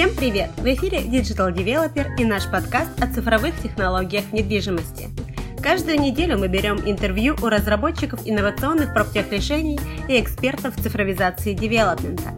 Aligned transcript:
Всем 0.00 0.14
привет! 0.16 0.48
В 0.56 0.64
эфире 0.64 1.00
Digital 1.00 1.52
Developer 1.52 2.16
и 2.16 2.24
наш 2.24 2.50
подкаст 2.50 2.88
о 3.02 3.06
цифровых 3.06 3.54
технологиях 3.60 4.32
недвижимости. 4.32 5.10
Каждую 5.62 6.00
неделю 6.00 6.38
мы 6.38 6.48
берем 6.48 6.78
интервью 6.86 7.36
у 7.42 7.50
разработчиков 7.50 8.20
инновационных 8.24 8.94
проптех-решений 8.94 9.78
и 10.08 10.18
экспертов 10.18 10.74
цифровизации 10.76 11.52
девелопмента. 11.52 12.30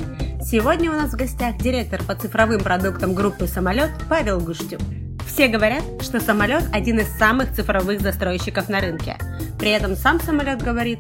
Сегодня 0.43 0.91
у 0.91 0.95
нас 0.95 1.13
в 1.13 1.17
гостях 1.17 1.57
директор 1.59 2.03
по 2.03 2.17
цифровым 2.17 2.63
продуктам 2.63 3.15
группы 3.15 3.47
«Самолет» 3.47 3.93
Павел 4.09 4.41
Гуштюк. 4.41 4.81
Все 5.29 5.47
говорят, 5.47 5.85
что 6.01 6.19
самолет 6.19 6.65
один 6.73 6.99
из 6.99 7.17
самых 7.17 7.55
цифровых 7.55 8.01
застройщиков 8.01 8.69
на 8.69 8.81
рынке. 8.81 9.19
При 9.61 9.71
этом 9.71 9.95
сам 9.95 10.21
самолет 10.21 10.61
говорит, 10.61 10.99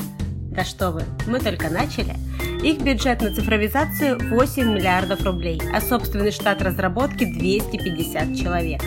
да 0.52 0.62
что 0.62 0.92
вы, 0.92 1.02
мы 1.26 1.40
только 1.40 1.70
начали. 1.70 2.14
Их 2.62 2.80
бюджет 2.80 3.20
на 3.20 3.34
цифровизацию 3.34 4.18
8 4.30 4.72
миллиардов 4.72 5.24
рублей, 5.24 5.60
а 5.74 5.80
собственный 5.80 6.30
штат 6.30 6.62
разработки 6.62 7.24
250 7.24 8.36
человек. 8.36 8.80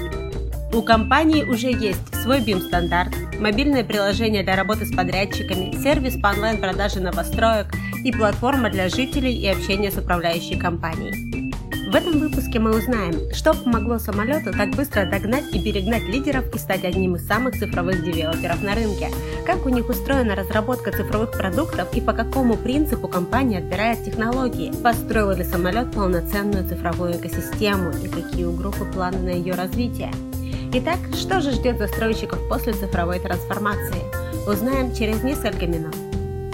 У 0.73 0.81
компании 0.81 1.43
уже 1.43 1.71
есть 1.71 2.15
свой 2.23 2.39
BIM-стандарт, 2.39 3.13
мобильное 3.37 3.83
приложение 3.83 4.43
для 4.43 4.55
работы 4.55 4.85
с 4.85 4.95
подрядчиками, 4.95 5.75
сервис 5.83 6.17
по 6.17 6.27
онлайн-продаже 6.27 7.01
новостроек 7.01 7.67
и 8.05 8.13
платформа 8.13 8.69
для 8.69 8.87
жителей 8.87 9.33
и 9.33 9.47
общения 9.47 9.91
с 9.91 9.97
управляющей 9.97 10.57
компанией. 10.57 11.44
В 11.87 11.93
этом 11.93 12.17
выпуске 12.17 12.57
мы 12.57 12.75
узнаем, 12.75 13.31
что 13.31 13.53
помогло 13.53 13.99
самолету 13.99 14.51
так 14.51 14.71
быстро 14.71 15.05
догнать 15.05 15.53
и 15.53 15.61
перегнать 15.61 16.01
лидеров 16.03 16.51
и 16.53 16.57
стать 16.57 16.83
одним 16.83 17.15
из 17.15 17.27
самых 17.27 17.59
цифровых 17.59 18.03
девелоперов 18.03 18.63
на 18.63 18.73
рынке, 18.73 19.09
как 19.45 19.67
у 19.67 19.69
них 19.69 19.87
устроена 19.87 20.35
разработка 20.35 20.91
цифровых 20.91 21.33
продуктов 21.33 21.93
и 21.93 22.01
по 22.01 22.13
какому 22.13 22.57
принципу 22.57 23.07
компания 23.07 23.59
отбирает 23.59 24.03
технологии, 24.03 24.73
построила 24.83 25.33
ли 25.33 25.43
самолет 25.43 25.91
полноценную 25.91 26.67
цифровую 26.67 27.17
экосистему 27.17 27.91
и 28.03 28.07
какие 28.07 28.45
у 28.45 28.53
группы 28.53 28.85
планы 28.85 29.19
на 29.19 29.29
ее 29.29 29.53
развитие. 29.53 30.11
Итак, 30.73 30.97
что 31.13 31.39
же 31.39 31.51
ждет 31.51 31.77
застройщиков 31.77 32.39
после 32.49 32.73
цифровой 32.73 33.19
трансформации? 33.19 34.01
Узнаем 34.47 34.93
через 34.95 35.21
несколько 35.21 35.67
минут. 35.67 35.95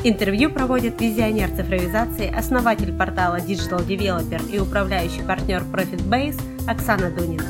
Интервью 0.04 0.50
проводит 0.50 1.00
визионер 1.00 1.50
цифровизации, 1.50 2.28
основатель 2.36 2.92
портала 2.92 3.36
Digital 3.36 3.86
Developer 3.86 4.52
и 4.52 4.58
управляющий 4.58 5.22
партнер 5.22 5.62
ProfitBase 5.62 6.42
Оксана 6.68 7.12
Дунина. 7.12 7.46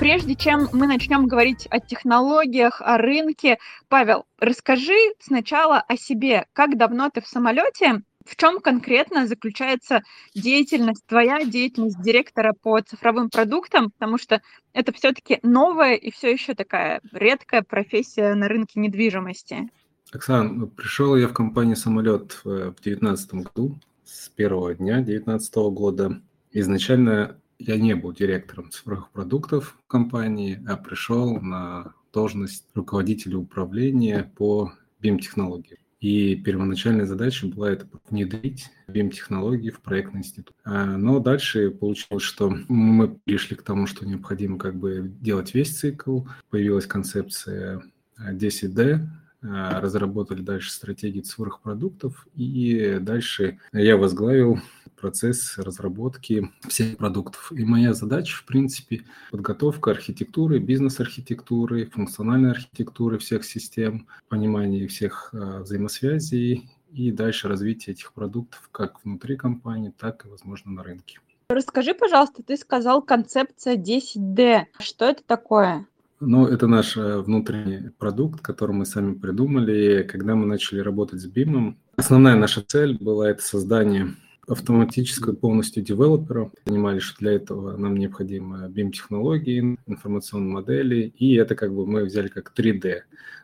Прежде 0.00 0.34
чем 0.34 0.68
мы 0.72 0.88
начнем 0.88 1.28
говорить 1.28 1.68
о 1.70 1.78
технологиях, 1.78 2.82
о 2.84 2.98
рынке, 2.98 3.58
Павел, 3.88 4.24
расскажи 4.40 4.98
сначала 5.20 5.78
о 5.86 5.96
себе. 5.96 6.46
Как 6.52 6.76
давно 6.76 7.08
ты 7.08 7.20
в 7.20 7.28
самолете 7.28 8.02
в 8.24 8.36
чем 8.36 8.60
конкретно 8.60 9.26
заключается 9.26 10.02
деятельность 10.34 11.04
твоя, 11.06 11.44
деятельность 11.44 12.00
директора 12.00 12.54
по 12.60 12.80
цифровым 12.80 13.30
продуктам, 13.30 13.90
потому 13.90 14.18
что 14.18 14.40
это 14.72 14.92
все-таки 14.92 15.38
новая 15.42 15.94
и 15.94 16.10
все 16.10 16.30
еще 16.30 16.54
такая 16.54 17.00
редкая 17.12 17.62
профессия 17.62 18.34
на 18.34 18.48
рынке 18.48 18.80
недвижимости. 18.80 19.68
Оксана, 20.12 20.52
ну, 20.52 20.66
пришел 20.66 21.16
я 21.16 21.26
в 21.26 21.32
компанию 21.32 21.74
«Самолет» 21.74 22.40
в 22.44 22.74
2019 22.82 23.34
году, 23.34 23.78
с 24.04 24.28
первого 24.28 24.74
дня 24.74 24.96
2019 24.96 25.54
года. 25.72 26.20
Изначально 26.52 27.38
я 27.58 27.78
не 27.78 27.94
был 27.94 28.12
директором 28.12 28.70
цифровых 28.70 29.10
продуктов 29.10 29.78
компании, 29.86 30.62
а 30.68 30.76
пришел 30.76 31.40
на 31.40 31.94
должность 32.12 32.66
руководителя 32.74 33.38
управления 33.38 34.30
по 34.36 34.72
BIM-технологиям. 35.00 35.78
И 36.00 36.36
первоначальная 36.36 37.06
задача 37.06 37.46
была 37.46 37.70
это 37.70 37.88
внедрить 38.10 38.70
BIM-технологии 38.88 39.70
в 39.70 39.80
проектный 39.80 40.20
институт. 40.20 40.54
А, 40.64 40.98
но 40.98 41.20
дальше 41.20 41.70
получилось, 41.70 42.24
что 42.24 42.50
мы 42.68 43.08
пришли 43.24 43.56
к 43.56 43.62
тому, 43.62 43.86
что 43.86 44.04
необходимо 44.04 44.58
как 44.58 44.74
бы 44.74 45.10
делать 45.20 45.54
весь 45.54 45.78
цикл. 45.78 46.22
Появилась 46.50 46.86
концепция 46.86 47.82
10D, 48.18 48.94
а, 48.94 49.21
разработали 49.42 50.40
дальше 50.40 50.70
стратегии 50.70 51.20
цифровых 51.20 51.60
продуктов, 51.60 52.26
и 52.34 52.98
дальше 53.00 53.58
я 53.72 53.96
возглавил 53.96 54.60
процесс 55.02 55.58
разработки 55.58 56.50
всех 56.68 56.96
продуктов. 56.96 57.52
И 57.52 57.64
моя 57.64 57.92
задача, 57.92 58.36
в 58.36 58.44
принципе, 58.44 59.02
подготовка 59.32 59.90
архитектуры, 59.90 60.60
бизнес-архитектуры, 60.60 61.86
функциональной 61.86 62.52
архитектуры 62.52 63.18
всех 63.18 63.44
систем, 63.44 64.06
понимание 64.28 64.86
всех 64.86 65.30
а, 65.32 65.62
взаимосвязей 65.62 66.70
и 66.92 67.10
дальше 67.10 67.48
развитие 67.48 67.94
этих 67.94 68.12
продуктов 68.12 68.68
как 68.70 69.04
внутри 69.04 69.36
компании, 69.36 69.92
так 69.98 70.24
и, 70.24 70.28
возможно, 70.28 70.70
на 70.70 70.84
рынке. 70.84 71.18
Расскажи, 71.48 71.94
пожалуйста, 71.94 72.42
ты 72.42 72.56
сказал 72.56 73.02
концепция 73.02 73.76
10D. 73.76 74.66
Что 74.78 75.06
это 75.06 75.22
такое? 75.24 75.86
Ну, 76.24 76.46
это 76.46 76.68
наш 76.68 76.96
э, 76.96 77.18
внутренний 77.18 77.90
продукт, 77.98 78.40
который 78.42 78.76
мы 78.76 78.86
сами 78.86 79.14
придумали. 79.14 80.04
Когда 80.08 80.36
мы 80.36 80.46
начали 80.46 80.78
работать 80.78 81.20
с 81.20 81.28
BIM, 81.28 81.74
основная 81.96 82.36
наша 82.36 82.62
цель 82.62 82.96
была 82.96 83.28
это 83.28 83.42
создание 83.42 84.14
автоматического 84.46 85.34
полностью 85.34 85.82
девелопера. 85.82 86.52
Понимали, 86.64 87.00
что 87.00 87.18
для 87.18 87.32
этого 87.32 87.76
нам 87.76 87.96
необходимы 87.96 88.68
BIM-технологии, 88.68 89.76
информационные 89.86 90.52
модели, 90.52 91.12
и 91.18 91.34
это 91.34 91.56
как 91.56 91.74
бы 91.74 91.86
мы 91.86 92.04
взяли 92.04 92.28
как 92.28 92.52
3D. 92.56 93.00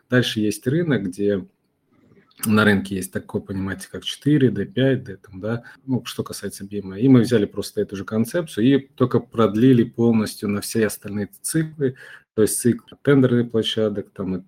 Дальше 0.09 0.39
есть 0.39 0.65
рынок, 0.65 1.03
где 1.03 1.45
на 2.45 2.63
рынке 2.63 2.95
есть 2.95 3.11
такое 3.11 3.41
понятие, 3.41 3.89
как 3.91 4.03
4D, 4.03 4.73
5D, 4.73 5.17
там, 5.17 5.41
да, 5.41 5.63
ну, 5.85 6.05
что 6.05 6.23
касается 6.23 6.63
BIM. 6.63 6.97
И 6.97 7.09
мы 7.09 7.19
взяли 7.21 7.43
просто 7.43 7.81
эту 7.81 7.97
же 7.97 8.05
концепцию 8.05 8.65
и 8.65 8.87
только 8.95 9.19
продлили 9.19 9.83
полностью 9.83 10.47
на 10.47 10.61
все 10.61 10.87
остальные 10.87 11.29
циклы, 11.41 11.97
то 12.39 12.43
есть 12.43 12.57
цикл 12.57 12.95
тендерных 13.01 13.51
площадок, 13.51 14.11
там, 14.11 14.37
и 14.37 14.41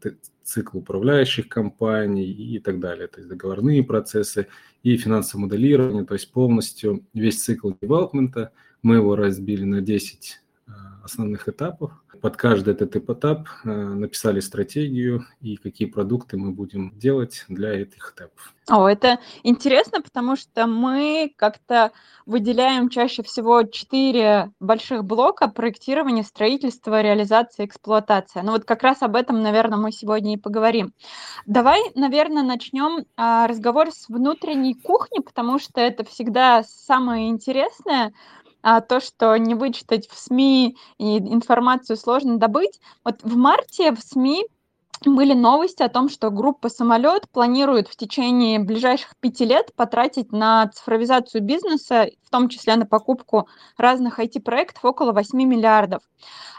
цикл 0.43 0.77
управляющих 0.77 1.49
компаний 1.49 2.31
и 2.31 2.57
так 2.59 2.79
далее, 2.79 3.09
то 3.09 3.17
есть 3.17 3.27
договорные 3.27 3.83
процессы 3.83 4.47
и 4.81 4.95
финансовое 4.95 5.47
моделирование, 5.47 6.05
то 6.05 6.13
есть 6.13 6.31
полностью 6.31 7.05
весь 7.13 7.43
цикл 7.43 7.73
девелопмента, 7.81 8.53
мы 8.81 8.95
его 8.95 9.17
разбили 9.17 9.65
на 9.65 9.81
10 9.81 10.41
а, 10.67 10.71
основных 11.03 11.49
этапов, 11.49 11.91
под 12.21 12.37
каждый 12.37 12.73
этот 12.73 12.95
этап 12.95 13.47
э, 13.63 13.69
написали 13.69 14.39
стратегию 14.39 15.25
и 15.41 15.57
какие 15.57 15.87
продукты 15.87 16.37
мы 16.37 16.51
будем 16.51 16.91
делать 16.97 17.45
для 17.47 17.73
этих 17.73 18.13
этапов. 18.13 18.53
О, 18.69 18.87
это 18.87 19.19
интересно, 19.43 20.01
потому 20.01 20.35
что 20.35 20.67
мы 20.67 21.33
как-то 21.35 21.91
выделяем 22.25 22.89
чаще 22.89 23.23
всего 23.23 23.63
четыре 23.63 24.51
больших 24.59 25.03
блока 25.03 25.47
проектирования, 25.47 26.23
строительства, 26.23 27.01
реализации, 27.01 27.65
эксплуатация. 27.65 28.43
Ну 28.43 28.51
вот 28.51 28.65
как 28.65 28.83
раз 28.83 29.01
об 29.01 29.15
этом, 29.15 29.41
наверное, 29.41 29.79
мы 29.79 29.91
сегодня 29.91 30.35
и 30.35 30.37
поговорим. 30.37 30.93
Давай, 31.47 31.81
наверное, 31.95 32.43
начнем 32.43 33.05
а, 33.17 33.47
разговор 33.47 33.91
с 33.91 34.07
внутренней 34.07 34.75
кухни, 34.75 35.19
потому 35.19 35.59
что 35.59 35.81
это 35.81 36.05
всегда 36.05 36.63
самое 36.63 37.29
интересное 37.29 38.13
а, 38.63 38.81
то, 38.81 38.99
что 38.99 39.35
не 39.37 39.55
вычитать 39.55 40.07
в 40.09 40.17
СМИ 40.17 40.77
и 40.97 41.17
информацию 41.17 41.97
сложно 41.97 42.37
добыть. 42.37 42.79
Вот 43.03 43.21
в 43.23 43.35
марте 43.35 43.91
в 43.93 43.99
СМИ 44.01 44.45
были 45.05 45.33
новости 45.33 45.81
о 45.81 45.89
том, 45.89 46.09
что 46.09 46.29
группа 46.29 46.69
«Самолет» 46.69 47.27
планирует 47.31 47.87
в 47.87 47.95
течение 47.95 48.59
ближайших 48.59 49.15
пяти 49.19 49.45
лет 49.45 49.73
потратить 49.75 50.31
на 50.31 50.67
цифровизацию 50.67 51.41
бизнеса, 51.41 52.09
в 52.23 52.29
том 52.29 52.49
числе 52.49 52.75
на 52.75 52.85
покупку 52.85 53.47
разных 53.77 54.19
IT-проектов, 54.19 54.85
около 54.85 55.11
8 55.11 55.37
миллиардов. 55.43 56.03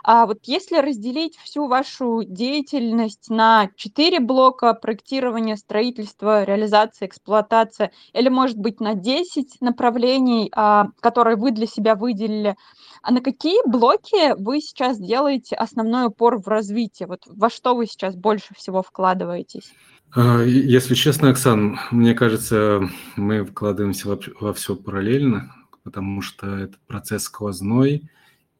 А 0.04 0.26
вот 0.26 0.38
если 0.44 0.78
разделить 0.78 1.36
всю 1.38 1.68
вашу 1.68 2.24
деятельность 2.24 3.30
на 3.30 3.68
четыре 3.76 4.18
блока 4.18 4.74
проектирования, 4.74 5.56
строительства, 5.56 6.42
реализации, 6.42 7.06
эксплуатация, 7.06 7.92
или, 8.12 8.28
может 8.28 8.58
быть, 8.58 8.80
на 8.80 8.94
10 8.94 9.60
направлений, 9.60 10.50
а, 10.54 10.88
которые 11.00 11.36
вы 11.36 11.52
для 11.52 11.66
себя 11.66 11.94
выделили, 11.94 12.56
а 13.02 13.12
на 13.12 13.20
какие 13.20 13.66
блоки 13.68 14.34
вы 14.40 14.60
сейчас 14.60 14.98
делаете 14.98 15.54
основной 15.54 16.06
упор 16.06 16.40
в 16.40 16.48
развитии? 16.48 17.04
Вот 17.04 17.22
во 17.26 17.48
что 17.48 17.74
вы 17.74 17.86
сейчас 17.86 18.16
больше 18.16 18.31
всего 18.40 18.82
вкладываетесь? 18.82 19.72
А, 20.14 20.42
если 20.42 20.94
честно, 20.94 21.30
Оксан, 21.30 21.78
мне 21.90 22.14
кажется, 22.14 22.88
мы 23.16 23.44
вкладываемся 23.44 24.18
во, 24.40 24.52
все 24.52 24.76
параллельно, 24.76 25.54
потому 25.84 26.22
что 26.22 26.46
это 26.56 26.76
процесс 26.86 27.24
сквозной, 27.24 28.10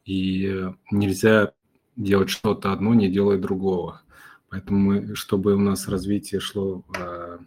и 0.05 0.69
нельзя 0.91 1.53
делать 1.95 2.29
что-то 2.29 2.71
одно, 2.71 2.93
не 2.93 3.09
делая 3.09 3.37
другого. 3.37 4.01
Поэтому 4.49 4.79
мы, 4.79 5.15
чтобы 5.15 5.55
у 5.55 5.59
нас 5.59 5.87
развитие 5.87 6.41
шло 6.41 6.83
в 6.87 6.93
э, 6.97 7.39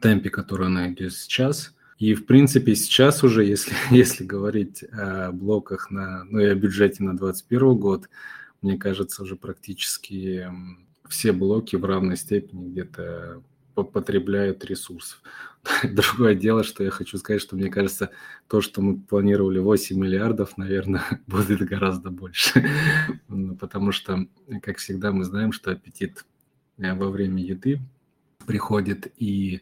темпе, 0.00 0.30
который 0.30 0.66
оно 0.66 0.88
идет 0.88 1.12
сейчас, 1.14 1.74
и, 1.98 2.14
в 2.14 2.26
принципе, 2.26 2.74
сейчас 2.74 3.22
уже, 3.22 3.44
если, 3.46 3.74
если 3.90 4.24
говорить 4.24 4.82
о 4.92 5.30
блоках 5.30 5.90
на, 5.90 6.24
ну 6.24 6.40
и 6.40 6.46
о 6.46 6.54
бюджете 6.56 7.04
на 7.04 7.16
2021 7.16 7.76
год, 7.76 8.08
мне 8.60 8.76
кажется, 8.76 9.22
уже 9.22 9.36
практически 9.36 10.48
все 11.08 11.32
блоки 11.32 11.76
в 11.76 11.84
равной 11.84 12.16
степени 12.16 12.70
где-то 12.70 13.42
потребляют 13.74 14.64
ресурсов. 14.64 15.22
Другое 15.82 16.34
дело, 16.34 16.64
что 16.64 16.84
я 16.84 16.90
хочу 16.90 17.18
сказать, 17.18 17.40
что 17.40 17.56
мне 17.56 17.70
кажется, 17.70 18.10
то, 18.48 18.60
что 18.60 18.82
мы 18.82 18.98
планировали 18.98 19.58
8 19.58 19.96
миллиардов, 19.96 20.56
наверное, 20.56 21.04
будет 21.26 21.60
гораздо 21.60 22.10
больше. 22.10 22.66
Ну, 23.28 23.56
потому 23.56 23.92
что, 23.92 24.26
как 24.62 24.78
всегда, 24.78 25.12
мы 25.12 25.24
знаем, 25.24 25.52
что 25.52 25.70
аппетит 25.70 26.24
э, 26.78 26.94
во 26.94 27.10
время 27.10 27.42
еды 27.42 27.80
приходит, 28.46 29.12
и 29.16 29.60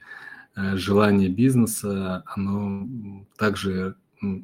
э, 0.57 0.77
желание 0.77 1.29
бизнеса, 1.29 2.23
оно 2.27 3.27
также 3.37 3.97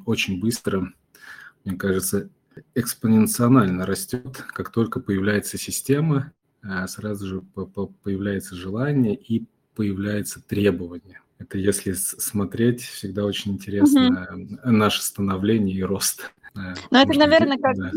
очень 0.05 0.39
быстро, 0.39 0.91
мне 1.65 1.75
кажется, 1.75 2.29
экспоненциально 2.75 3.85
растет, 3.85 4.43
как 4.47 4.71
только 4.71 4.99
появляется 4.99 5.57
система, 5.57 6.31
сразу 6.87 7.27
же 7.27 7.41
появляется 8.03 8.55
желание 8.55 9.15
и 9.15 9.45
появляется 9.75 10.41
требование. 10.41 11.21
Это 11.39 11.57
если 11.59 11.93
смотреть, 11.93 12.81
всегда 12.81 13.23
очень 13.25 13.53
интересно 13.53 14.27
угу. 14.31 14.71
наше 14.71 15.03
становление 15.03 15.75
и 15.77 15.83
рост. 15.83 16.31
Э, 16.55 16.73
ну, 16.91 16.99
это, 16.99 17.17
наверное, 17.17 17.57
как... 17.57 17.75
Да. 17.75 17.91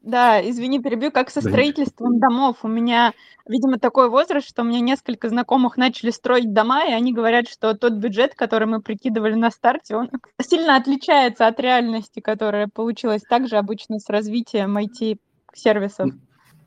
да, 0.00 0.50
извини, 0.50 0.80
перебью, 0.80 1.10
как 1.12 1.30
со 1.30 1.40
строительством 1.40 2.18
да. 2.18 2.28
домов. 2.28 2.58
У 2.62 2.68
меня, 2.68 3.12
видимо, 3.46 3.78
такой 3.78 4.08
возраст, 4.08 4.48
что 4.48 4.62
у 4.62 4.64
меня 4.64 4.80
несколько 4.80 5.28
знакомых 5.28 5.76
начали 5.76 6.10
строить 6.10 6.52
дома, 6.52 6.86
и 6.86 6.92
они 6.92 7.12
говорят, 7.12 7.48
что 7.48 7.74
тот 7.74 7.92
бюджет, 7.94 8.34
который 8.34 8.66
мы 8.66 8.80
прикидывали 8.80 9.34
на 9.34 9.50
старте, 9.50 9.96
он 9.96 10.10
сильно 10.40 10.76
отличается 10.76 11.46
от 11.46 11.60
реальности, 11.60 12.20
которая 12.20 12.68
получилась 12.68 13.22
также 13.22 13.56
обычно 13.56 13.98
с 13.98 14.08
развитием 14.08 14.78
IT-сервисов. 14.78 16.10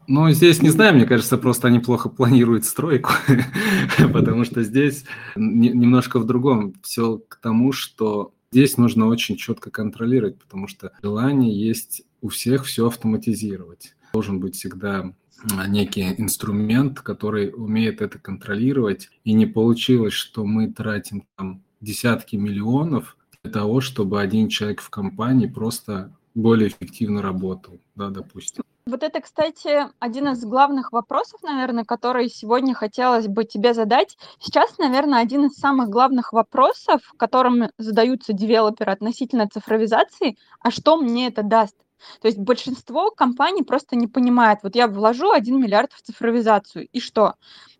Ну, 0.07 0.29
здесь 0.31 0.61
не 0.61 0.69
знаю, 0.69 0.95
мне 0.95 1.05
кажется, 1.05 1.37
просто 1.37 1.67
они 1.67 1.79
плохо 1.79 2.09
планируют 2.09 2.65
стройку, 2.65 3.11
потому 4.13 4.43
что 4.43 4.63
здесь 4.63 5.05
немножко 5.35 6.19
в 6.19 6.25
другом. 6.25 6.73
Все 6.83 7.17
к 7.17 7.37
тому, 7.37 7.71
что 7.71 8.33
здесь 8.51 8.77
нужно 8.77 9.07
очень 9.07 9.35
четко 9.35 9.71
контролировать, 9.71 10.37
потому 10.39 10.67
что 10.67 10.91
желание 11.01 11.57
есть 11.57 12.03
у 12.21 12.29
всех 12.29 12.65
все 12.65 12.87
автоматизировать. 12.87 13.95
Должен 14.13 14.39
быть 14.39 14.55
всегда 14.55 15.11
некий 15.67 16.13
инструмент, 16.17 17.01
который 17.01 17.51
умеет 17.55 18.01
это 18.01 18.19
контролировать. 18.19 19.09
И 19.23 19.33
не 19.33 19.45
получилось, 19.45 20.13
что 20.13 20.45
мы 20.45 20.71
тратим 20.71 21.25
там 21.35 21.63
десятки 21.81 22.35
миллионов 22.35 23.17
для 23.43 23.51
того, 23.51 23.81
чтобы 23.81 24.21
один 24.21 24.49
человек 24.49 24.81
в 24.81 24.89
компании 24.89 25.47
просто 25.47 26.15
более 26.33 26.69
эффективно 26.69 27.21
работал, 27.21 27.79
да, 27.95 28.09
допустим. 28.09 28.63
Вот 28.87 29.01
это, 29.01 29.19
кстати, 29.19 29.87
один 29.97 30.27
из 30.27 30.45
главных 30.45 30.91
вопросов, 30.91 31.41
наверное, 31.41 31.85
который 31.85 32.29
сегодня 32.29 32.75
хотелось 32.75 33.27
бы 33.27 33.43
тебе 33.43 33.73
задать. 33.73 34.15
Сейчас, 34.39 34.77
наверное, 34.77 35.21
один 35.21 35.45
из 35.45 35.55
самых 35.55 35.89
главных 35.89 36.33
вопросов, 36.33 37.01
которым 37.17 37.71
задаются 37.79 38.31
девелоперы 38.31 38.91
относительно 38.91 39.49
цифровизации, 39.49 40.37
а 40.59 40.69
что 40.69 40.97
мне 40.97 41.29
это 41.29 41.41
даст? 41.41 41.75
То 42.21 42.27
есть 42.27 42.37
большинство 42.37 43.09
компаний 43.09 43.63
просто 43.63 43.95
не 43.95 44.05
понимает, 44.05 44.59
вот 44.61 44.75
я 44.75 44.87
вложу 44.87 45.31
1 45.31 45.59
миллиард 45.59 45.91
в 45.91 46.03
цифровизацию, 46.03 46.87
и 46.91 46.99
что? 46.99 47.33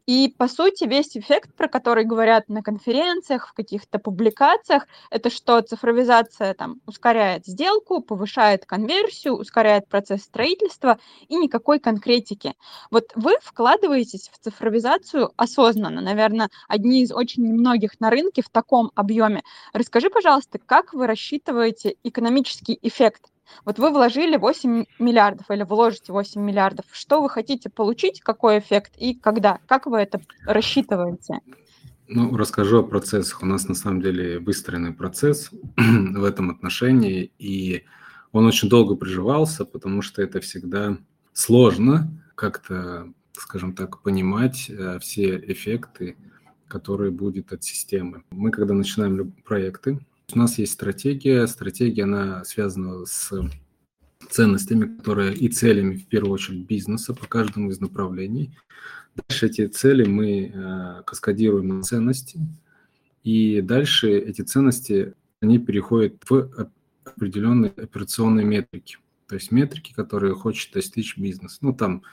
И, 0.08 0.34
по 0.38 0.48
сути, 0.48 0.84
весь 0.84 1.18
эффект, 1.18 1.56
про 1.56 1.68
который 1.68 2.06
говорят 2.06 2.48
на 2.48 2.62
конференциях, 2.62 3.48
в 3.48 3.54
каких-то 3.54 3.98
публикациях, 3.98 4.88
это 5.10 5.32
что 5.32 5.60
цифровизация 5.62 6.54
там 6.54 6.80
ускоряет 6.86 7.48
сделку, 7.48 8.02
повышает 8.02 8.66
конверсию, 8.68 9.34
ускоряет 9.34 9.88
процесс 9.88 10.22
строительства 10.22 11.00
и 11.28 11.36
никакой 11.36 11.80
конкретики. 11.80 12.54
Вот 12.92 13.12
вы 13.16 13.36
вкладываетесь 13.42 14.30
в 14.32 14.38
цифровизацию 14.38 15.32
осознанно, 15.38 16.02
наверное, 16.02 16.50
одни 16.68 17.02
из 17.02 17.12
очень 17.12 17.44
немногих 17.44 18.00
на 18.00 18.12
рынке 18.12 18.44
в 18.44 18.50
таком 18.50 18.92
объеме. 18.94 19.42
Расскажи, 19.74 20.12
пожалуйста, 20.12 20.60
как 20.64 20.94
вы 20.94 21.08
рассчитываете 21.08 21.96
экономический 22.04 22.78
эффект 22.84 23.32
вот 23.66 23.80
вы 23.80 23.92
вложили 23.92 24.38
8 24.38 24.86
миллиардов 25.00 25.50
или 25.50 25.64
вложите 25.64 26.12
8 26.12 26.42
миллиардов. 26.42 26.86
Что 26.92 27.22
вы 27.22 27.30
хотите 27.30 27.70
получить, 27.70 28.22
какой 28.22 28.60
эффект 28.60 28.94
и 28.98 29.14
когда? 29.14 29.60
Как 29.68 29.86
вы 29.86 30.00
это 30.00 30.22
рассчитываете? 30.46 31.40
Ну, 32.08 32.36
расскажу 32.38 32.80
о 32.80 32.84
процессах. 32.84 33.42
У 33.42 33.46
нас 33.46 33.68
на 33.68 33.74
самом 33.74 34.02
деле 34.02 34.40
выстроенный 34.40 34.94
процесс 34.94 35.50
в 35.78 36.24
этом 36.24 36.52
отношении, 36.52 37.32
и 37.40 37.84
он 38.32 38.46
очень 38.46 38.70
долго 38.70 38.96
приживался, 38.96 39.66
потому 39.66 40.02
что 40.02 40.22
это 40.22 40.40
всегда 40.40 40.98
сложно 41.34 42.12
как-то, 42.36 43.12
скажем 43.34 43.74
так, 43.74 44.02
понимать 44.04 44.70
э, 44.70 45.00
все 45.00 45.38
эффекты, 45.38 46.16
которые 46.68 47.12
будут 47.12 47.54
от 47.54 47.64
системы. 47.64 48.24
Мы, 48.30 48.52
когда 48.52 48.74
начинаем 48.74 49.32
проекты, 49.44 50.00
у 50.34 50.40
нас 50.40 50.58
есть 50.58 50.74
стратегия. 50.74 51.46
Стратегия, 51.48 52.04
она 52.04 52.44
связана 52.44 53.06
с 53.06 53.32
ценностями, 54.30 54.98
которые 54.98 55.34
и 55.36 55.50
целями, 55.50 55.98
в 55.98 56.08
первую 56.08 56.34
очередь, 56.34 56.66
бизнеса 56.66 57.14
по 57.14 57.28
каждому 57.28 57.70
из 57.70 57.80
направлений. 57.80 58.58
Дальше 59.16 59.46
эти 59.46 59.68
цели 59.68 60.06
мы 60.06 60.52
э, 60.54 61.04
каскадируем 61.06 61.68
на 61.70 61.84
ценности, 61.84 62.40
и 63.24 63.62
дальше 63.62 64.12
эти 64.12 64.42
ценности, 64.42 65.14
они 65.42 65.58
переходят 65.58 66.16
в 66.30 66.70
определенные 67.06 67.72
операционные 67.72 68.46
метрики. 68.46 68.98
То 69.28 69.36
есть 69.36 69.52
метрики, 69.52 69.94
которые 69.94 70.36
хочет 70.36 70.74
достичь 70.74 71.18
бизнес. 71.18 71.60
Ну, 71.62 71.74
там 71.74 72.04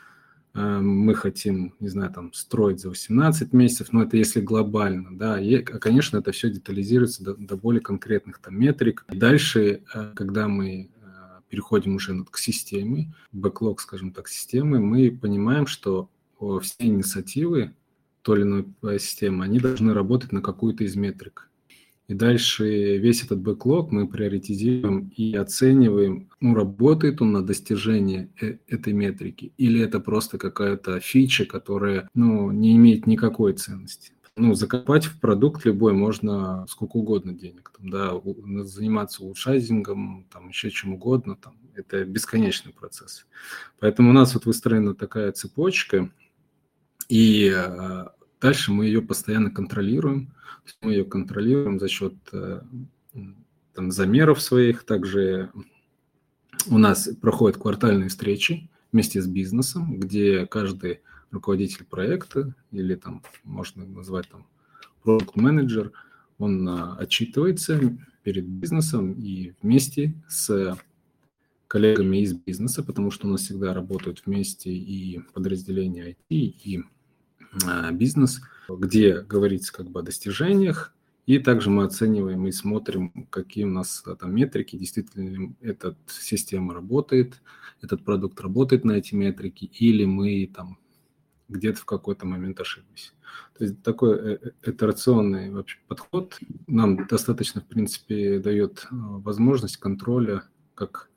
мы 0.54 1.14
хотим, 1.14 1.74
не 1.80 1.88
знаю, 1.88 2.12
там, 2.12 2.32
строить 2.32 2.80
за 2.80 2.90
18 2.90 3.52
месяцев, 3.52 3.92
но 3.92 4.02
это 4.02 4.16
если 4.16 4.40
глобально, 4.40 5.16
да, 5.16 5.40
и, 5.40 5.62
конечно, 5.62 6.18
это 6.18 6.32
все 6.32 6.50
детализируется 6.50 7.24
до, 7.24 7.34
до 7.34 7.56
более 7.56 7.80
конкретных 7.80 8.38
там 8.38 8.58
метрик. 8.60 9.06
И 9.10 9.16
дальше, 9.16 9.82
э, 9.94 10.12
когда 10.14 10.48
мы 10.48 10.90
э, 10.90 11.40
переходим 11.48 11.96
уже 11.96 12.24
к 12.24 12.36
системе, 12.36 13.14
бэклог, 13.32 13.80
скажем 13.80 14.12
так, 14.12 14.28
системы, 14.28 14.78
мы 14.78 15.10
понимаем, 15.10 15.66
что 15.66 16.10
все 16.60 16.74
инициативы 16.80 17.72
той 18.22 18.40
или 18.40 18.44
иной 18.44 19.00
системы, 19.00 19.44
они 19.44 19.58
должны 19.58 19.94
работать 19.94 20.32
на 20.32 20.40
какую-то 20.40 20.84
из 20.84 20.96
метрик. 20.96 21.48
И 22.08 22.14
дальше 22.14 22.98
весь 22.98 23.22
этот 23.22 23.40
бэклог 23.40 23.90
мы 23.92 24.08
приоритизируем 24.08 25.08
и 25.16 25.34
оцениваем, 25.34 26.28
ну, 26.40 26.54
работает 26.54 27.22
он 27.22 27.32
на 27.32 27.42
достижение 27.42 28.30
э, 28.40 28.58
этой 28.66 28.92
метрики, 28.92 29.52
или 29.56 29.80
это 29.80 30.00
просто 30.00 30.36
какая-то 30.36 31.00
фича, 31.00 31.44
которая, 31.46 32.08
ну, 32.14 32.50
не 32.50 32.76
имеет 32.76 33.06
никакой 33.06 33.54
ценности. 33.54 34.12
Ну, 34.36 34.54
закопать 34.54 35.04
в 35.04 35.20
продукт 35.20 35.64
любой 35.64 35.92
можно 35.92 36.66
сколько 36.68 36.96
угодно 36.96 37.34
денег, 37.34 37.70
там, 37.76 37.90
да, 37.90 38.20
заниматься 38.64 39.22
улучшайзингом, 39.22 40.26
там, 40.32 40.48
еще 40.48 40.70
чем 40.70 40.94
угодно, 40.94 41.36
там, 41.36 41.54
это 41.74 42.04
бесконечный 42.04 42.72
процесс. 42.72 43.26
Поэтому 43.78 44.10
у 44.10 44.12
нас 44.12 44.34
вот 44.34 44.46
выстроена 44.46 44.94
такая 44.94 45.32
цепочка, 45.32 46.10
и 47.08 47.52
э, 47.54 48.04
дальше 48.42 48.72
мы 48.72 48.86
ее 48.86 49.00
постоянно 49.00 49.50
контролируем, 49.50 50.32
мы 50.82 50.92
ее 50.92 51.04
контролируем 51.04 51.78
за 51.78 51.88
счет 51.88 52.14
э, 52.32 52.60
там, 53.74 53.90
замеров 53.90 54.42
своих. 54.42 54.84
Также 54.84 55.50
у 56.66 56.78
нас 56.78 57.08
проходят 57.20 57.56
квартальные 57.60 58.08
встречи 58.08 58.68
вместе 58.92 59.22
с 59.22 59.26
бизнесом, 59.26 59.98
где 59.98 60.46
каждый 60.46 61.00
руководитель 61.30 61.84
проекта 61.84 62.54
или 62.72 62.94
там 62.94 63.22
можно 63.44 63.86
назвать 63.86 64.28
там 64.28 64.46
продукт 65.02 65.36
менеджер 65.36 65.92
он 66.38 66.68
а, 66.68 66.96
отчитывается 66.96 67.80
перед 68.22 68.46
бизнесом 68.46 69.12
и 69.12 69.54
вместе 69.62 70.14
с 70.28 70.76
коллегами 71.68 72.18
из 72.18 72.34
бизнеса, 72.34 72.82
потому 72.82 73.10
что 73.10 73.26
у 73.26 73.30
нас 73.30 73.42
всегда 73.42 73.72
работают 73.72 74.22
вместе 74.26 74.70
и 74.70 75.20
подразделения 75.32 76.10
IT, 76.10 76.16
и 76.30 76.84
бизнес, 77.92 78.40
где 78.68 79.20
говорится 79.20 79.72
как 79.72 79.90
бы 79.90 80.00
о 80.00 80.02
достижениях, 80.02 80.94
и 81.26 81.38
также 81.38 81.70
мы 81.70 81.84
оцениваем 81.84 82.46
и 82.46 82.52
смотрим, 82.52 83.26
какие 83.30 83.64
у 83.64 83.70
нас 83.70 84.02
а, 84.06 84.16
там 84.16 84.34
метрики, 84.34 84.76
действительно 84.76 85.28
ли 85.28 85.54
эта 85.60 85.96
система 86.08 86.74
работает, 86.74 87.40
этот 87.80 88.04
продукт 88.04 88.40
работает 88.40 88.84
на 88.84 88.92
эти 88.92 89.14
метрики, 89.14 89.64
или 89.64 90.04
мы 90.04 90.50
там 90.52 90.78
где-то 91.48 91.80
в 91.80 91.84
какой-то 91.84 92.26
момент 92.26 92.60
ошиблись. 92.60 93.14
То 93.56 93.64
есть 93.64 93.82
такой 93.82 94.18
э, 94.18 94.38
э, 94.42 94.70
итерационный 94.70 95.50
вообще 95.50 95.78
подход 95.86 96.38
нам 96.66 97.06
достаточно, 97.06 97.60
в 97.60 97.66
принципе, 97.66 98.40
дает 98.40 98.86
возможность 98.90 99.76
контроля 99.76 100.42
как 100.74 101.08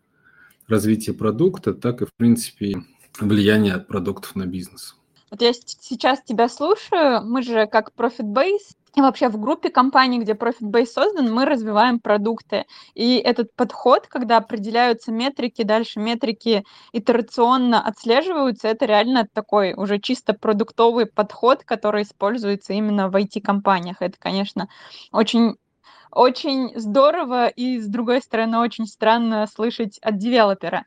развития 0.67 1.13
продукта, 1.13 1.73
так 1.73 2.01
и, 2.01 2.05
в 2.05 2.13
принципе, 2.13 2.83
влияния 3.19 3.79
продуктов 3.79 4.35
на 4.35 4.45
бизнес. 4.45 4.95
Вот 5.35 5.41
я 5.41 5.51
сейчас 5.51 6.21
тебя 6.21 6.47
слушаю, 6.47 7.21
мы 7.25 7.41
же 7.41 7.67
как 7.67 7.91
Profit 7.97 8.23
Base 8.23 8.73
и 8.95 9.01
вообще 9.01 9.27
в 9.27 9.37
группе 9.37 9.69
компаний, 9.69 10.17
где 10.19 10.31
Profit 10.31 10.71
Base 10.71 10.85
создан, 10.85 11.33
мы 11.33 11.43
развиваем 11.43 11.99
продукты. 11.99 12.63
И 12.93 13.17
этот 13.17 13.53
подход, 13.53 14.07
когда 14.07 14.37
определяются 14.37 15.11
метрики, 15.11 15.63
дальше 15.63 15.99
метрики 15.99 16.63
итерационно 16.93 17.85
отслеживаются, 17.85 18.69
это 18.69 18.85
реально 18.85 19.27
такой 19.33 19.73
уже 19.73 19.99
чисто 19.99 20.31
продуктовый 20.31 21.05
подход, 21.05 21.65
который 21.65 22.03
используется 22.03 22.71
именно 22.71 23.09
в 23.09 23.15
IT-компаниях. 23.17 23.97
Это, 23.99 24.15
конечно, 24.17 24.69
очень 25.11 25.57
очень 26.15 26.71
здорово 26.79 27.47
и, 27.47 27.77
с 27.77 27.87
другой 27.87 28.21
стороны, 28.21 28.59
очень 28.59 28.87
странно 28.87 29.45
слышать 29.53 29.99
от 29.99 30.17
девелопера. 30.17 30.85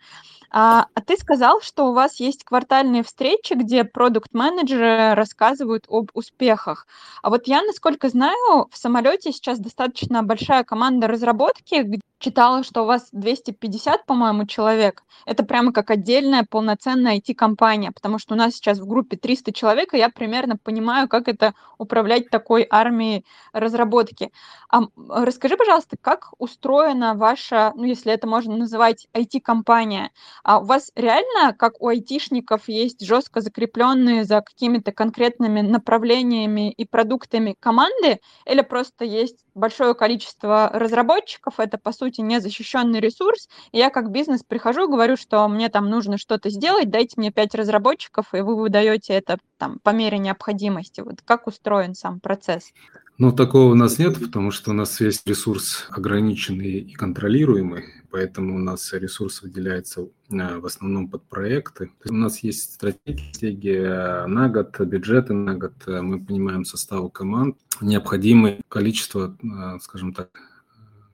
А, 0.50 0.86
а 0.94 1.00
ты 1.02 1.16
сказал, 1.18 1.60
что 1.60 1.88
у 1.90 1.92
вас 1.92 2.20
есть 2.20 2.44
квартальные 2.44 3.02
встречи, 3.02 3.52
где 3.52 3.84
продукт-менеджеры 3.84 5.14
рассказывают 5.14 5.84
об 5.88 6.10
успехах. 6.14 6.86
А 7.22 7.28
вот 7.30 7.46
я, 7.46 7.62
насколько 7.62 8.08
знаю, 8.08 8.68
в 8.70 8.76
самолете 8.76 9.32
сейчас 9.32 9.58
достаточно 9.58 10.22
большая 10.22 10.64
команда 10.64 11.06
разработки, 11.06 12.00
читала, 12.18 12.64
что 12.64 12.82
у 12.82 12.86
вас 12.86 13.08
250, 13.12 14.04
по-моему, 14.06 14.44
человек. 14.46 15.04
Это 15.24 15.44
прямо 15.44 15.72
как 15.72 15.90
отдельная 15.90 16.44
полноценная 16.48 17.16
IT-компания, 17.18 17.92
потому 17.92 18.18
что 18.18 18.34
у 18.34 18.36
нас 18.36 18.54
сейчас 18.54 18.78
в 18.80 18.86
группе 18.88 19.16
300 19.16 19.52
человек, 19.52 19.94
и 19.94 19.98
я 19.98 20.08
примерно 20.08 20.56
понимаю, 20.56 21.08
как 21.08 21.28
это 21.28 21.54
управлять 21.76 22.28
такой 22.30 22.66
армией 22.68 23.24
разработки. 23.52 24.32
А 24.68 24.80
расскажи, 25.08 25.56
пожалуйста, 25.56 25.96
как 26.00 26.30
устроена 26.38 27.14
ваша, 27.14 27.72
ну, 27.76 27.84
если 27.84 28.12
это 28.12 28.26
можно 28.26 28.56
называть 28.56 29.06
IT-компания? 29.14 30.10
А 30.48 30.60
у 30.60 30.64
вас 30.64 30.90
реально, 30.96 31.52
как 31.52 31.82
у 31.82 31.88
айтишников, 31.88 32.70
есть 32.70 33.04
жестко 33.04 33.42
закрепленные 33.42 34.24
за 34.24 34.40
какими-то 34.40 34.92
конкретными 34.92 35.60
направлениями 35.60 36.72
и 36.72 36.86
продуктами 36.86 37.54
команды, 37.60 38.20
или 38.46 38.62
просто 38.62 39.04
есть 39.04 39.44
большое 39.54 39.92
количество 39.92 40.70
разработчиков, 40.72 41.60
это, 41.60 41.76
по 41.76 41.92
сути, 41.92 42.22
незащищенный 42.22 42.98
ресурс, 42.98 43.50
и 43.72 43.76
я 43.76 43.90
как 43.90 44.10
бизнес 44.10 44.42
прихожу, 44.42 44.88
говорю, 44.88 45.18
что 45.18 45.46
мне 45.48 45.68
там 45.68 45.90
нужно 45.90 46.16
что-то 46.16 46.48
сделать, 46.48 46.88
дайте 46.88 47.16
мне 47.18 47.30
пять 47.30 47.54
разработчиков, 47.54 48.32
и 48.32 48.40
вы 48.40 48.56
выдаете 48.56 49.12
это 49.12 49.36
там 49.58 49.78
по 49.82 49.90
мере 49.90 50.16
необходимости. 50.16 51.02
Вот 51.02 51.16
как 51.26 51.46
устроен 51.46 51.94
сам 51.94 52.20
процесс? 52.20 52.72
Ну, 53.20 53.32
такого 53.32 53.72
у 53.72 53.74
нас 53.74 53.98
нет, 53.98 54.16
потому 54.20 54.52
что 54.52 54.70
у 54.70 54.74
нас 54.74 55.00
весь 55.00 55.22
ресурс 55.26 55.86
ограниченный 55.90 56.78
и 56.78 56.94
контролируемый, 56.94 57.82
поэтому 58.12 58.54
у 58.54 58.58
нас 58.60 58.92
ресурс 58.92 59.42
выделяется 59.42 60.02
э, 60.02 60.58
в 60.60 60.64
основном 60.64 61.08
под 61.08 61.24
проекты. 61.28 61.90
У 62.08 62.14
нас 62.14 62.44
есть 62.44 62.74
стратегия 62.74 64.24
на 64.26 64.48
год, 64.48 64.78
бюджеты 64.78 65.34
на 65.34 65.56
год, 65.56 65.72
мы 65.84 66.24
понимаем 66.24 66.64
составы 66.64 67.10
команд, 67.10 67.56
необходимое 67.80 68.60
количество, 68.68 69.36
э, 69.42 69.80
скажем 69.80 70.14
так, 70.14 70.30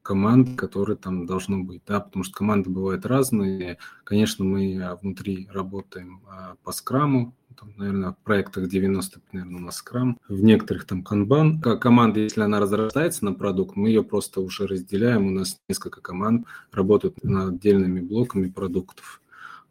команд, 0.02 0.58
которые 0.58 0.98
там 0.98 1.24
должно 1.24 1.64
быть, 1.64 1.84
да, 1.86 2.00
потому 2.00 2.22
что 2.22 2.34
команды 2.34 2.68
бывают 2.68 3.06
разные. 3.06 3.78
Конечно, 4.04 4.44
мы 4.44 4.98
внутри 5.00 5.48
работаем 5.50 6.22
э, 6.26 6.56
по 6.62 6.72
скраму, 6.72 7.34
там, 7.58 7.72
наверное, 7.76 8.12
в 8.12 8.18
проектах 8.18 8.68
90, 8.68 9.20
наверное, 9.32 9.56
у 9.56 9.60
нас 9.60 9.76
скрам, 9.76 10.18
в 10.28 10.42
некоторых 10.42 10.86
там 10.86 11.02
канбан. 11.02 11.60
Команда, 11.60 12.20
если 12.20 12.40
она 12.40 12.60
разрастается 12.60 13.24
на 13.24 13.32
продукт, 13.32 13.76
мы 13.76 13.88
ее 13.88 14.02
просто 14.02 14.40
уже 14.40 14.66
разделяем, 14.66 15.26
у 15.26 15.30
нас 15.30 15.58
несколько 15.68 16.00
команд 16.00 16.46
работают 16.72 17.22
над 17.22 17.54
отдельными 17.54 18.00
блоками 18.00 18.48
продуктов. 18.48 19.20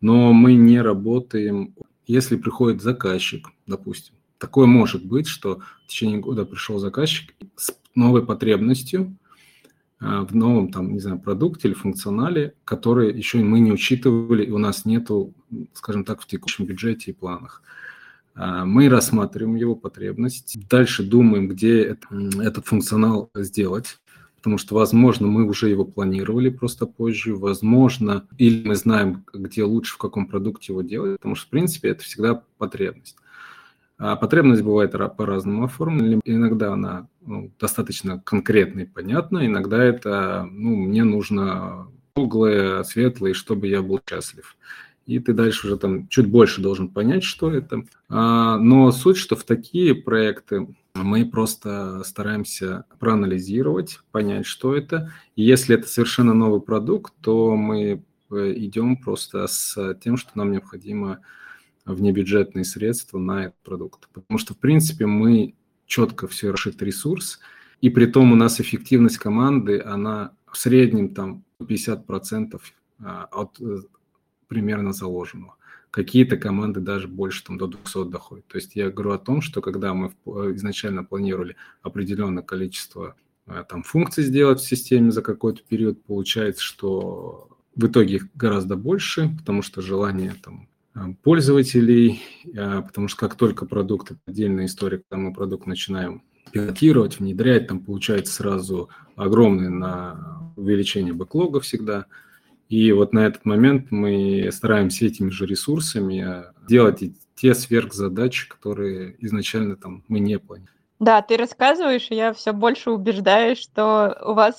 Но 0.02 0.34
мы 0.34 0.56
не 0.56 0.82
работаем, 0.82 1.74
если 2.06 2.36
приходит 2.36 2.82
заказчик, 2.82 3.48
допустим, 3.68 4.16
такое 4.38 4.66
может 4.66 5.06
быть, 5.06 5.28
что 5.28 5.62
в 5.86 5.88
течение 5.88 6.20
года 6.20 6.46
пришел 6.46 6.80
заказчик 6.80 7.34
с 7.56 7.74
новой 7.96 8.26
потребностью, 8.26 9.16
в 10.04 10.36
новом, 10.36 10.72
там, 10.72 10.94
не 10.94 11.00
знаю, 11.00 11.20
продукте 11.20 11.68
или 11.68 11.76
функционале, 11.76 12.56
который 12.66 13.16
еще 13.16 13.40
мы 13.40 13.60
не 13.60 13.72
учитывали, 13.72 14.44
и 14.44 14.52
у 14.52 14.58
нас 14.58 14.86
нету, 14.86 15.34
скажем 15.74 16.04
так, 16.04 16.22
в 16.22 16.28
текущем 16.28 16.66
бюджете 16.66 17.12
и 17.12 17.14
планах. 17.14 17.62
А, 18.36 18.66
мы 18.66 18.90
рассматриваем 18.90 19.56
его 19.56 19.76
потребность, 19.76 20.58
дальше 20.68 21.04
думаем, 21.04 21.48
где 21.48 21.98
этот 22.42 22.66
функционал 22.66 23.30
сделать, 23.36 24.00
потому 24.38 24.58
что, 24.58 24.76
возможно, 24.76 25.28
мы 25.28 25.48
уже 25.48 25.70
его 25.70 25.86
планировали 25.86 26.50
просто 26.50 26.86
позже, 26.86 27.36
возможно, 27.36 28.28
или 28.38 28.68
мы 28.68 28.76
знаем, 28.76 29.24
где 29.34 29.64
лучше, 29.64 29.96
в 29.96 29.98
каком 29.98 30.28
продукте 30.28 30.74
его 30.74 30.82
делать, 30.82 31.18
потому 31.18 31.36
что, 31.36 31.48
в 31.48 31.50
принципе, 31.50 31.90
это 31.90 32.04
всегда 32.04 32.44
потребность. 32.58 33.16
А 34.06 34.18
потребность 34.18 34.64
бывает 34.64 34.92
по-разному 34.92 35.64
оформлена. 35.64 36.20
Иногда 36.26 36.74
она 36.74 37.08
ну, 37.22 37.54
достаточно 37.58 38.20
конкретная 38.20 38.84
и 38.84 38.88
понятна, 38.88 39.46
иногда 39.46 39.82
это, 39.82 40.46
ну, 40.52 40.76
мне 40.76 41.06
нужно 41.06 41.88
круглое, 42.14 42.84
светлое, 42.84 43.34
чтобы 43.34 43.68
я 43.68 43.82
был 43.82 44.02
счастлив. 44.06 44.58
И 45.06 45.20
ты 45.20 45.32
дальше 45.32 45.68
уже 45.68 45.78
там 45.78 46.10
чуть 46.10 46.28
больше 46.28 46.60
должен 46.62 46.90
понять, 46.90 47.24
что 47.24 47.50
это. 47.50 47.86
А, 48.10 48.58
но 48.58 48.92
суть, 48.92 49.16
что 49.16 49.38
в 49.38 49.46
такие 49.46 49.96
проекты 49.96 50.68
мы 50.96 51.26
просто 51.26 52.04
стараемся 52.04 52.84
проанализировать, 53.00 54.02
понять, 54.12 54.46
что 54.46 54.76
это. 54.76 55.14
И 55.38 55.44
если 55.44 55.78
это 55.78 55.88
совершенно 55.88 56.34
новый 56.34 56.60
продукт, 56.60 57.14
то 57.22 57.56
мы 57.56 58.04
э, 58.32 58.54
идем 58.58 58.98
просто 58.98 59.48
с 59.48 59.96
тем, 60.04 60.18
что 60.18 60.32
нам 60.36 60.52
необходимо 60.52 61.20
внебюджетные 61.86 62.66
средства 62.66 63.20
на 63.20 63.46
этот 63.46 63.58
продукт. 63.64 64.08
Потому 64.14 64.38
что, 64.38 64.54
в 64.54 64.58
принципе, 64.58 65.06
мы 65.06 65.56
четко 65.86 66.28
все 66.28 66.52
расшит 66.52 66.82
ресурс, 66.82 67.40
и 67.82 67.90
при 67.90 68.06
том 68.06 68.32
у 68.32 68.36
нас 68.36 68.62
эффективность 68.62 69.18
команды, 69.18 69.82
она 69.82 70.34
в 70.50 70.58
среднем 70.58 71.14
там 71.14 71.44
50% 71.60 72.62
а, 73.00 73.26
от 73.32 73.60
э, 73.60 73.80
примерно 74.48 74.94
заложенного. 74.94 75.58
Какие-то 75.92 76.38
команды 76.38 76.80
даже 76.80 77.08
больше, 77.08 77.44
там, 77.44 77.58
до 77.58 77.68
200 77.68 78.10
доходят. 78.10 78.48
То 78.48 78.58
есть 78.58 78.76
я 78.76 78.90
говорю 78.90 79.12
о 79.12 79.20
том, 79.20 79.42
что 79.42 79.62
когда 79.62 79.94
мы 79.94 80.14
изначально 80.56 81.04
планировали 81.04 81.56
определенное 81.82 82.44
количество 82.44 83.16
э, 83.48 83.66
там, 83.68 83.84
функций 83.84 84.24
сделать 84.24 84.62
в 84.62 84.68
системе 84.68 85.12
за 85.12 85.22
какой-то 85.22 85.62
период, 85.68 86.02
получается, 86.06 86.64
что 86.64 87.50
в 87.76 87.86
итоге 87.86 88.16
их 88.16 88.28
гораздо 88.36 88.78
больше, 88.78 89.36
потому 89.38 89.62
что 89.62 89.82
желание 89.82 90.34
там, 90.42 90.70
Э, 90.73 90.73
пользователей, 91.24 92.22
э, 92.46 92.82
потому 92.82 93.08
что 93.08 93.18
как 93.18 93.36
только 93.36 93.66
продукт, 93.66 94.12
отдельная 94.28 94.66
история, 94.66 95.02
когда 95.10 95.24
мы 95.24 95.34
продукт 95.34 95.66
начинаем 95.66 96.24
пилотировать, 96.52 97.20
внедрять, 97.20 97.68
там 97.68 97.80
получается 97.80 98.34
сразу 98.34 98.90
огромное 99.16 99.70
на 99.70 100.54
увеличение 100.56 101.14
бэклога 101.14 101.62
всегда. 101.62 102.06
И 102.70 102.92
вот 102.92 103.12
на 103.14 103.26
этот 103.26 103.46
момент 103.46 103.92
мы 103.92 104.50
стараемся 104.52 105.06
этими 105.06 105.30
же 105.30 105.46
ресурсами 105.46 106.24
э, 106.26 106.52
делать 106.68 107.04
те 107.36 107.56
сверхзадачи, 107.56 108.48
которые 108.48 109.16
изначально 109.20 109.76
там 109.76 110.04
мы 110.08 110.20
не 110.20 110.38
планировали. 110.38 110.72
Да, 111.00 111.22
ты 111.22 111.36
рассказываешь, 111.36 112.08
и 112.12 112.16
я 112.16 112.34
все 112.34 112.54
больше 112.54 112.92
убеждаюсь, 112.92 113.58
что 113.58 114.18
у 114.26 114.34
вас 114.34 114.56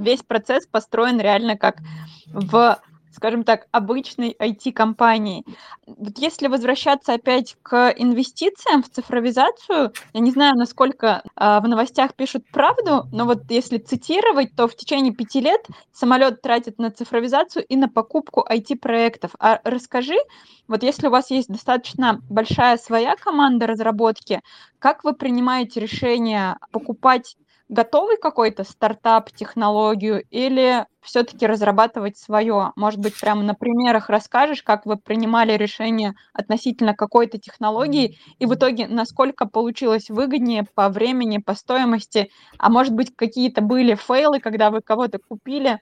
весь 0.00 0.22
процесс 0.22 0.66
построен 0.66 1.18
реально 1.20 1.56
как 1.56 1.78
в 2.26 2.78
скажем 3.16 3.44
так, 3.44 3.66
обычной 3.72 4.36
IT-компании. 4.38 5.44
Вот 5.86 6.18
если 6.18 6.48
возвращаться 6.48 7.14
опять 7.14 7.56
к 7.62 7.94
инвестициям 7.96 8.82
в 8.82 8.90
цифровизацию, 8.90 9.92
я 10.12 10.20
не 10.20 10.30
знаю, 10.30 10.56
насколько 10.56 11.22
э, 11.24 11.60
в 11.60 11.66
новостях 11.66 12.14
пишут 12.14 12.44
правду, 12.52 13.08
но 13.10 13.24
вот 13.24 13.42
если 13.48 13.78
цитировать, 13.78 14.54
то 14.54 14.68
в 14.68 14.76
течение 14.76 15.14
пяти 15.14 15.40
лет 15.40 15.66
самолет 15.92 16.42
тратит 16.42 16.78
на 16.78 16.90
цифровизацию 16.90 17.64
и 17.64 17.76
на 17.76 17.88
покупку 17.88 18.44
IT-проектов. 18.48 19.32
А 19.40 19.60
расскажи, 19.64 20.18
вот 20.68 20.82
если 20.82 21.06
у 21.06 21.10
вас 21.10 21.30
есть 21.30 21.48
достаточно 21.48 22.20
большая 22.28 22.76
своя 22.76 23.16
команда 23.16 23.66
разработки, 23.66 24.40
как 24.78 25.04
вы 25.04 25.14
принимаете 25.14 25.80
решение 25.80 26.58
покупать 26.70 27.36
готовый 27.68 28.16
какой-то 28.18 28.64
стартап, 28.64 29.30
технологию 29.32 30.22
или 30.30 30.86
все-таки 31.02 31.46
разрабатывать 31.46 32.18
свое? 32.18 32.72
Может 32.76 33.00
быть, 33.00 33.18
прямо 33.18 33.42
на 33.42 33.54
примерах 33.54 34.08
расскажешь, 34.08 34.62
как 34.62 34.86
вы 34.86 34.96
принимали 34.96 35.52
решение 35.52 36.14
относительно 36.32 36.94
какой-то 36.94 37.38
технологии 37.38 38.18
и 38.38 38.46
в 38.46 38.54
итоге 38.54 38.86
насколько 38.88 39.46
получилось 39.46 40.10
выгоднее 40.10 40.64
по 40.74 40.88
времени, 40.88 41.38
по 41.38 41.54
стоимости, 41.54 42.30
а 42.58 42.70
может 42.70 42.92
быть, 42.94 43.14
какие-то 43.16 43.60
были 43.62 43.94
фейлы, 43.94 44.40
когда 44.40 44.70
вы 44.70 44.80
кого-то 44.82 45.18
купили, 45.18 45.80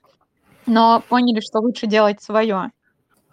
но 0.67 1.03
поняли, 1.09 1.41
что 1.41 1.59
лучше 1.61 1.87
делать 1.87 2.21
свое? 2.23 2.71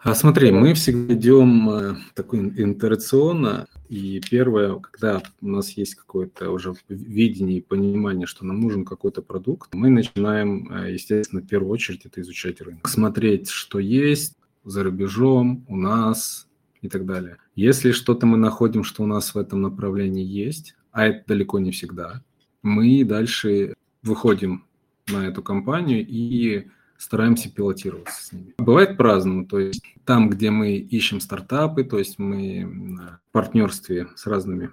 А 0.03 0.17
смотри, 0.17 0.51
мы 0.51 0.75
всегда 0.75 1.15
идем 1.15 1.71
э, 1.71 1.95
такой 2.15 2.49
итерационно, 2.49 3.69
и 3.89 4.21
первое, 4.29 4.75
когда 4.81 5.23
у 5.41 5.49
нас 5.49 5.71
есть 5.71 5.95
какое-то 5.95 6.51
уже 6.51 6.75
видение 6.89 7.59
и 7.59 7.61
понимание, 7.61 8.27
что 8.27 8.45
нам 8.45 8.61
нужен 8.61 8.85
какой-то 8.85 9.23
продукт, 9.23 9.73
мы 9.75 9.91
начинаем, 9.91 10.69
э, 10.73 10.95
естественно, 10.95 11.41
в 11.41 11.47
первую 11.47 11.71
очередь 11.71 12.05
это 12.05 12.21
изучать 12.21 12.61
рынок, 12.61 12.89
смотреть, 12.89 13.49
что 13.49 13.79
есть 13.79 14.35
за 14.65 14.83
рубежом, 14.83 15.65
у 15.69 15.77
нас 15.77 16.49
и 16.81 16.89
так 16.89 17.07
далее. 17.07 17.37
Если 17.55 17.93
что-то 17.93 18.27
мы 18.27 18.37
находим, 18.39 18.83
что 18.83 19.05
у 19.05 19.07
нас 19.07 19.37
в 19.37 19.39
этом 19.39 19.63
направлении 19.63 20.25
есть, 20.25 20.75
а 20.91 21.07
это 21.07 21.23
далеко 21.29 21.61
не 21.61 21.71
всегда, 21.71 22.25
мы 22.63 23.05
дальше 23.05 23.75
выходим 24.03 24.65
на 25.07 25.29
эту 25.29 25.45
компанию 25.45 26.05
и 26.05 26.67
стараемся 27.03 27.53
пилотироваться 27.53 28.25
с 28.25 28.33
ними. 28.33 28.55
Бывает 28.59 28.97
по-разному, 28.97 29.45
то 29.45 29.59
есть 29.59 29.83
там, 30.05 30.31
где 30.31 30.51
мы 30.51 30.77
ищем 30.77 31.21
стартапы, 31.21 31.83
то 31.83 31.99
есть 31.99 32.19
мы 32.19 32.65
в 32.65 33.33
партнерстве 33.33 34.07
с 34.15 34.27
разными 34.27 34.71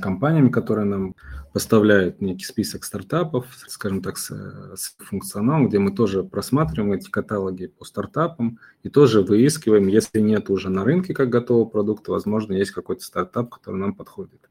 компаниями, 0.00 0.48
которые 0.48 0.86
нам 0.86 1.14
поставляют 1.52 2.22
некий 2.22 2.44
список 2.44 2.84
стартапов, 2.84 3.46
скажем 3.68 4.00
так, 4.02 4.16
с, 4.16 4.30
с 4.30 4.96
функционалом, 4.98 5.68
где 5.68 5.78
мы 5.78 5.94
тоже 5.94 6.24
просматриваем 6.24 6.94
эти 6.94 7.10
каталоги 7.10 7.66
по 7.66 7.84
стартапам 7.84 8.58
и 8.82 8.88
тоже 8.88 9.20
выискиваем, 9.20 9.88
если 9.88 10.20
нет 10.20 10.48
уже 10.48 10.70
на 10.70 10.84
рынке 10.84 11.12
как 11.12 11.28
готового 11.28 11.66
продукта, 11.66 12.12
возможно, 12.12 12.54
есть 12.54 12.70
какой-то 12.70 13.02
стартап, 13.02 13.50
который 13.50 13.76
нам 13.76 13.94
подходит 13.94 14.48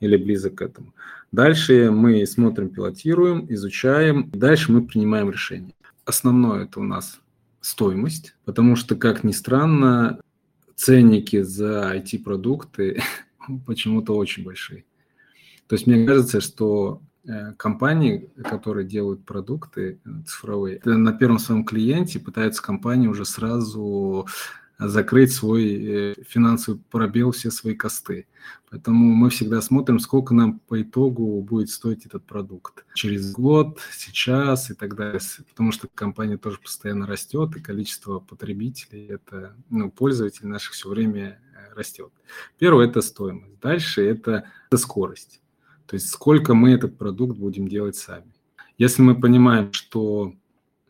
или 0.00 0.16
близок 0.16 0.56
к 0.56 0.62
этому. 0.62 0.92
Дальше 1.32 1.90
мы 1.90 2.26
смотрим, 2.26 2.68
пилотируем, 2.68 3.46
изучаем, 3.48 4.30
дальше 4.32 4.70
мы 4.72 4.82
принимаем 4.82 5.30
решение. 5.30 5.72
Основное 6.04 6.64
это 6.64 6.80
у 6.80 6.84
нас 6.84 7.20
стоимость, 7.60 8.34
потому 8.44 8.76
что, 8.76 8.96
как 8.96 9.24
ни 9.24 9.32
странно, 9.32 10.20
ценники 10.74 11.42
за 11.42 11.94
IT-продукты 11.96 13.02
почему-то 13.66 14.16
очень 14.16 14.44
большие. 14.44 14.84
То 15.68 15.76
есть 15.76 15.86
мне 15.86 16.04
кажется, 16.04 16.40
что 16.40 17.00
э, 17.24 17.52
компании, 17.52 18.30
которые 18.42 18.86
делают 18.86 19.24
продукты 19.24 20.00
э, 20.04 20.10
цифровые, 20.26 20.80
на 20.84 21.12
первом 21.12 21.38
своем 21.38 21.64
клиенте 21.64 22.18
пытаются 22.18 22.62
компании 22.62 23.06
уже 23.06 23.24
сразу 23.24 24.26
закрыть 24.88 25.32
свой 25.32 25.64
э, 25.64 26.14
финансовый 26.26 26.78
пробел, 26.90 27.30
все 27.30 27.50
свои 27.50 27.74
косты. 27.74 28.26
Поэтому 28.70 29.14
мы 29.14 29.30
всегда 29.30 29.60
смотрим, 29.60 29.98
сколько 29.98 30.34
нам 30.34 30.58
по 30.60 30.80
итогу 30.80 31.40
будет 31.42 31.68
стоить 31.68 32.06
этот 32.06 32.24
продукт. 32.24 32.84
Через 32.94 33.30
год, 33.32 33.78
сейчас 33.92 34.70
и 34.70 34.74
так 34.74 34.96
далее. 34.96 35.20
Потому 35.50 35.72
что 35.72 35.88
компания 35.94 36.38
тоже 36.38 36.58
постоянно 36.58 37.06
растет, 37.06 37.56
и 37.56 37.60
количество 37.60 38.18
потребителей, 38.18 39.06
это, 39.06 39.54
ну, 39.68 39.90
пользователей 39.90 40.48
наших 40.48 40.72
все 40.72 40.88
время 40.88 41.40
э, 41.54 41.74
растет. 41.74 42.10
Первое– 42.58 42.86
это 42.88 43.02
стоимость. 43.02 43.60
Дальше 43.60 44.04
это, 44.06 44.44
это 44.68 44.78
скорость. 44.78 45.40
То 45.86 45.94
есть 45.94 46.08
сколько 46.08 46.54
мы 46.54 46.72
этот 46.72 46.96
продукт 46.96 47.36
будем 47.38 47.68
делать 47.68 47.96
сами. 47.96 48.32
Если 48.78 49.02
мы 49.02 49.20
понимаем, 49.20 49.72
что 49.72 50.34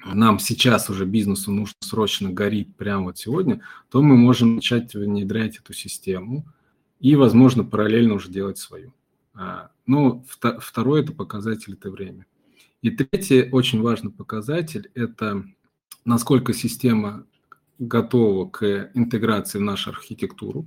нам 0.04 0.38
сейчас 0.38 0.90
уже 0.90 1.04
бизнесу 1.04 1.52
нужно 1.52 1.74
срочно 1.80 2.30
горит 2.30 2.74
прямо 2.76 3.04
вот 3.04 3.18
сегодня, 3.18 3.60
то 3.90 4.02
мы 4.02 4.16
можем 4.16 4.56
начать 4.56 4.94
внедрять 4.94 5.58
эту 5.58 5.72
систему 5.72 6.46
и, 7.00 7.16
возможно, 7.16 7.64
параллельно 7.64 8.14
уже 8.14 8.30
делать 8.30 8.58
свою. 8.58 8.92
А, 9.34 9.70
ну, 9.86 10.24
второй– 10.58 11.00
это 11.02 11.12
показатель– 11.12 11.72
это 11.80 11.90
время. 11.90 12.26
И 12.82 12.90
третий 12.90 13.48
очень 13.50 13.80
важный 13.80 14.10
показатель– 14.10 14.90
это 14.94 15.44
насколько 16.04 16.52
система 16.52 17.24
готова 17.78 18.48
к 18.48 18.90
интеграции 18.94 19.58
в 19.58 19.62
нашу 19.62 19.90
архитектуру 19.90 20.66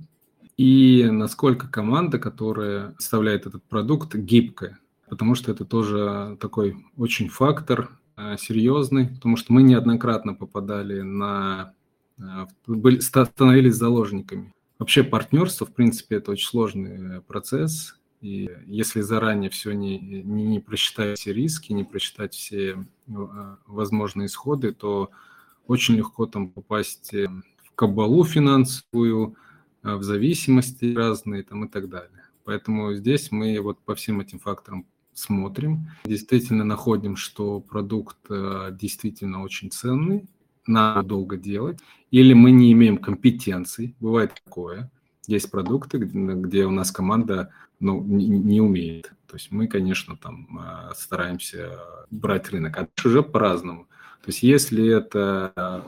и 0.56 1.06
насколько 1.10 1.68
команда, 1.68 2.18
которая 2.18 2.94
составляет 2.98 3.46
этот 3.46 3.62
продукт, 3.64 4.14
гибкая. 4.14 4.78
Потому 5.08 5.34
что 5.34 5.52
это 5.52 5.64
тоже 5.64 6.36
такой 6.40 6.84
очень 6.96 7.28
фактор, 7.28 7.90
серьезный, 8.38 9.08
потому 9.08 9.36
что 9.36 9.52
мы 9.52 9.62
неоднократно 9.62 10.34
попадали 10.34 11.02
на... 11.02 11.74
Э, 12.18 12.46
были, 12.66 12.98
становились 13.00 13.74
заложниками. 13.74 14.54
Вообще 14.78 15.04
партнерство, 15.04 15.66
в 15.66 15.72
принципе, 15.72 16.16
это 16.16 16.32
очень 16.32 16.46
сложный 16.46 17.18
э, 17.18 17.20
процесс, 17.20 17.98
и 18.20 18.50
если 18.66 19.02
заранее 19.02 19.50
все 19.50 19.72
не, 19.72 19.98
не, 19.98 20.22
не 20.22 20.60
просчитать 20.60 21.18
все 21.18 21.32
риски, 21.32 21.72
не 21.72 21.84
просчитать 21.84 22.34
все 22.34 22.84
возможные 23.06 24.26
исходы, 24.26 24.72
то 24.72 25.10
очень 25.66 25.96
легко 25.96 26.26
там 26.26 26.48
попасть 26.48 27.12
в 27.12 27.74
кабалу 27.74 28.24
финансовую, 28.24 29.36
в 29.82 30.02
зависимости 30.02 30.94
разные 30.94 31.42
там 31.42 31.66
и 31.66 31.68
так 31.68 31.88
далее. 31.88 32.24
Поэтому 32.44 32.94
здесь 32.94 33.30
мы 33.30 33.60
вот 33.60 33.78
по 33.80 33.94
всем 33.94 34.20
этим 34.20 34.38
факторам 34.38 34.86
смотрим, 35.16 35.88
действительно 36.04 36.62
находим, 36.64 37.16
что 37.16 37.60
продукт 37.60 38.18
э, 38.28 38.68
действительно 38.72 39.42
очень 39.42 39.70
ценный, 39.70 40.28
надо 40.66 41.08
долго 41.08 41.36
делать, 41.36 41.78
или 42.10 42.34
мы 42.34 42.50
не 42.50 42.72
имеем 42.72 42.98
компетенций, 42.98 43.94
бывает 43.98 44.34
такое. 44.44 44.90
Есть 45.26 45.50
продукты, 45.50 45.98
где 45.98 46.66
у 46.66 46.70
нас 46.70 46.92
команда 46.92 47.50
ну, 47.80 48.02
не, 48.02 48.26
не 48.26 48.60
умеет. 48.60 49.12
То 49.26 49.36
есть 49.36 49.50
мы, 49.50 49.66
конечно, 49.68 50.16
там 50.16 50.48
э, 50.60 50.92
стараемся 50.94 51.78
брать 52.10 52.50
рынок, 52.50 52.76
а 52.78 52.88
уже 53.04 53.22
по-разному. 53.22 53.84
То 54.22 54.28
есть 54.28 54.42
если 54.42 54.86
это 54.86 55.52
э, 55.56 55.80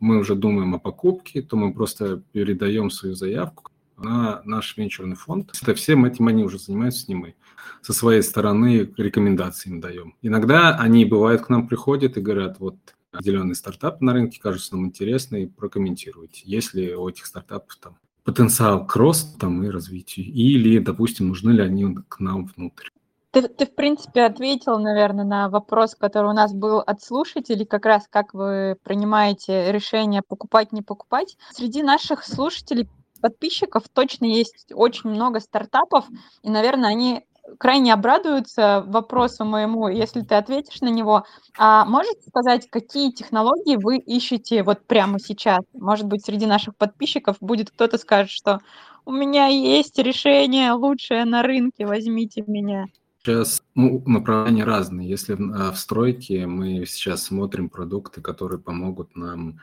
мы 0.00 0.18
уже 0.18 0.34
думаем 0.34 0.74
о 0.74 0.78
покупке, 0.78 1.42
то 1.42 1.56
мы 1.56 1.74
просто 1.74 2.22
передаем 2.32 2.90
свою 2.90 3.14
заявку 3.14 3.69
на 4.00 4.42
наш 4.44 4.76
венчурный 4.76 5.16
фонд. 5.16 5.52
Это 5.62 5.74
всем 5.74 6.04
этим 6.04 6.28
они 6.28 6.44
уже 6.44 6.58
занимаются, 6.58 7.06
не 7.08 7.14
мы 7.14 7.34
со 7.82 7.92
своей 7.92 8.22
стороны 8.22 8.92
рекомендации 8.96 9.70
им 9.70 9.80
даем. 9.80 10.14
Иногда 10.22 10.76
они, 10.76 11.04
бывают, 11.04 11.42
к 11.42 11.48
нам 11.48 11.66
приходят 11.66 12.16
и 12.16 12.20
говорят, 12.20 12.58
вот 12.60 12.76
определенный 13.12 13.54
стартап 13.54 14.00
на 14.00 14.12
рынке 14.12 14.40
кажется 14.40 14.76
нам 14.76 14.86
интересный, 14.86 15.48
прокомментируйте. 15.48 16.42
Есть 16.44 16.74
ли 16.74 16.94
у 16.94 17.08
этих 17.08 17.26
стартапов 17.26 17.76
там 17.76 17.96
потенциал 18.24 18.86
к 18.86 18.94
росту 18.96 19.38
там, 19.38 19.62
и 19.64 19.70
развитию? 19.70 20.26
Или, 20.26 20.78
допустим, 20.78 21.28
нужны 21.28 21.50
ли 21.52 21.62
они 21.62 21.96
к 22.08 22.20
нам 22.20 22.46
внутрь? 22.46 22.88
Ты, 23.32 23.46
ты, 23.46 23.64
в 23.64 23.74
принципе, 23.76 24.24
ответил, 24.24 24.78
наверное, 24.80 25.24
на 25.24 25.48
вопрос, 25.48 25.94
который 25.94 26.30
у 26.30 26.34
нас 26.34 26.52
был 26.52 26.80
от 26.80 27.00
слушателей, 27.00 27.64
как 27.64 27.86
раз 27.86 28.08
как 28.10 28.34
вы 28.34 28.76
принимаете 28.82 29.70
решение 29.70 30.22
покупать, 30.26 30.72
не 30.72 30.82
покупать. 30.82 31.36
Среди 31.52 31.84
наших 31.84 32.24
слушателей, 32.24 32.88
подписчиков 33.20 33.84
точно 33.92 34.26
есть 34.26 34.72
очень 34.72 35.10
много 35.10 35.40
стартапов, 35.40 36.06
и, 36.42 36.50
наверное, 36.50 36.90
они 36.90 37.26
крайне 37.58 37.92
обрадуются 37.92 38.84
вопросу 38.86 39.44
моему, 39.44 39.88
если 39.88 40.20
ты 40.22 40.34
ответишь 40.34 40.80
на 40.80 40.88
него. 40.88 41.24
А 41.58 41.84
можете 41.84 42.22
сказать, 42.28 42.68
какие 42.70 43.10
технологии 43.10 43.76
вы 43.76 43.98
ищете 43.98 44.62
вот 44.62 44.86
прямо 44.86 45.18
сейчас? 45.18 45.60
Может 45.72 46.06
быть, 46.06 46.24
среди 46.24 46.46
наших 46.46 46.76
подписчиков 46.76 47.36
будет 47.40 47.70
кто-то 47.70 47.98
скажет, 47.98 48.30
что 48.30 48.60
у 49.04 49.12
меня 49.12 49.46
есть 49.46 49.98
решение 49.98 50.72
лучшее 50.72 51.24
на 51.24 51.42
рынке, 51.42 51.86
возьмите 51.86 52.44
меня. 52.46 52.86
Сейчас 53.22 53.62
ну, 53.74 54.02
направления 54.06 54.64
разные. 54.64 55.08
Если 55.08 55.34
в, 55.34 55.52
а, 55.52 55.72
стройке 55.74 56.46
мы 56.46 56.86
сейчас 56.86 57.24
смотрим 57.24 57.68
продукты, 57.68 58.22
которые 58.22 58.58
помогут 58.58 59.14
нам 59.14 59.58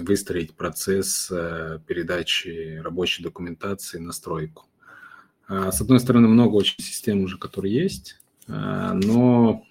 выстроить 0.00 0.54
процесс 0.54 1.28
э, 1.30 1.78
передачи 1.86 2.80
рабочей 2.82 3.22
документации 3.22 3.98
на 3.98 4.12
стройку. 4.12 4.66
А, 5.46 5.72
с 5.72 5.80
одной 5.80 6.00
стороны, 6.00 6.28
много 6.28 6.54
очень 6.54 6.82
систем 6.82 7.22
уже, 7.22 7.38
которые 7.38 7.74
есть, 7.74 8.20
а, 8.48 8.94
но 8.94 9.64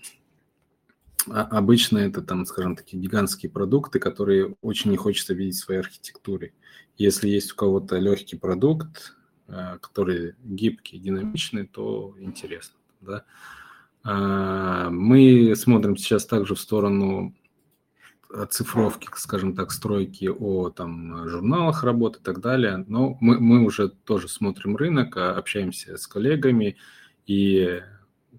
обычно 1.28 2.00
это 2.00 2.22
там, 2.22 2.46
скажем, 2.46 2.76
такие 2.76 3.02
гигантские 3.02 3.52
продукты, 3.52 4.00
которые 4.00 4.56
очень 4.62 4.92
не 4.92 4.98
хочется 4.98 5.34
видеть 5.34 5.56
в 5.56 5.64
своей 5.64 5.80
архитектуре. 5.80 6.54
Если 6.98 7.30
есть 7.30 7.54
у 7.54 7.56
кого-то 7.56 7.98
легкий 7.98 8.36
продукт, 8.36 9.16
а, 9.48 9.78
который 9.80 10.36
гибкий, 10.44 11.00
динамичный, 11.00 11.66
то 11.66 12.16
интересно. 12.20 12.76
Да? 13.02 13.26
Мы 14.06 15.54
смотрим 15.56 15.96
сейчас 15.96 16.26
также 16.26 16.56
в 16.56 16.60
сторону 16.60 17.34
оцифровки, 18.34 19.08
скажем 19.16 19.56
так, 19.56 19.72
стройки 19.72 20.26
о 20.26 20.70
там, 20.70 21.28
журналах 21.30 21.84
работы 21.84 22.20
и 22.20 22.24
так 22.24 22.42
далее. 22.42 22.84
Но 22.88 23.18
мы, 23.22 23.40
мы 23.40 23.64
уже 23.64 23.90
тоже 23.90 24.28
смотрим 24.28 24.76
рынок, 24.76 25.16
а, 25.18 25.36
общаемся 25.36 25.98
с 25.98 26.08
коллегами, 26.08 26.78
и 27.26 27.82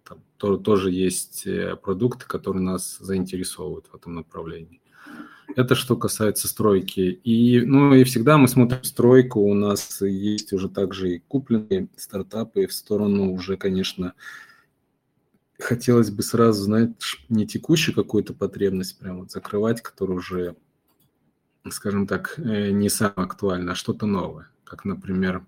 там 0.04 0.18
то, 0.36 0.56
тоже 0.56 0.90
есть 0.90 1.46
э, 1.46 1.76
продукты, 1.76 2.26
которые 2.26 2.62
нас 2.62 2.98
заинтересовывают 2.98 3.86
в 3.86 3.94
этом 3.94 4.14
направлении. 4.14 4.80
Это 5.56 5.74
что 5.74 5.96
касается 5.96 6.48
стройки. 6.48 7.00
И, 7.00 7.60
ну, 7.60 7.94
и 7.94 8.04
всегда 8.04 8.38
мы 8.38 8.48
смотрим 8.48 8.82
стройку, 8.82 9.40
у 9.40 9.54
нас 9.54 10.00
есть 10.00 10.52
уже 10.52 10.68
также 10.68 11.16
и 11.16 11.18
купленные 11.28 11.88
стартапы 11.96 12.66
в 12.66 12.72
сторону 12.72 13.32
уже, 13.32 13.56
конечно, 13.56 14.14
хотелось 15.64 16.10
бы 16.10 16.22
сразу, 16.22 16.62
знать 16.64 16.90
не 17.28 17.46
текущую 17.46 17.94
какую-то 17.94 18.34
потребность 18.34 18.98
прям 18.98 19.20
вот 19.20 19.30
закрывать, 19.30 19.82
которая 19.82 20.18
уже, 20.18 20.56
скажем 21.70 22.06
так, 22.06 22.38
э, 22.38 22.70
не 22.70 22.88
самая 22.88 23.26
актуальна, 23.26 23.72
а 23.72 23.74
что-то 23.74 24.06
новое. 24.06 24.48
Как, 24.64 24.84
например, 24.84 25.44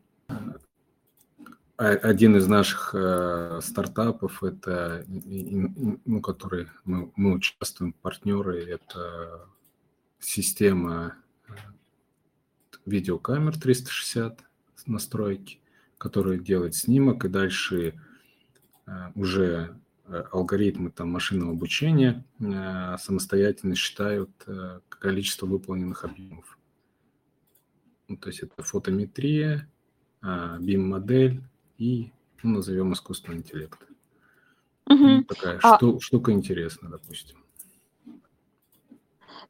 один 1.76 2.36
из 2.36 2.46
наших 2.46 2.94
э, 2.94 3.60
стартапов, 3.62 4.42
это, 4.42 5.04
ну, 5.06 6.20
который 6.22 6.68
мы, 6.84 7.12
мы 7.16 7.34
участвуем, 7.34 7.92
партнеры, 7.92 8.64
это 8.64 9.46
система 10.18 11.16
э, 11.48 11.52
видеокамер 12.86 13.58
360 13.58 14.40
настройки, 14.86 15.60
которая 15.98 16.38
делает 16.38 16.74
снимок 16.74 17.24
и 17.24 17.28
дальше 17.28 18.00
уже 19.16 19.76
алгоритмы 20.32 20.90
там, 20.90 21.10
машинного 21.10 21.52
обучения 21.52 22.24
самостоятельно 22.98 23.74
считают 23.74 24.30
количество 24.88 25.46
выполненных 25.46 26.04
объемов. 26.04 26.58
Ну, 28.08 28.16
то 28.16 28.28
есть 28.28 28.40
это 28.40 28.62
фотометрия, 28.62 29.68
BIM-модель 30.22 31.42
и, 31.78 32.12
ну, 32.42 32.56
назовем 32.56 32.92
искусственный 32.92 33.38
интеллект. 33.38 33.78
Угу. 34.88 35.24
Такая 35.24 35.58
а... 35.62 35.78
штука 36.00 36.32
интересная, 36.32 36.90
допустим. 36.90 37.44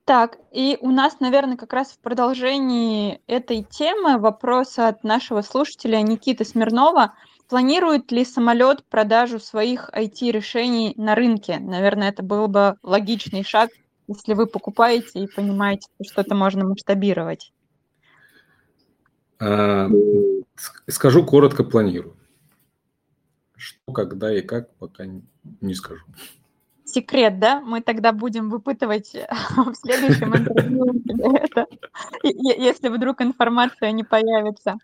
Так, 0.04 0.38
и 0.52 0.78
у 0.80 0.90
нас, 0.90 1.18
наверное, 1.20 1.56
как 1.56 1.72
раз 1.72 1.92
в 1.92 1.98
продолжении 1.98 3.20
этой 3.26 3.64
темы 3.64 4.18
вопрос 4.18 4.78
от 4.78 5.02
нашего 5.02 5.42
слушателя 5.42 6.00
Никиты 6.00 6.44
Смирнова. 6.44 7.14
Планирует 7.48 8.10
ли 8.10 8.24
самолет 8.24 8.84
продажу 8.86 9.38
своих 9.38 9.90
IT-решений 9.90 10.94
на 10.96 11.14
рынке? 11.14 11.58
Наверное, 11.58 12.08
это 12.08 12.22
был 12.22 12.48
бы 12.48 12.76
логичный 12.82 13.44
шаг, 13.44 13.70
если 14.08 14.34
вы 14.34 14.46
покупаете 14.46 15.20
и 15.20 15.28
понимаете, 15.28 15.88
что 16.02 16.22
это 16.22 16.34
можно 16.34 16.64
масштабировать. 16.64 17.52
А, 19.38 19.88
скажу 20.88 21.24
коротко, 21.24 21.62
планирую. 21.62 22.16
Что, 23.54 23.92
когда 23.92 24.36
и 24.36 24.42
как, 24.42 24.74
пока 24.76 25.06
не 25.60 25.74
скажу 25.74 26.04
секрет, 26.96 27.38
да? 27.38 27.60
Мы 27.60 27.82
тогда 27.82 28.12
будем 28.12 28.48
выпытывать 28.48 29.14
в 29.56 29.74
следующем 29.74 30.34
интервью 30.34 30.94
если 32.22 32.88
вдруг 32.88 33.20
информация 33.20 33.92
не 33.92 34.04
появится. 34.04 34.76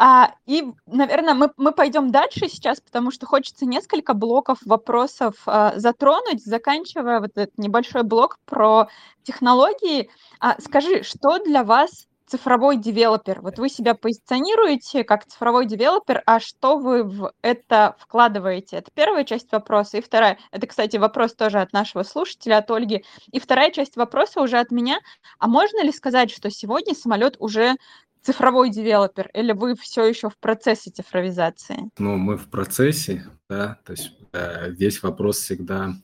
А, 0.00 0.34
и, 0.46 0.64
наверное, 0.86 1.34
мы, 1.34 1.50
мы 1.56 1.72
пойдем 1.72 2.12
дальше 2.12 2.48
сейчас, 2.48 2.80
потому 2.80 3.10
что 3.10 3.26
хочется 3.26 3.66
несколько 3.66 4.14
блоков 4.14 4.58
вопросов 4.64 5.34
а, 5.44 5.72
затронуть, 5.76 6.44
заканчивая 6.44 7.18
вот 7.18 7.32
этот 7.34 7.58
небольшой 7.58 8.04
блок 8.04 8.38
про 8.44 8.86
технологии. 9.24 10.08
А, 10.38 10.54
скажи, 10.60 11.02
что 11.02 11.40
для 11.40 11.64
вас 11.64 12.06
цифровой 12.28 12.76
девелопер. 12.76 13.40
Вот 13.40 13.58
вы 13.58 13.68
себя 13.68 13.94
позиционируете 13.94 15.02
как 15.02 15.26
цифровой 15.26 15.66
девелопер, 15.66 16.22
а 16.26 16.38
что 16.40 16.76
вы 16.76 17.02
в 17.02 17.32
это 17.42 17.96
вкладываете? 17.98 18.76
Это 18.76 18.90
первая 18.94 19.24
часть 19.24 19.50
вопроса. 19.50 19.96
И 19.96 20.00
вторая, 20.02 20.38
это, 20.52 20.66
кстати, 20.66 20.96
вопрос 20.96 21.34
тоже 21.34 21.58
от 21.58 21.72
нашего 21.72 22.02
слушателя, 22.02 22.58
от 22.58 22.70
Ольги. 22.70 23.04
И 23.32 23.40
вторая 23.40 23.70
часть 23.72 23.96
вопроса 23.96 24.42
уже 24.42 24.58
от 24.58 24.70
меня. 24.70 25.00
А 25.38 25.48
можно 25.48 25.82
ли 25.82 25.90
сказать, 25.90 26.30
что 26.30 26.50
сегодня 26.50 26.94
самолет 26.94 27.36
уже 27.40 27.76
цифровой 28.22 28.70
девелопер, 28.70 29.30
или 29.34 29.52
вы 29.52 29.74
все 29.76 30.04
еще 30.04 30.28
в 30.30 30.38
процессе 30.38 30.90
цифровизации? 30.90 31.90
Ну, 31.98 32.16
мы 32.16 32.36
в 32.36 32.48
процессе, 32.48 33.26
да, 33.48 33.78
то 33.84 33.92
есть 33.92 34.12
э, 34.32 34.72
здесь 34.72 35.02
вопрос 35.02 35.38
всегда 35.38 35.94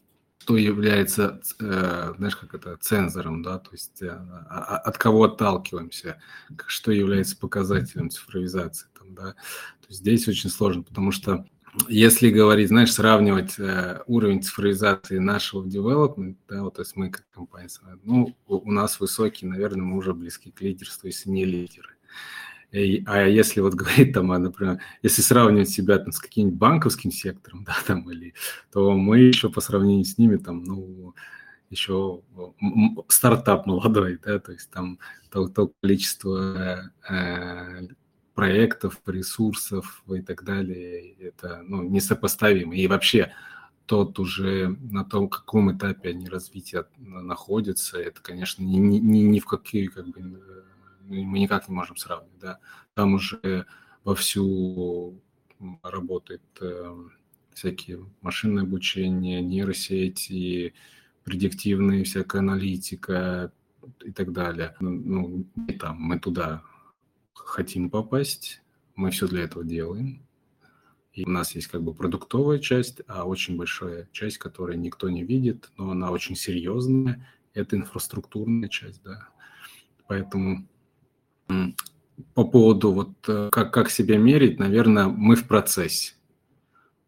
что 0.45 0.59
является, 0.59 1.41
э, 1.59 2.13
знаешь, 2.19 2.37
как 2.37 2.55
это, 2.55 2.77
цензором, 2.77 3.43
да, 3.43 3.59
то 3.59 3.71
есть 3.73 4.03
э, 4.03 4.11
а, 4.11 4.77
а, 4.77 4.77
от 4.77 4.99
кого 4.99 5.25
отталкиваемся, 5.25 6.21
что 6.67 6.93
является 6.93 7.35
показателем 7.39 8.11
цифровизации, 8.11 8.89
там, 8.99 9.15
да. 9.15 9.33
То 9.33 9.89
есть 9.89 10.01
здесь 10.01 10.29
очень 10.29 10.51
сложно, 10.51 10.83
потому 10.83 11.13
что 11.13 11.47
если 11.89 12.31
говорить, 12.31 12.69
знаешь, 12.69 12.93
сравнивать 12.93 13.59
э, 13.59 14.03
уровень 14.07 14.43
цифровизации 14.43 15.17
нашего 15.17 15.67
девелопмента, 15.67 16.41
да, 16.47 16.63
вот, 16.63 16.75
то 16.75 16.83
есть 16.83 16.95
мы 16.95 17.09
как 17.09 17.25
компания, 17.31 17.71
ну, 18.03 18.37
у 18.47 18.71
нас 18.71 19.01
высокий, 19.01 19.47
наверное, 19.47 19.85
мы 19.85 19.97
уже 19.97 20.13
близки 20.13 20.51
к 20.51 20.61
лидерству, 20.61 21.07
если 21.07 21.31
не 21.31 21.47
лидеры. 21.47 21.97
А 23.07 23.27
если 23.27 23.61
вот 23.61 23.75
говорить 23.75 24.13
там, 24.13 24.33
а, 24.33 24.39
например, 24.39 24.81
если 25.03 25.23
сравнивать 25.23 25.71
себя 25.71 25.99
там, 25.99 26.11
с 26.11 26.19
каким-нибудь 26.19 26.59
банковским 26.59 27.13
сектором, 27.13 27.63
да, 27.67 27.77
там, 27.87 28.11
или, 28.11 28.35
то 28.73 28.93
мы 28.93 29.21
еще 29.21 29.49
по 29.49 29.61
сравнению 29.61 30.05
с 30.05 30.19
ними 30.19 30.37
там, 30.37 30.65
ну, 30.65 31.15
еще 31.71 32.23
стартап 33.09 33.67
молодой, 33.67 34.19
да, 34.25 34.39
то 34.39 34.53
есть 34.53 34.71
там 34.71 34.99
то, 35.31 35.49
то 35.49 35.73
количество 35.81 36.91
э, 37.09 37.89
проектов, 38.35 39.01
ресурсов 39.07 40.03
и 40.09 40.21
так 40.21 40.45
далее, 40.45 41.15
это 41.21 41.63
ну, 41.65 41.83
несопоставимо. 41.83 42.75
И 42.75 42.87
вообще 42.87 43.33
тот 43.87 44.19
уже 44.19 44.77
на 44.81 45.05
том, 45.05 45.29
каком 45.29 45.77
этапе 45.77 46.11
они 46.11 46.29
развития 46.29 46.87
находятся, 46.99 47.99
это, 47.99 48.21
конечно, 48.21 48.63
ни, 48.63 48.79
ни, 48.79 49.19
ни 49.19 49.39
в 49.39 49.47
какие 49.47 49.87
как 49.87 50.09
бы 50.09 50.65
мы 51.09 51.39
никак 51.39 51.69
не 51.69 51.75
можем 51.75 51.97
сравнивать, 51.97 52.39
да. 52.39 52.59
Там 52.95 53.15
уже 53.15 53.67
вовсю 54.05 55.21
работает 55.83 56.43
э, 56.61 56.95
всякие 57.53 58.05
машинное 58.21 58.65
обучение, 58.65 59.41
нейросети, 59.41 60.75
предиктивная 61.25 62.05
всякая 62.05 62.41
аналитика 62.41 63.53
и 64.05 64.13
так 64.13 64.33
далее. 64.33 64.75
Ну, 64.81 65.47
ну 65.55 65.79
там, 65.79 65.97
мы 66.01 66.19
туда 66.19 66.63
хотим 67.33 67.91
попасть, 67.91 68.63
мы 68.95 69.11
все 69.11 69.27
для 69.27 69.43
этого 69.43 69.65
делаем. 69.65 70.27
И 71.13 71.25
у 71.25 71.31
нас 71.31 71.55
есть 71.55 71.69
как 71.69 71.83
бы 71.83 71.95
продуктовая 71.95 72.59
часть, 72.59 73.01
а 73.07 73.25
очень 73.25 73.57
большая 73.57 74.09
часть, 74.11 74.39
которую 74.39 74.81
никто 74.81 75.09
не 75.09 75.23
видит, 75.23 75.71
но 75.77 75.93
она 75.93 76.11
очень 76.11 76.35
серьезная, 76.35 77.27
это 77.53 77.77
инфраструктурная 77.77 78.69
часть, 78.69 79.03
да. 79.05 79.29
Поэтому 80.09 80.67
по 82.35 82.45
поводу 82.45 82.93
вот 82.93 83.11
э, 83.29 83.49
как, 83.51 83.73
как 83.73 83.91
себя 83.91 84.19
мерить, 84.19 84.59
наверное, 84.59 85.07
мы 85.07 85.37
в 85.37 85.47
процессе. 85.47 86.15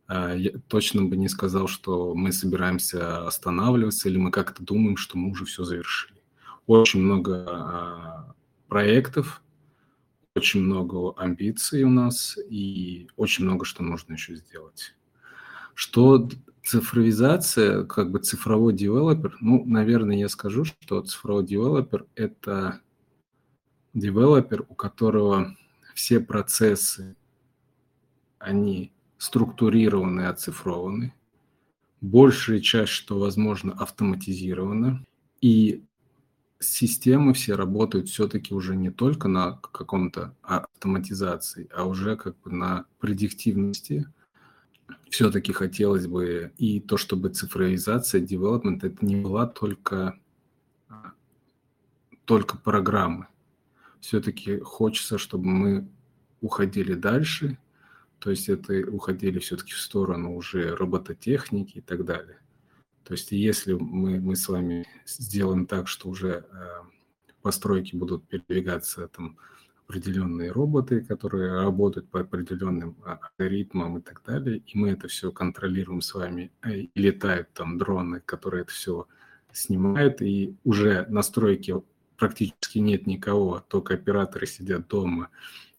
А, 0.07 0.35
я 0.35 0.51
точно 0.68 1.05
бы 1.05 1.16
не 1.16 1.29
сказал, 1.29 1.68
что 1.68 2.14
мы 2.14 2.33
собираемся 2.33 3.27
останавливаться 3.27 4.09
или 4.09 4.18
мы 4.18 4.31
как-то 4.31 4.62
думаем, 4.62 4.96
что 4.96 5.18
мы 5.18 5.31
уже 5.31 5.44
все 5.44 5.64
завершили. 5.64 6.20
Очень 6.66 7.03
много 7.03 7.44
а, 7.49 8.35
проектов, 8.68 9.42
очень 10.35 10.62
много 10.62 11.12
амбиций 11.16 11.83
у 11.85 11.90
нас 11.90 12.38
и 12.49 13.09
очень 13.16 13.44
много 13.44 13.64
что 13.64 13.83
нужно 13.83 14.14
еще 14.14 14.37
сделать. 14.37 14.94
Что 15.75 16.29
цифровизация, 16.64 17.85
как 17.85 18.11
бы 18.11 18.18
цифровой 18.18 18.75
девелопер, 18.75 19.37
ну, 19.40 19.64
наверное, 19.64 20.16
я 20.16 20.29
скажу, 20.29 20.64
что 20.64 21.03
цифровой 21.03 21.44
девелопер– 21.44 22.07
это 22.16 22.81
девелопер, 23.97 24.67
у 24.69 24.75
которого 24.75 25.57
все 25.95 26.21
процессы, 26.21 27.17
они 28.39 28.93
структурированы 29.19 30.21
и 30.21 30.25
оцифрованы, 30.25 31.15
большая 32.03 32.61
часть, 32.61 32.93
что 32.93 33.19
возможно, 33.19 33.73
автоматизирована, 33.73 35.03
и 35.41 35.83
системы 36.61 37.33
все 37.33 37.55
работают 37.55 38.09
все-таки 38.09 38.55
уже 38.55 38.77
не 38.77 38.91
только 38.91 39.29
на 39.29 39.53
каком-то 39.53 40.35
автоматизации, 40.43 41.69
а 41.75 41.85
уже 41.85 42.17
как 42.17 42.39
бы 42.41 42.53
на 42.53 42.85
предиктивности. 43.01 44.13
Все-таки 45.09 45.53
хотелось 45.53 46.07
бы 46.07 46.53
и 46.59 46.81
то, 46.81 46.99
чтобы 46.99 47.31
цифровизация, 47.31 48.21
development, 48.21 48.81
это 48.83 49.05
не 49.05 49.17
была 49.17 49.47
только, 49.47 50.19
только 52.27 52.59
программы 52.59 53.27
все-таки 54.07 54.61
хочется, 54.61 55.19
чтобы 55.19 55.47
мы 55.47 55.88
уходили 56.40 56.95
дальше, 56.95 57.59
то 58.21 58.31
есть 58.31 58.49
это 58.49 58.73
уходили 58.88 59.40
все-таки 59.40 59.73
в 59.73 59.81
сторону 59.81 60.37
уже 60.37 60.77
робототехники 60.77 61.79
и 61.79 61.81
так 61.81 62.05
далее. 62.05 62.38
То 63.03 63.14
есть 63.14 63.33
если 63.33 63.73
мы, 63.73 64.21
мы 64.21 64.37
с 64.37 64.49
вами 64.49 64.87
сделаем 65.07 65.66
так, 65.66 65.88
что 65.88 66.09
уже 66.09 66.47
э, 66.49 66.66
постройки 67.42 67.97
будут 67.97 68.29
передвигаться 68.29 69.09
там 69.09 69.38
определенные 69.88 70.53
роботы, 70.53 71.01
которые 71.01 71.61
работают 71.62 72.09
по 72.09 72.21
определенным 72.21 72.97
а, 73.05 73.19
алгоритмам 73.38 73.99
и 73.99 74.03
так 74.03 74.23
далее, 74.25 74.59
и 74.59 74.79
мы 74.79 74.90
это 74.90 75.09
все 75.09 75.33
контролируем 75.33 76.01
с 76.01 76.14
вами, 76.14 76.53
э, 76.62 76.79
и 76.79 76.90
летают 76.95 77.53
там 77.55 77.77
дроны, 77.77 78.21
которые 78.21 78.62
это 78.62 78.71
все 78.71 79.09
снимают, 79.53 80.23
и 80.23 80.57
уже 80.62 81.07
настройки 81.09 81.75
практически 82.17 82.79
нет 82.79 83.07
никого, 83.07 83.61
только 83.61 83.95
операторы 83.95 84.47
сидят 84.47 84.89
дома 84.89 85.31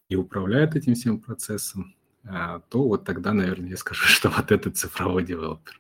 и 0.10 0.15
управляют 0.15 0.76
этим 0.76 0.95
всем 0.95 1.19
процессом, 1.19 1.95
а, 2.26 2.60
то 2.69 2.88
вот 2.88 3.04
тогда, 3.04 3.34
наверное, 3.34 3.69
я 3.69 3.78
скажу, 3.78 4.04
что 4.08 4.30
вот 4.30 4.52
это 4.52 4.71
цифровой 4.71 5.23
девелопер. 5.23 5.80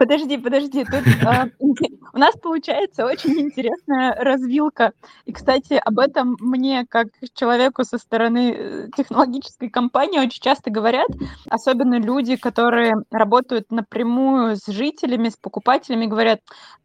Подожди, 0.00 0.38
подожди, 0.38 0.82
тут 0.86 1.06
э, 1.06 1.50
у 2.14 2.18
нас 2.18 2.34
получается 2.36 3.04
очень 3.04 3.38
интересная 3.38 4.14
развилка. 4.14 4.92
И, 5.26 5.32
кстати, 5.32 5.74
об 5.74 5.98
этом 5.98 6.38
мне, 6.40 6.86
как 6.88 7.08
человеку 7.34 7.84
со 7.84 7.98
стороны 7.98 8.54
э, 8.56 8.88
технологической 8.96 9.68
компании, 9.68 10.18
очень 10.18 10.40
часто 10.40 10.70
говорят, 10.70 11.08
особенно 11.50 12.00
люди, 12.00 12.36
которые 12.36 12.94
работают 13.10 13.70
напрямую 13.70 14.56
с 14.56 14.66
жителями, 14.66 15.28
с 15.28 15.36
покупателями, 15.36 16.06
говорят, 16.06 16.40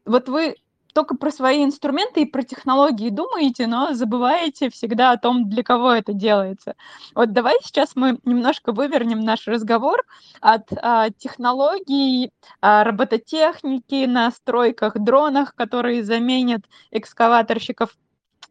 вот 0.05 0.27
вы 0.27 0.55
только 0.95 1.15
про 1.17 1.29
свои 1.29 1.65
инструменты 1.65 2.21
и 2.21 2.25
про 2.25 2.41
технологии 2.41 3.09
думаете, 3.09 3.67
но 3.67 3.93
забываете 3.93 4.69
всегда 4.69 5.11
о 5.11 5.17
том, 5.17 5.49
для 5.49 5.61
кого 5.61 5.91
это 5.91 6.13
делается. 6.13 6.75
Вот 7.13 7.33
давай 7.33 7.55
сейчас 7.61 7.91
мы 7.95 8.17
немножко 8.23 8.71
вывернем 8.71 9.19
наш 9.19 9.45
разговор 9.45 10.03
от 10.39 10.71
а, 10.81 11.09
технологий, 11.09 12.31
а, 12.61 12.85
робототехники 12.85 14.05
на 14.05 14.31
стройках, 14.31 14.97
дронах, 14.97 15.53
которые 15.53 16.01
заменят 16.01 16.61
экскаваторщиков 16.91 17.89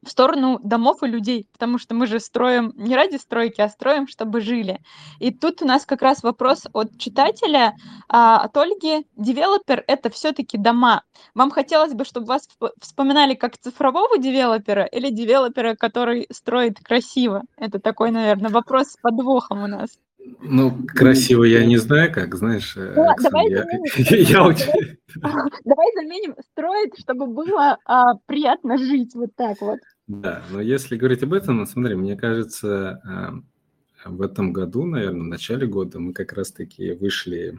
в 0.04 0.10
сторону 0.10 0.60
домов 0.62 1.02
и 1.02 1.06
людей, 1.06 1.48
потому 1.52 1.78
что 1.78 1.94
мы 1.94 2.06
же 2.06 2.20
строим 2.20 2.72
не 2.76 2.94
ради 2.94 3.16
стройки, 3.16 3.60
а 3.60 3.68
строим, 3.68 4.06
чтобы 4.08 4.40
жили. 4.40 4.80
И 5.18 5.30
тут 5.32 5.62
у 5.62 5.66
нас 5.66 5.86
как 5.86 6.02
раз 6.02 6.22
вопрос 6.22 6.66
от 6.72 6.96
читателя, 6.98 7.74
а, 8.08 8.38
от 8.38 8.56
Ольги. 8.56 9.06
Девелопер— 9.16 9.84
это 9.86 10.10
все-таки 10.10 10.58
дома. 10.58 11.02
Вам 11.34 11.50
хотелось 11.50 11.92
бы, 11.92 12.04
чтобы 12.04 12.26
вас 12.26 12.48
вспоминали 12.80 13.34
как 13.34 13.58
цифрового 13.58 14.18
девелопера 14.18 14.84
или 14.84 15.10
девелопера, 15.10 15.74
который 15.74 16.26
строит 16.32 16.78
красиво? 16.80 17.42
Это 17.56 17.78
такой, 17.78 18.10
наверное, 18.10 18.50
вопрос 18.50 18.88
с 18.88 18.96
подвохом 18.96 19.64
у 19.64 19.66
нас. 19.66 19.90
Ну, 20.40 20.72
красиво 20.86 21.44
я 21.44 21.64
не 21.64 21.76
знаю, 21.76 22.12
как, 22.12 22.34
знаешь, 22.34 22.76
э, 22.76 22.92
ну, 22.96 23.10
Оксан, 23.10 23.30
давай, 23.30 23.50
я, 23.50 23.62
заменим, 23.62 23.84
я 24.30 24.44
очень... 24.44 24.98
давай 25.64 25.86
заменим 25.94 26.34
строить, 26.52 26.98
чтобы 26.98 27.26
было 27.26 27.78
а, 27.84 28.14
приятно 28.26 28.78
жить 28.78 29.14
вот 29.14 29.30
так 29.36 29.60
вот. 29.60 29.80
Да, 30.06 30.42
но 30.50 30.60
если 30.60 30.96
говорить 30.96 31.22
об 31.22 31.32
этом, 31.32 31.64
смотри, 31.66 31.94
мне 31.94 32.14
кажется, 32.14 33.00
э, 34.04 34.08
в 34.10 34.20
этом 34.20 34.52
году, 34.52 34.84
наверное, 34.84 35.22
в 35.22 35.28
начале 35.28 35.66
года 35.66 35.98
мы 35.98 36.12
как 36.12 36.34
раз-таки 36.34 36.92
вышли 36.92 37.58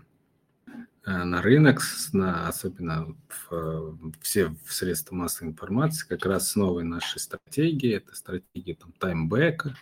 э, 0.68 1.24
на 1.24 1.42
рынок, 1.42 1.82
на, 2.14 2.48
особенно 2.48 3.16
в, 3.50 3.98
все 4.22 4.56
в 4.64 4.74
средства 4.74 5.16
массовой 5.16 5.52
информации, 5.52 6.08
как 6.08 6.24
раз 6.28 6.52
с 6.52 6.56
новой 6.56 6.84
нашей 6.84 7.20
стратегией, 7.20 7.96
это 7.96 8.16
стратегия 8.16 8.76
там 8.76 8.92
таймбэка, 9.00 9.76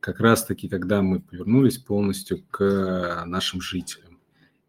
как 0.00 0.18
раз-таки, 0.18 0.68
когда 0.68 1.02
мы 1.02 1.20
повернулись 1.20 1.78
полностью 1.78 2.42
к 2.50 3.22
нашим 3.26 3.60
жителям. 3.60 4.18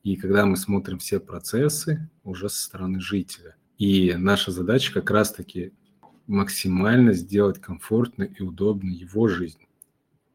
И 0.04 0.18
когда 0.18 0.46
мы 0.46 0.56
смотрим 0.56 1.00
все 1.00 1.20
процессы 1.20 2.10
уже 2.24 2.50
со 2.50 2.62
стороны 2.62 3.00
жителя. 3.00 3.56
И 3.80 4.14
наша 4.16 4.52
задача 4.52 4.94
как 4.94 5.10
раз-таки 5.10 5.74
максимально 6.28 7.14
сделать 7.14 7.60
комфортной 7.60 8.28
и 8.28 8.42
удобной 8.42 8.94
его 8.94 9.28
жизнь, 9.28 9.68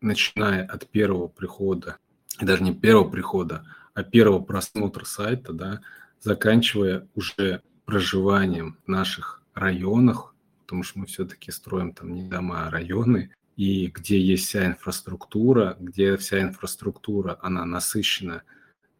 начиная 0.00 0.64
от 0.64 0.88
первого 0.88 1.28
прихода, 1.28 1.96
даже 2.40 2.62
не 2.62 2.74
первого 2.74 3.08
прихода, 3.08 3.64
а 3.94 4.04
первого 4.04 4.40
просмотра 4.40 5.04
сайта, 5.04 5.52
да, 5.52 5.80
заканчивая 6.20 7.08
уже 7.14 7.62
проживанием 7.84 8.76
в 8.84 8.88
наших 8.88 9.42
районах, 9.54 10.34
потому 10.60 10.82
что 10.82 10.98
мы 11.00 11.06
все-таки 11.06 11.50
строим 11.50 11.92
там 11.92 12.14
не 12.14 12.28
дома, 12.28 12.66
а 12.66 12.70
районы, 12.70 13.34
и 13.56 13.88
где 13.88 14.20
есть 14.20 14.46
вся 14.46 14.66
инфраструктура, 14.66 15.76
где 15.80 16.16
вся 16.16 16.40
инфраструктура, 16.40 17.38
она 17.42 17.64
насыщена 17.64 18.42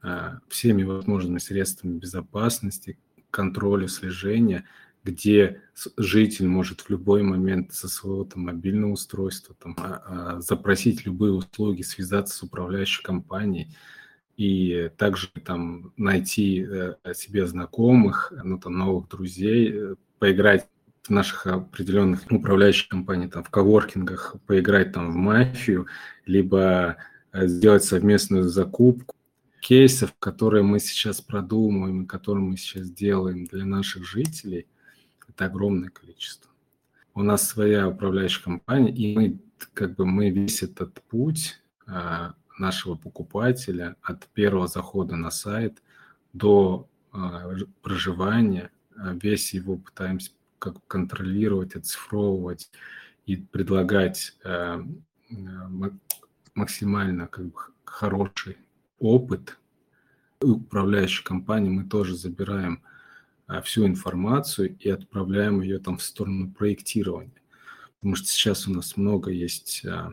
э, 0.02 0.38
всеми 0.48 0.82
возможными 0.82 1.38
средствами 1.38 1.98
безопасности, 1.98 2.98
контроля, 3.30 3.86
слежения, 3.86 4.64
где 5.08 5.62
житель 5.96 6.48
может 6.48 6.82
в 6.82 6.90
любой 6.90 7.22
момент 7.22 7.72
со 7.72 7.88
своего 7.88 8.24
там, 8.24 8.42
мобильного 8.42 8.92
устройства 8.92 9.56
там, 9.58 9.74
а, 9.78 10.02
а, 10.36 10.40
запросить 10.40 11.06
любые 11.06 11.32
услуги, 11.32 11.82
связаться 11.82 12.36
с 12.36 12.42
управляющей 12.42 13.02
компанией 13.02 13.74
и 14.36 14.90
также 14.96 15.28
там 15.44 15.92
найти 15.96 16.64
э, 16.64 16.94
себе 17.14 17.46
знакомых, 17.46 18.32
ну, 18.44 18.58
там, 18.58 18.78
новых 18.78 19.08
друзей, 19.08 19.72
э, 19.72 19.94
поиграть 20.20 20.68
в 21.02 21.10
наших 21.10 21.46
определенных 21.46 22.20
управляющих 22.30 22.88
компаниях, 22.88 23.32
там, 23.32 23.42
в 23.42 23.50
коворкингах, 23.50 24.36
поиграть 24.46 24.92
там 24.92 25.10
в 25.10 25.16
мафию, 25.16 25.86
либо 26.24 26.98
э, 27.32 27.48
сделать 27.48 27.82
совместную 27.82 28.44
закупку 28.44 29.16
кейсов, 29.60 30.14
которые 30.20 30.62
мы 30.62 30.78
сейчас 30.78 31.20
продумываем, 31.20 32.06
которые 32.06 32.44
мы 32.44 32.56
сейчас 32.56 32.90
делаем 32.90 33.46
для 33.46 33.64
наших 33.64 34.06
жителей– 34.06 34.66
это 35.38 35.46
огромное 35.46 35.88
количество. 35.88 36.50
У 37.14 37.22
нас 37.22 37.48
своя 37.48 37.88
управляющая 37.88 38.42
компания, 38.42 38.92
и 38.92 39.14
мы 39.14 39.38
как 39.72 39.94
бы 39.94 40.04
мы 40.04 40.30
весь 40.30 40.64
этот 40.64 41.00
путь 41.02 41.60
а, 41.86 42.34
нашего 42.58 42.96
покупателя 42.96 43.94
от 44.02 44.26
первого 44.28 44.66
захода 44.66 45.14
на 45.14 45.30
сайт 45.30 45.80
до 46.32 46.88
а, 47.12 47.52
проживания, 47.82 48.70
а, 48.96 49.14
весь 49.14 49.54
его 49.54 49.76
пытаемся 49.76 50.32
как 50.58 50.84
контролировать, 50.88 51.76
оцифровывать 51.76 52.68
и 53.26 53.36
предлагать 53.36 54.36
максимально 56.54 57.28
как 57.28 57.44
бы 57.46 57.60
хороший 57.84 58.56
опыт. 58.98 59.56
Управляющей 60.40 61.22
компании 61.22 61.70
мы 61.70 61.84
тоже 61.84 62.16
забираем 62.16 62.82
всю 63.62 63.86
информацию 63.86 64.76
и 64.78 64.90
отправляем 64.90 65.60
ее 65.62 65.78
там 65.78 65.96
в 65.98 66.02
сторону 66.02 66.50
проектирования. 66.50 67.32
Потому 67.98 68.14
что 68.14 68.28
сейчас 68.28 68.68
у 68.68 68.72
нас 68.72 68.96
много 68.96 69.30
есть 69.30 69.84
а, 69.84 70.12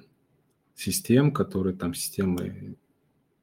систем, 0.74 1.32
которые 1.32 1.76
там 1.76 1.93
системы 1.93 2.78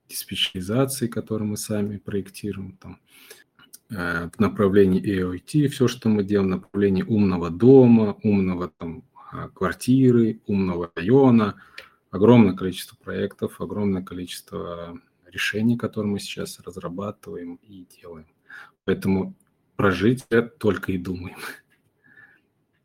диспетчеризации, 0.08 1.06
которые 1.06 1.48
мы 1.48 1.56
сами 1.56 1.96
проектируем, 1.96 2.76
там, 2.76 3.00
э, 3.90 4.28
в 4.34 4.38
направлении 4.40 5.02
AOT, 5.02 5.68
все, 5.68 5.88
что 5.88 6.08
мы 6.08 6.24
делаем, 6.24 6.48
в 6.48 6.56
направлении 6.56 7.02
умного 7.02 7.50
дома, 7.50 8.18
умного 8.22 8.72
там 8.76 9.04
а, 9.30 9.48
квартиры, 9.48 10.40
умного 10.46 10.90
района, 10.94 11.62
огромное 12.10 12.54
количество 12.54 12.96
проектов, 12.96 13.60
огромное 13.60 14.02
количество 14.02 15.00
решений, 15.26 15.78
которые 15.78 16.12
мы 16.12 16.18
сейчас 16.18 16.60
разрабатываем 16.60 17.56
и 17.62 17.86
делаем. 17.86 18.26
Поэтому 18.84 19.34
прожить 19.76 20.24
только 20.58 20.92
и 20.92 20.98
думаем. 20.98 21.38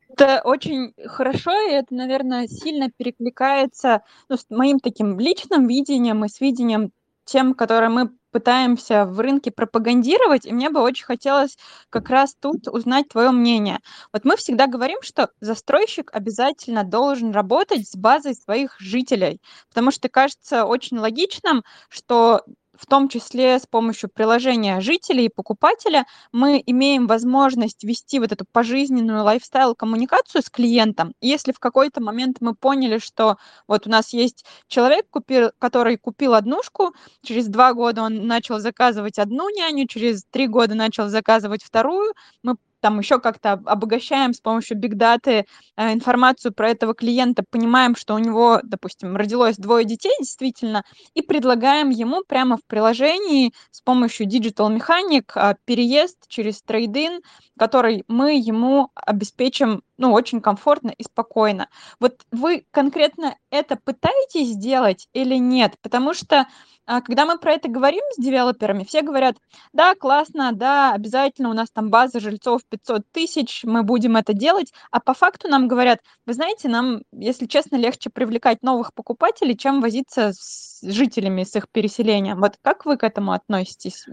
Это 0.08 0.40
очень 0.42 0.94
хорошо, 1.06 1.52
и 1.68 1.72
это, 1.72 1.94
наверное, 1.94 2.48
сильно 2.48 2.90
перекликается 2.90 4.02
ну, 4.28 4.36
с 4.36 4.46
моим 4.50 4.80
таким 4.80 5.18
личным 5.20 5.68
видением 5.68 6.24
и 6.24 6.28
с 6.28 6.40
видением 6.40 6.90
тем, 7.24 7.54
которые 7.54 7.90
мы 7.90 8.10
пытаемся 8.30 9.04
в 9.04 9.20
рынке 9.20 9.50
пропагандировать, 9.50 10.44
и 10.46 10.52
мне 10.52 10.70
бы 10.70 10.80
очень 10.80 11.04
хотелось 11.04 11.56
как 11.90 12.08
раз 12.08 12.34
тут 12.38 12.68
узнать 12.68 13.08
твое 13.08 13.30
мнение. 13.30 13.80
Вот 14.12 14.24
мы 14.24 14.36
всегда 14.36 14.66
говорим, 14.66 15.02
что 15.02 15.30
застройщик 15.40 16.10
обязательно 16.12 16.84
должен 16.84 17.30
работать 17.30 17.88
с 17.88 17.94
базой 17.94 18.34
своих 18.34 18.76
жителей, 18.80 19.40
потому 19.68 19.90
что 19.90 20.08
кажется 20.08 20.64
очень 20.64 20.98
логичным, 20.98 21.64
что 21.88 22.44
в 22.78 22.86
том 22.86 23.08
числе 23.08 23.58
с 23.58 23.66
помощью 23.66 24.08
приложения 24.08 24.80
жителей 24.80 25.26
и 25.26 25.28
покупателя, 25.28 26.06
мы 26.32 26.62
имеем 26.64 27.06
возможность 27.06 27.82
вести 27.82 28.20
вот 28.20 28.32
эту 28.32 28.44
пожизненную 28.50 29.24
лайфстайл-коммуникацию 29.24 30.42
с 30.42 30.48
клиентом. 30.48 31.12
Если 31.20 31.52
в 31.52 31.58
какой-то 31.58 32.00
момент 32.00 32.36
мы 32.40 32.54
поняли, 32.54 32.98
что 32.98 33.36
вот 33.66 33.86
у 33.86 33.90
нас 33.90 34.12
есть 34.12 34.44
человек, 34.68 35.06
купил, 35.10 35.50
который 35.58 35.96
купил 35.98 36.34
однушку, 36.34 36.94
через 37.22 37.48
два 37.48 37.74
года 37.74 38.02
он 38.02 38.26
начал 38.26 38.60
заказывать 38.60 39.18
одну 39.18 39.50
няню, 39.50 39.88
через 39.88 40.24
три 40.30 40.46
года 40.46 40.74
начал 40.74 41.08
заказывать 41.08 41.64
вторую, 41.64 42.14
мы 42.44 42.56
там 42.80 42.98
еще 42.98 43.18
как-то 43.20 43.52
обогащаем 43.52 44.32
с 44.32 44.40
помощью 44.40 44.76
бигдаты 44.76 45.46
э, 45.76 45.92
информацию 45.92 46.52
про 46.52 46.70
этого 46.70 46.94
клиента, 46.94 47.44
понимаем, 47.48 47.96
что 47.96 48.14
у 48.14 48.18
него, 48.18 48.60
допустим, 48.62 49.16
родилось 49.16 49.56
двое 49.56 49.84
детей 49.84 50.12
действительно, 50.18 50.84
и 51.14 51.22
предлагаем 51.22 51.90
ему 51.90 52.22
прямо 52.26 52.56
в 52.56 52.64
приложении 52.66 53.52
с 53.70 53.80
помощью 53.80 54.26
Digital 54.26 54.76
Mechanic 54.76 55.32
э, 55.34 55.54
переезд 55.64 56.18
через 56.28 56.62
трейдин, 56.62 57.20
который 57.58 58.04
мы 58.08 58.38
ему 58.38 58.90
обеспечим 58.94 59.82
ну, 59.98 60.12
очень 60.12 60.40
комфортно 60.40 60.90
и 60.96 61.02
спокойно. 61.02 61.68
Вот 61.98 62.22
вы 62.30 62.64
конкретно 62.70 63.36
это 63.50 63.76
пытаетесь 63.76 64.48
сделать 64.48 65.08
или 65.12 65.36
нет? 65.36 65.74
Потому 65.82 66.14
что 66.14 66.46
а, 66.88 67.02
когда 67.02 67.26
мы 67.26 67.38
про 67.38 67.52
это 67.52 67.68
говорим 67.68 68.02
с 68.12 68.22
девелоперами, 68.22 68.82
все 68.82 69.02
говорят, 69.02 69.36
да, 69.74 69.94
классно, 69.94 70.52
да, 70.52 70.94
обязательно 70.94 71.50
у 71.50 71.52
нас 71.52 71.68
там 71.70 71.90
база 71.90 72.18
жильцов 72.18 72.62
500 72.70 73.02
тысяч, 73.12 73.60
мы 73.64 73.82
будем 73.82 74.16
это 74.16 74.32
делать, 74.32 74.72
а 74.90 74.98
по 74.98 75.12
факту 75.12 75.48
нам 75.48 75.68
говорят, 75.68 76.00
вы 76.24 76.32
знаете, 76.32 76.68
нам, 76.68 77.02
если 77.12 77.44
честно, 77.44 77.76
легче 77.76 78.08
привлекать 78.08 78.62
новых 78.62 78.94
покупателей, 78.94 79.54
чем 79.54 79.82
возиться 79.82 80.32
с 80.32 80.80
жителями, 80.82 81.44
с 81.44 81.54
их 81.56 81.68
переселением. 81.70 82.40
Вот 82.40 82.54
как 82.62 82.86
вы 82.86 82.96
к 82.96 83.04
этому 83.04 83.32
относитесь? 83.32 84.06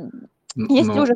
Есть 0.56 0.94
ли 0.94 1.00
уже? 1.00 1.14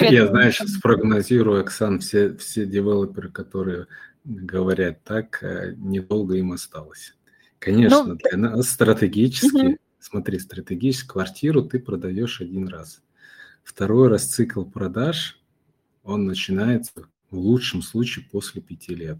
Я, 0.00 0.26
знаешь, 0.26 0.58
спрогнозирую, 0.58 1.60
Оксан, 1.60 2.00
все, 2.00 2.34
все 2.36 2.66
девелоперы, 2.66 3.30
которые 3.30 3.86
говорят 4.24 5.04
так, 5.04 5.42
э, 5.42 5.74
недолго 5.76 6.34
им 6.34 6.52
осталось. 6.52 7.14
Конечно, 7.58 8.04
ну, 8.04 8.14
для 8.14 8.38
нас 8.38 8.68
стратегически 8.68 9.66
угу 9.66 9.78
Смотри, 10.00 10.38
стратегическую 10.38 11.12
квартиру 11.12 11.62
ты 11.62 11.78
продаешь 11.78 12.40
один 12.40 12.68
раз. 12.68 13.02
Второй 13.64 14.08
раз 14.08 14.26
цикл 14.26 14.64
продаж, 14.64 15.40
он 16.04 16.24
начинается 16.24 16.92
в 17.30 17.36
лучшем 17.36 17.82
случае 17.82 18.24
после 18.30 18.62
пяти 18.62 18.94
лет. 18.94 19.18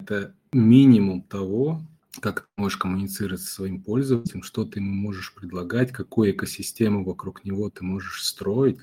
Это 0.00 0.34
минимум 0.52 1.22
того, 1.22 1.82
как 2.20 2.40
ты 2.40 2.46
можешь 2.56 2.78
коммуницировать 2.78 3.42
со 3.42 3.52
своим 3.52 3.82
пользователем, 3.82 4.42
что 4.42 4.64
ты 4.64 4.80
ему 4.80 4.92
можешь 4.92 5.34
предлагать, 5.34 5.92
какую 5.92 6.32
экосистему 6.32 7.04
вокруг 7.04 7.44
него 7.44 7.70
ты 7.70 7.84
можешь 7.84 8.24
строить. 8.24 8.78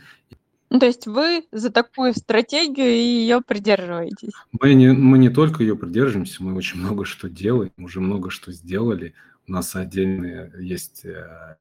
Ну, 0.70 0.80
то 0.80 0.88
есть 0.88 1.06
вы 1.06 1.46
за 1.52 1.70
такую 1.70 2.14
стратегию 2.14 2.90
и 2.90 3.00
ее 3.00 3.42
придерживаетесь? 3.42 4.32
Мы 4.60 4.74
не, 4.74 4.92
мы 4.92 5.18
не 5.18 5.30
только 5.30 5.64
ее 5.64 5.76
придерживаемся, 5.76 6.44
мы 6.44 6.56
очень 6.56 6.80
много 6.80 7.06
что 7.06 7.30
делаем, 7.30 7.72
уже 7.78 8.02
много 8.02 8.30
что 8.30 8.52
сделали. 8.52 9.14
У 9.48 9.52
нас 9.52 9.76
отдельные 9.76 10.52
есть 10.60 11.06
э, 11.06 11.58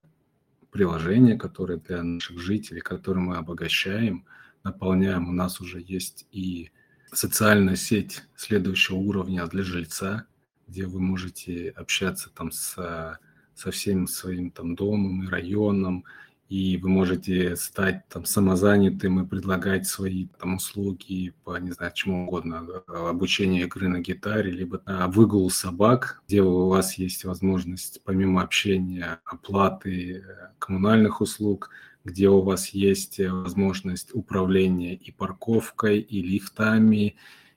приложения, 0.71 1.37
которые 1.37 1.79
для 1.79 2.03
наших 2.03 2.41
жителей, 2.41 2.81
которые 2.81 3.23
мы 3.23 3.37
обогащаем, 3.37 4.25
наполняем. 4.65 5.29
У 5.29 5.33
нас 5.33 5.61
уже 5.61 5.85
есть 5.87 6.27
и 6.33 6.71
социальная 7.13 7.77
сеть 7.77 8.25
следующего 8.35 8.97
уровня 8.97 9.47
для 9.47 9.63
жильца, 9.63 10.27
где 10.67 10.87
вы 10.87 11.01
можете 11.01 11.71
общаться 11.77 12.31
там 12.35 12.51
с, 12.51 13.19
со 13.55 13.71
всем 13.71 14.07
своим 14.07 14.51
там 14.51 14.75
домом 14.75 15.25
и 15.25 15.29
районом, 15.29 16.05
и 16.49 16.77
вы 16.77 16.89
можете 16.89 17.57
стать 17.57 18.07
там 18.09 18.27
самозанятым 18.27 19.21
и 19.21 19.27
предлагать 19.27 19.87
свои 19.87 20.27
там 20.39 20.57
услуги 20.57 21.33
по, 21.43 21.57
не 21.57 21.73
знаю, 21.73 21.93
чему 21.95 22.25
угодно, 22.25 22.67
обучение 22.87 23.63
игры 23.65 23.89
на 23.89 24.01
гитаре, 24.01 24.51
либо 24.51 24.83
а, 24.85 25.09
выгул 25.09 25.49
собак, 25.51 26.23
где 26.27 26.43
у 26.43 26.69
вас 26.69 26.95
есть 26.95 27.25
возможность 27.25 28.03
помимо 28.05 28.43
общения 28.43 29.21
оплаты 29.25 30.19
э, 30.19 30.23
коммунальных 30.59 31.21
услуг, 31.21 31.71
где 32.05 32.29
у 32.29 32.43
вас 32.43 32.69
есть 32.69 33.19
э, 33.21 33.31
возможность 33.31 34.15
управления 34.15 34.95
и 34.95 35.11
парковкой, 35.11 36.01
и 36.01 36.23
лифтами, 36.23 37.17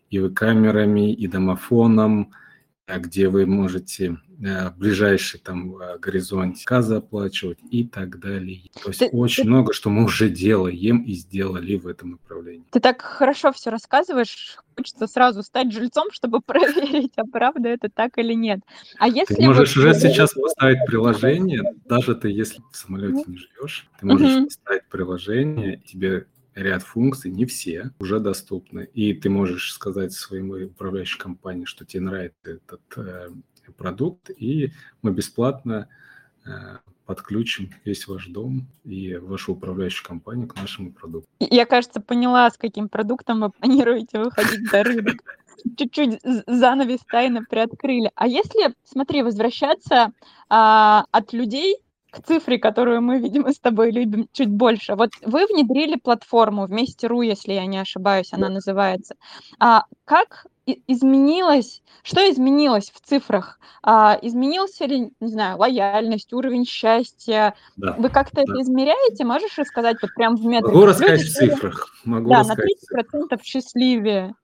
и 0.10 0.30
камерами, 0.30 1.14
и 1.14 1.28
домофоном, 1.28 2.32
а 2.86 3.00
где 3.00 3.28
вы 3.28 3.46
можете 3.46 4.18
э, 4.42 4.72
ближайший 4.72 5.40
там 5.40 5.78
э, 5.78 5.98
горизонт 6.00 6.58
газа 6.66 6.98
оплачивать 6.98 7.60
и 7.70 7.86
так 7.86 8.20
далее. 8.20 8.64
То 8.82 8.90
есть 8.90 9.00
ты, 9.00 9.08
очень 9.08 9.44
ты... 9.44 9.50
много, 9.50 9.74
что 9.74 9.90
мы 9.90 10.04
уже 10.04 10.30
делаем 10.30 11.04
и 11.04 11.14
сделали 11.14 11.76
в 11.76 11.88
этом 11.88 12.12
направлении. 12.12 12.66
Ты 12.72 12.80
так 12.80 13.02
хорошо 13.02 13.52
все 13.52 13.70
рассказываешь, 13.70 14.58
хочется 14.76 15.08
сразу 15.08 15.44
стать 15.44 15.72
жильцом, 15.72 16.12
чтобы 16.12 16.42
проверить, 16.46 17.14
а 17.16 17.26
правда 17.26 17.70
это 17.70 17.90
так 17.90 18.18
или 18.18 18.34
нет. 18.34 18.60
А 18.98 19.08
если 19.08 19.36
ты 19.36 19.42
можешь 19.42 19.76
вот... 19.76 19.86
уже 19.86 19.94
сейчас 19.96 20.34
поставить 20.34 20.86
приложение, 20.86 21.64
даже 21.86 22.16
ты 22.16 22.30
если 22.30 22.62
в 22.72 22.78
самолете 22.78 23.24
не 23.28 23.38
живешь, 23.38 23.90
ты 24.00 24.06
можешь 24.06 24.36
угу. 24.36 24.46
поставить 24.46 24.88
приложение, 24.90 25.82
тебе 25.86 26.28
ряд 26.58 26.84
функций, 26.84 27.32
не 27.32 27.46
все, 27.46 27.92
уже 28.00 28.20
доступны. 28.20 28.90
И 28.94 29.14
ты 29.14 29.30
можешь 29.30 29.72
сказать 29.72 30.14
своему 30.14 30.56
управляющей 30.66 31.20
компании, 31.20 31.66
что 31.66 31.86
тебе 31.86 32.02
нравится 32.02 32.36
этот 32.44 32.82
э, 32.98 33.30
продукт, 33.74 34.30
и 34.30 34.72
мы 35.02 35.12
бесплатно 35.12 35.88
э, 36.46 36.50
подключим 37.06 37.72
весь 37.86 38.08
ваш 38.08 38.28
дом 38.28 38.68
и 38.84 39.16
вашу 39.16 39.54
управляющую 39.54 40.06
компанию 40.06 40.48
к 40.48 40.56
нашему 40.56 40.92
продукту. 40.92 41.30
Я, 41.40 41.66
кажется, 41.66 42.02
поняла, 42.02 42.50
с 42.50 42.58
каким 42.58 42.90
продуктом 42.90 43.42
вы 43.42 43.50
планируете 43.50 44.20
выходить 44.20 44.72
на 44.72 44.84
рынок. 44.84 45.22
Чуть-чуть 45.78 46.20
занавес 46.46 47.00
тайны 47.10 47.44
приоткрыли. 47.46 48.12
А 48.16 48.28
если, 48.28 48.76
смотри, 48.84 49.24
возвращаться 49.24 50.12
а, 50.50 51.06
от 51.12 51.34
людей 51.34 51.78
к 52.12 52.22
цифре, 52.24 52.58
которую 52.58 53.02
мы, 53.02 53.20
видимо, 53.20 53.52
с 53.52 53.60
тобой 53.60 53.92
любим 53.92 54.28
чуть 54.32 54.50
больше. 54.50 54.96
Вот 54.96 55.12
вы 55.24 55.46
внедрили 55.46 55.96
платформу 55.96 56.66
вместе 56.66 57.08
РУ, 57.08 57.22
если 57.22 57.54
я 57.54 57.66
не 57.66 57.78
ошибаюсь, 57.78 58.34
она 58.34 58.50
называется. 58.50 59.16
А 59.60 59.84
как 60.06 60.46
изменилось, 60.88 61.82
что 62.04 62.22
изменилось 62.30 62.92
в 62.92 63.00
цифрах? 63.02 63.60
А, 63.84 64.18
изменился 64.22 64.86
ли, 64.86 65.12
не 65.20 65.28
знаю, 65.28 65.58
лояльность, 65.58 66.34
уровень 66.34 66.66
счастья? 66.66 67.56
Да. 67.78 67.96
Вы 67.98 68.10
как-то 68.10 68.38
да. 68.38 68.42
это 68.44 68.62
измеряете? 68.62 69.26
Можешь 69.26 69.58
рассказать 69.58 69.98
вот 70.02 70.14
прям 70.16 70.36
в 70.36 70.46
метриках? 70.46 70.74
Могу 70.74 70.86
рассказать 70.86 71.22
в 71.22 71.34
цифрах. 71.34 71.96
Могу 72.06 72.30
да, 72.30 72.40
рассказать. 72.40 72.66
на 72.92 73.36
30% 73.36 73.40
счастливее. 73.44 74.36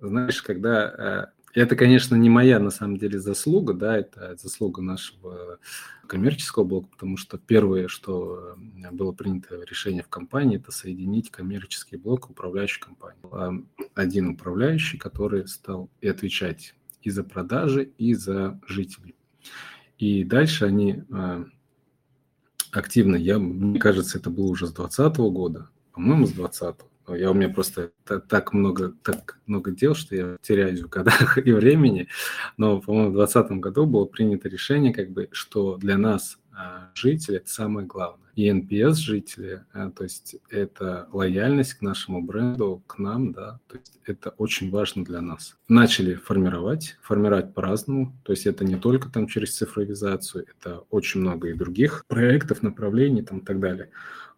Знаешь, 0.00 0.42
когда 0.42 1.30
э, 1.36 1.37
это, 1.54 1.76
конечно, 1.76 2.14
не 2.14 2.30
моя 2.30 2.58
на 2.58 2.70
самом 2.70 2.98
деле 2.98 3.18
заслуга, 3.18 3.74
да, 3.74 3.96
это 3.96 4.36
заслуга 4.36 4.82
нашего 4.82 5.58
коммерческого 6.06 6.64
блока, 6.64 6.88
потому 6.88 7.16
что 7.16 7.38
первое, 7.38 7.88
что 7.88 8.56
было 8.92 9.12
принято 9.12 9.62
решение 9.62 10.02
в 10.02 10.08
компании, 10.08 10.58
это 10.58 10.72
соединить 10.72 11.30
коммерческий 11.30 11.96
блок 11.96 12.30
управляющей 12.30 12.80
компании. 12.80 13.64
Один 13.94 14.28
управляющий, 14.28 14.98
который 14.98 15.46
стал 15.48 15.90
и 16.00 16.08
отвечать 16.08 16.74
и 17.02 17.10
за 17.10 17.24
продажи, 17.24 17.90
и 17.98 18.14
за 18.14 18.60
жителей. 18.66 19.14
И 19.98 20.24
дальше 20.24 20.64
они 20.64 21.02
а, 21.10 21.44
активно, 22.72 23.16
я, 23.16 23.38
мне 23.38 23.78
кажется, 23.78 24.18
это 24.18 24.30
было 24.30 24.46
уже 24.46 24.66
с 24.66 24.72
2020 24.72 25.18
года, 25.32 25.70
по-моему, 25.92 26.26
с 26.26 26.32
2020 26.32 26.87
я 27.14 27.30
у 27.30 27.34
меня 27.34 27.48
просто 27.48 27.92
так 28.28 28.52
много, 28.52 28.94
так 29.02 29.38
много 29.46 29.70
дел, 29.70 29.94
что 29.94 30.14
я 30.14 30.36
теряюсь 30.42 30.80
в 30.80 30.88
годах 30.88 31.38
и 31.44 31.52
времени. 31.52 32.08
Но, 32.56 32.80
по-моему, 32.80 33.10
в 33.10 33.14
2020 33.14 33.58
году 33.58 33.86
было 33.86 34.04
принято 34.04 34.48
решение, 34.48 34.92
как 34.92 35.10
бы, 35.10 35.28
что 35.32 35.76
для 35.76 35.98
нас 35.98 36.38
а, 36.58 36.90
жители– 36.94 37.36
это 37.38 37.48
самое 37.48 37.86
главное. 37.86 38.28
И 38.34 38.48
NPS 38.50 38.94
жители, 38.94 39.64
а, 39.72 39.90
то 39.90 40.02
есть 40.02 40.36
это 40.50 41.08
лояльность 41.12 41.74
к 41.74 41.82
нашему 41.82 42.20
бренду, 42.20 42.82
к 42.86 42.98
нам, 42.98 43.32
да, 43.32 43.60
то 43.68 43.76
есть 43.76 44.00
это 44.04 44.30
очень 44.30 44.70
важно 44.70 45.04
для 45.04 45.20
нас. 45.20 45.56
Начали 45.68 46.14
формировать, 46.14 46.96
формировать 47.00 47.54
по-разному, 47.54 48.16
то 48.24 48.32
есть 48.32 48.46
это 48.46 48.64
не 48.64 48.76
только 48.76 49.08
там 49.08 49.28
через 49.28 49.56
цифровизацию, 49.56 50.46
это 50.48 50.84
очень 50.90 51.20
много 51.20 51.48
и 51.48 51.54
других 51.54 52.04
проектов, 52.08 52.62
направлений 52.62 53.22
там 53.22 53.38
и 53.38 53.44
так 53.44 53.60
далее. 53.60 53.90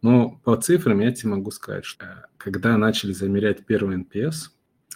Но 0.03 0.41
по 0.45 0.57
цифрам 0.57 0.99
я 1.01 1.13
тебе 1.13 1.31
могу 1.31 1.51
сказать, 1.51 1.85
что 1.85 2.27
когда 2.39 2.77
начали 2.77 3.13
замерять 3.13 3.67
первый 3.67 3.99
NPS, 3.99 4.51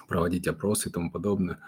проводить 0.08 0.48
опросы 0.48 0.88
и 0.88 0.92
тому 0.92 1.10
подобное, 1.10 1.58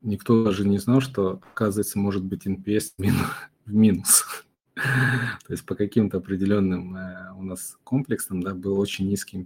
никто 0.00 0.44
даже 0.44 0.66
не 0.66 0.78
знал, 0.78 1.00
что, 1.00 1.40
оказывается, 1.52 1.98
может 1.98 2.24
быть 2.24 2.46
NPS 2.46 2.92
в 3.66 3.74
минус. 3.74 4.24
То 4.74 5.52
есть 5.52 5.64
по 5.64 5.74
каким-то 5.74 6.18
определенным 6.18 6.96
э, 6.96 7.32
у 7.36 7.42
нас 7.42 7.78
комплексам 7.84 8.42
да, 8.42 8.54
был 8.54 8.78
очень 8.78 9.08
низкий 9.08 9.36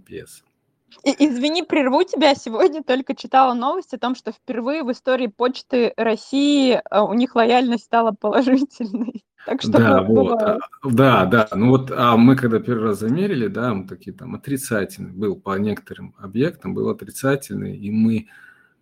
Извини, 1.03 1.63
прерву 1.63 2.03
тебя. 2.03 2.35
Сегодня 2.35 2.83
только 2.83 3.15
читала 3.15 3.53
новость 3.53 3.93
о 3.93 3.99
том, 3.99 4.15
что 4.15 4.31
впервые 4.31 4.83
в 4.83 4.91
истории 4.91 5.27
Почты 5.27 5.93
России 5.97 6.73
э, 6.73 6.99
у 6.99 7.13
них 7.13 7.35
лояльность 7.35 7.85
стала 7.85 8.11
положительной. 8.11 9.23
Так 9.45 9.61
что 9.61 9.71
да, 9.71 10.03
вот, 10.03 10.41
а, 10.43 10.59
да, 10.83 11.25
да. 11.25 11.47
Ну 11.55 11.69
вот, 11.69 11.91
а 11.95 12.17
мы 12.17 12.35
когда 12.35 12.59
первый 12.59 12.89
раз 12.89 12.99
замерили, 12.99 13.47
да, 13.47 13.73
мы 13.73 13.87
такие 13.87 14.15
там 14.15 14.35
отрицательный 14.35 15.11
был 15.11 15.37
по 15.37 15.57
некоторым 15.57 16.13
объектам, 16.19 16.73
был 16.73 16.89
отрицательный, 16.89 17.75
и 17.75 17.89
мы, 17.89 18.27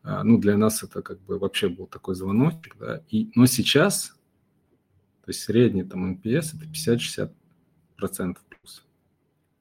а, 0.02 0.24
ну 0.24 0.40
для 0.40 0.58
нас 0.58 0.82
это 0.82 1.04
как 1.04 1.22
бы 1.22 1.38
вообще 1.38 1.70
был 1.70 1.86
такой 1.86 2.16
звоночек, 2.16 2.76
да. 2.80 3.04
И, 3.08 3.32
но 3.36 3.46
сейчас, 3.46 4.18
то 5.24 5.30
есть 5.30 5.42
средний 5.42 5.84
там 5.84 6.14
NPS 6.14 6.58
это 6.58 6.66
50-60% 6.66 8.36
плюс 8.50 8.84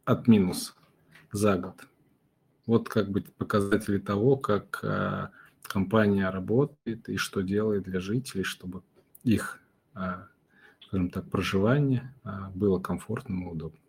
от 0.07 0.27
минуса 0.27 0.73
за 1.31 1.57
год. 1.59 1.75
Вот 2.67 2.89
как 2.89 3.11
бы 3.11 3.23
показатели 3.23 3.99
того, 3.99 4.37
как 4.37 4.81
а, 4.83 5.31
компания 5.63 6.29
работает 6.29 7.09
и 7.09 7.17
что 7.17 7.41
делает 7.43 7.85
для 7.85 8.01
жителей, 8.01 8.43
чтобы 8.43 8.83
их 9.23 9.61
а, 9.95 10.27
скажем 10.89 11.11
так, 11.11 11.29
проживание 11.31 12.15
а, 12.25 12.51
было 12.55 12.79
комфортным 12.79 13.45
и 13.45 13.53
удобным. 13.53 13.83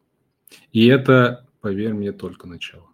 И 0.71 0.87
это, 0.87 1.45
поверь 1.61 1.93
мне, 1.93 2.11
только 2.11 2.47
начало. 2.47 2.87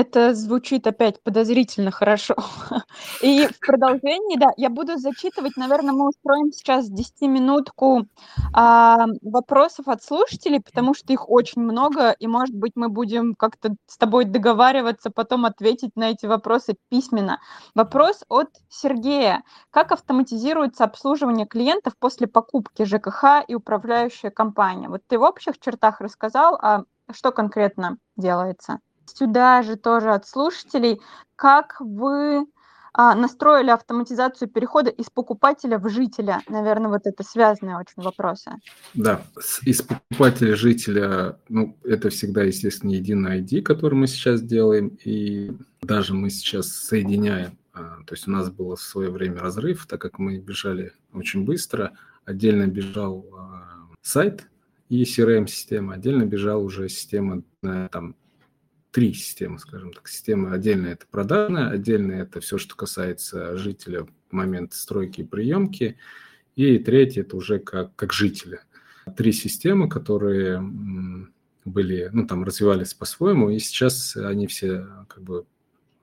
Это 0.00 0.32
звучит 0.32 0.86
опять 0.86 1.22
подозрительно 1.22 1.90
хорошо. 1.90 2.34
И 3.20 3.46
в 3.46 3.58
продолжении, 3.60 4.38
да, 4.38 4.46
я 4.56 4.70
буду 4.70 4.96
зачитывать, 4.96 5.58
наверное, 5.58 5.92
мы 5.92 6.08
устроим 6.08 6.52
сейчас 6.52 6.90
10-минутку 6.90 8.06
а, 8.54 9.04
вопросов 9.20 9.88
от 9.88 10.02
слушателей, 10.02 10.62
потому 10.62 10.94
что 10.94 11.12
их 11.12 11.28
очень 11.28 11.60
много, 11.60 12.12
и, 12.12 12.26
может 12.26 12.54
быть, 12.54 12.72
мы 12.76 12.88
будем 12.88 13.34
как-то 13.34 13.74
с 13.86 13.98
тобой 13.98 14.24
договариваться, 14.24 15.10
потом 15.10 15.44
ответить 15.44 15.94
на 15.96 16.12
эти 16.12 16.24
вопросы 16.24 16.76
письменно. 16.88 17.38
Вопрос 17.74 18.24
от 18.30 18.48
Сергея. 18.70 19.42
Как 19.70 19.92
автоматизируется 19.92 20.84
обслуживание 20.84 21.46
клиентов 21.46 21.92
после 21.98 22.26
покупки 22.26 22.86
ЖКХ 22.86 23.44
и 23.46 23.54
управляющая 23.54 24.30
компания? 24.30 24.88
Вот 24.88 25.02
ты 25.06 25.18
в 25.18 25.22
общих 25.22 25.60
чертах 25.60 26.00
рассказал, 26.00 26.54
а 26.54 26.84
что 27.12 27.32
конкретно 27.32 27.98
делается? 28.16 28.78
Сюда 29.16 29.62
же 29.62 29.76
тоже 29.76 30.12
от 30.12 30.26
слушателей, 30.26 31.00
как 31.36 31.76
вы 31.80 32.46
а, 32.92 33.14
настроили 33.14 33.70
автоматизацию 33.70 34.48
перехода 34.48 34.90
из 34.90 35.10
покупателя 35.10 35.78
в 35.78 35.88
жителя? 35.88 36.42
Наверное, 36.48 36.90
вот 36.90 37.02
это 37.04 37.22
связанные 37.22 37.76
очень 37.76 38.02
вопросы. 38.02 38.52
Да, 38.94 39.22
из 39.62 39.82
покупателя 39.82 40.56
жителя, 40.56 41.38
ну, 41.48 41.76
это 41.84 42.10
всегда, 42.10 42.42
естественно, 42.42 42.90
единый 42.90 43.40
ID, 43.40 43.62
который 43.62 43.94
мы 43.94 44.06
сейчас 44.06 44.42
делаем, 44.42 44.98
и 45.04 45.52
даже 45.82 46.14
мы 46.14 46.30
сейчас 46.30 46.68
соединяем, 46.68 47.56
а, 47.72 47.98
то 48.06 48.14
есть 48.14 48.26
у 48.26 48.30
нас 48.30 48.50
был 48.50 48.74
в 48.74 48.80
свое 48.80 49.10
время 49.10 49.38
разрыв, 49.38 49.86
так 49.86 50.00
как 50.00 50.18
мы 50.18 50.38
бежали 50.38 50.92
очень 51.12 51.44
быстро, 51.44 51.92
отдельно 52.24 52.66
бежал 52.66 53.24
а, 53.32 53.86
сайт 54.02 54.48
и 54.88 55.04
CRM-система, 55.04 55.94
отдельно 55.94 56.24
бежал 56.24 56.64
уже 56.64 56.88
система 56.88 57.42
там 57.62 58.16
три 58.90 59.12
системы, 59.12 59.58
скажем 59.58 59.92
так. 59.92 60.08
Система 60.08 60.52
отдельная– 60.52 60.92
это 60.94 61.06
продажная, 61.10 61.70
отдельно 61.70 62.12
это 62.12 62.40
все, 62.40 62.58
что 62.58 62.74
касается 62.74 63.56
жителя 63.56 64.04
в 64.04 64.10
момент 64.30 64.72
стройки 64.72 65.22
и 65.22 65.24
приемки, 65.24 65.96
и 66.56 66.78
третье– 66.78 67.20
это 67.22 67.36
уже 67.36 67.58
как, 67.58 67.94
как 67.96 68.12
жителя. 68.12 68.62
Три 69.16 69.32
системы, 69.32 69.88
которые 69.88 70.60
были, 71.64 72.10
ну, 72.12 72.26
там, 72.26 72.44
развивались 72.44 72.94
по-своему, 72.94 73.50
и 73.50 73.58
сейчас 73.58 74.16
они 74.16 74.46
все 74.46 74.86
как 75.08 75.22
бы 75.22 75.46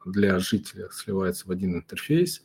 для 0.05 0.39
жителя 0.39 0.89
сливаются 0.91 1.47
в 1.47 1.51
один 1.51 1.75
интерфейс 1.75 2.43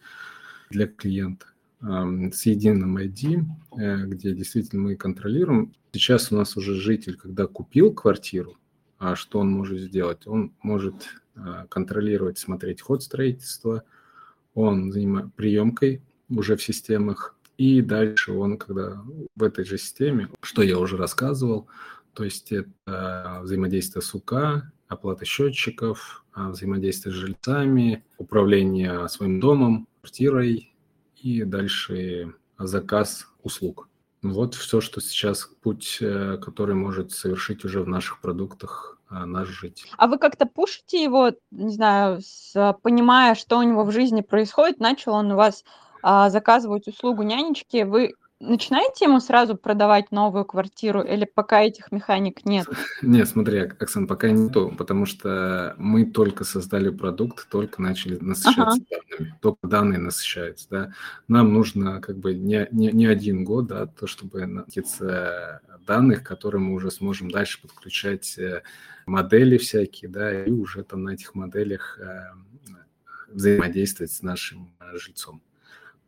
для 0.71 0.87
клиента 0.87 1.47
с 1.81 2.47
единым 2.47 2.97
ID, 2.97 3.45
э, 3.77 4.07
где 4.07 4.33
действительно 4.33 4.83
мы 4.83 4.97
контролируем. 4.97 5.75
Сейчас 5.93 6.31
у 6.31 6.37
нас 6.37 6.57
уже 6.57 6.77
житель, 6.77 7.17
когда 7.17 7.47
купил 7.47 7.93
квартиру, 7.93 8.57
а 9.03 9.17
что 9.17 9.41
он 9.41 9.51
может 9.51 9.81
сделать? 9.81 10.29
Он 10.29 10.53
может 10.63 10.95
а, 11.35 11.67
контролировать, 11.67 12.39
смотреть 12.39 12.81
ход 12.81 13.03
строительства, 13.03 13.83
он 14.55 14.93
занимается 14.93 15.33
приемкой 15.35 16.03
уже 16.29 16.57
в 16.57 16.63
системах, 16.63 17.37
и 17.59 17.81
дальше 17.83 18.33
он, 18.33 18.59
когда 18.59 19.03
в 19.35 19.43
этой 19.43 19.65
же 19.65 19.77
системе, 19.77 20.29
что 20.41 20.63
я 20.63 20.79
уже 20.79 20.97
рассказывал, 20.97 21.67
то 22.15 22.23
есть 22.23 22.53
это 22.53 23.41
взаимодействие 23.43 24.03
с 24.03 24.15
УК, 24.15 24.71
оплата 24.87 25.25
счетчиков, 25.25 26.25
а, 26.33 26.51
взаимодействие 26.51 27.13
с 27.13 27.17
жильцами, 27.17 28.05
управление 28.19 29.09
своим 29.09 29.41
домом, 29.41 29.89
квартирой 30.01 30.73
и 31.17 31.43
дальше 31.43 32.35
заказ 32.57 33.27
услуг. 33.43 33.89
Вот 34.23 34.55
все, 34.55 34.81
что 34.81 35.01
сейчас 35.01 35.49
путь, 35.63 35.99
э, 36.01 36.39
который 36.39 36.75
может 36.77 37.11
совершить 37.13 37.65
уже 37.65 37.83
в 37.83 37.89
наших 37.89 38.21
продуктах 38.21 38.99
а, 39.09 39.27
наш 39.27 39.49
житель. 39.49 39.91
А 39.99 40.07
вы 40.07 40.19
как-то 40.19 40.47
пушите 40.47 41.03
его, 41.03 41.33
не 41.51 41.75
знаю, 41.75 42.21
с, 42.23 42.79
понимая, 42.83 43.35
что 43.35 43.59
у 43.59 43.63
него 43.63 43.85
в 43.85 43.93
жизни 43.93 44.23
происходит, 44.23 44.81
начал 44.81 45.13
он 45.13 45.33
у 45.33 45.37
вас 45.37 45.65
а, 46.03 46.31
заказывать 46.31 46.89
услугу 46.89 47.23
нянечки, 47.23 47.83
вы 47.83 48.15
начинаете 48.43 49.07
ему 49.07 49.21
сразу 49.21 49.57
продавать 49.57 50.11
новую 50.11 50.45
квартиру 50.45 51.01
или 51.03 51.25
пока 51.25 51.63
этих 51.63 51.93
механик 51.93 52.45
нет? 52.45 52.67
Нет, 53.03 53.29
смотри, 53.29 53.59
Оксан, 53.61 54.07
пока 54.07 54.31
нету, 54.31 54.75
потому 54.77 55.07
что 55.07 55.75
мы 55.79 56.05
только 56.05 56.45
создали 56.45 56.91
продукт, 56.91 57.49
только 57.49 57.81
начали 57.81 58.19
насыщаться 58.19 58.81
ага. 58.91 59.01
данными, 59.11 59.39
только 59.41 59.67
данные 59.67 59.99
насыщаются, 59.99 60.67
да. 60.71 60.93
Нам 61.29 61.53
нужно 61.53 62.01
как 62.01 62.19
бы 62.19 62.35
не, 62.35 62.69
не, 62.73 62.91
не 62.93 63.07
один 63.07 63.45
год, 63.45 63.67
да, 63.69 63.87
то, 63.87 64.07
чтобы 64.07 64.47
научиться 64.47 65.61
данных, 65.87 66.23
которые 66.23 66.61
мы 66.61 66.75
уже 66.75 66.91
сможем 66.91 67.31
дальше 67.31 67.61
подключать 67.61 68.37
э, 68.39 68.63
модели 69.07 69.59
всякие, 69.59 70.11
да, 70.11 70.45
и 70.45 70.51
уже 70.51 70.83
там 70.83 71.05
на 71.05 71.11
этих 71.11 71.35
моделях 71.35 71.99
э, 72.01 72.31
взаимодействовать 73.29 74.13
с 74.13 74.23
нашим 74.23 74.73
э, 74.81 74.97
жильцом. 74.97 75.43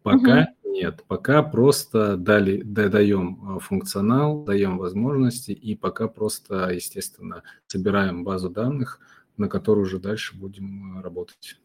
Пока 0.03 0.49
угу. 0.63 0.64
Нет, 0.75 1.05
пока 1.07 1.45
просто 1.45 2.17
дали, 2.17 2.63
даем 2.63 3.61
функционал, 3.61 4.43
даем 4.43 4.77
возможности, 4.77 5.53
и 5.53 5.77
пока 5.77 6.09
просто, 6.09 6.71
естественно, 6.71 7.45
собираем 7.69 8.25
базу 8.25 8.51
данных, 8.51 8.99
на 9.37 9.49
которую 9.49 9.87
уже 9.87 10.01
дальше 10.01 10.37
будем 10.37 11.01
работать. 11.01 11.61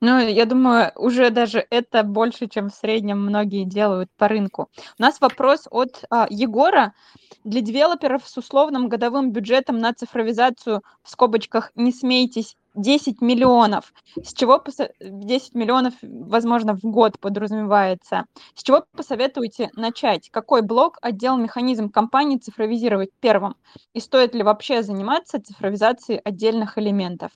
Ну, 0.00 0.20
я 0.20 0.44
думаю, 0.44 0.92
уже 0.94 1.30
даже 1.30 1.66
это 1.68 2.04
больше, 2.04 2.46
чем 2.46 2.70
в 2.70 2.74
среднем 2.74 3.20
многие 3.24 3.64
делают 3.64 4.08
по 4.16 4.28
рынку. 4.28 4.68
У 4.98 5.02
нас 5.02 5.20
вопрос 5.20 5.66
от 5.70 6.04
а, 6.10 6.28
Егора. 6.30 6.94
Для 7.42 7.60
девелоперов 7.60 8.28
с 8.28 8.36
условным 8.36 8.88
годовым 8.88 9.32
бюджетом 9.32 9.78
на 9.78 9.92
цифровизацию, 9.94 10.82
в 11.02 11.10
скобочках, 11.10 11.72
не 11.74 11.90
смейтесь, 11.90 12.56
10 12.74 13.20
миллионов. 13.20 13.92
С 14.22 14.32
чего 14.32 14.62
10 15.00 15.54
миллионов, 15.54 15.94
возможно, 16.02 16.76
в 16.76 16.82
год 16.82 17.18
подразумевается. 17.18 18.26
С 18.54 18.62
чего 18.62 18.84
посоветуете 18.92 19.70
начать? 19.76 20.30
Какой 20.30 20.62
блок, 20.62 20.98
отдел, 21.02 21.36
механизм 21.36 21.90
компании 21.90 22.38
цифровизировать 22.38 23.10
первым? 23.20 23.56
И 23.92 24.00
стоит 24.00 24.34
ли 24.34 24.42
вообще 24.42 24.82
заниматься 24.82 25.42
цифровизацией 25.42 26.20
отдельных 26.20 26.78
элементов? 26.78 27.32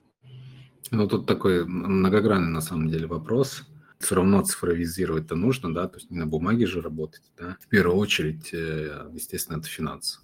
Ну, 0.91 1.07
тут 1.07 1.25
такой 1.25 1.65
многогранный 1.65 2.49
на 2.49 2.61
самом 2.61 2.89
деле 2.89 3.07
вопрос. 3.07 3.63
Все 3.99 4.15
равно 4.15 4.41
цифровизировать-то 4.41 5.35
нужно, 5.35 5.73
да, 5.73 5.87
то 5.87 5.97
есть 5.97 6.09
не 6.09 6.17
на 6.17 6.25
бумаге 6.25 6.65
же 6.65 6.81
работать, 6.81 7.23
да. 7.37 7.57
В 7.59 7.67
первую 7.67 7.97
очередь, 7.97 8.49
э, 8.53 9.09
естественно, 9.13 9.57
это 9.57 9.67
финансы. 9.67 10.19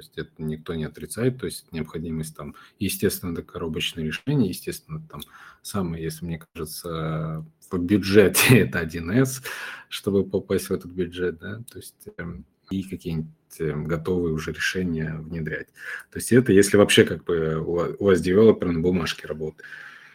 То 0.00 0.02
есть 0.02 0.18
это 0.18 0.30
никто 0.38 0.74
не 0.74 0.84
отрицает, 0.84 1.38
то 1.38 1.46
есть 1.46 1.70
необходимость 1.72 2.36
там, 2.36 2.54
естественно, 2.78 3.32
это 3.32 3.42
коробочное 3.42 4.04
решение, 4.04 4.48
естественно, 4.48 5.02
там 5.10 5.20
самое, 5.62 6.02
если 6.02 6.24
мне 6.24 6.42
кажется, 6.52 7.44
в 7.70 7.78
бюджете 7.78 8.58
это 8.60 8.82
1С, 8.82 9.42
чтобы 9.88 10.24
попасть 10.24 10.70
в 10.70 10.72
этот 10.72 10.90
бюджет, 10.90 11.38
да, 11.38 11.62
то 11.70 11.78
есть 11.78 12.08
эм, 12.16 12.44
и 12.70 12.82
какие-нибудь 12.82 13.30
эм, 13.58 13.84
готовые 13.84 14.32
уже 14.32 14.52
решения 14.52 15.16
внедрять. 15.18 15.68
То 16.10 16.18
есть 16.18 16.32
это 16.32 16.52
если 16.52 16.76
вообще 16.76 17.04
как 17.04 17.24
бы 17.24 17.56
у 17.58 18.04
вас 18.04 18.20
девелопер 18.20 18.70
на 18.70 18.80
бумажке 18.80 19.26
работает 19.26 19.66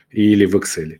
или 0.09 0.45
в 0.45 0.55
Excel. 0.55 0.99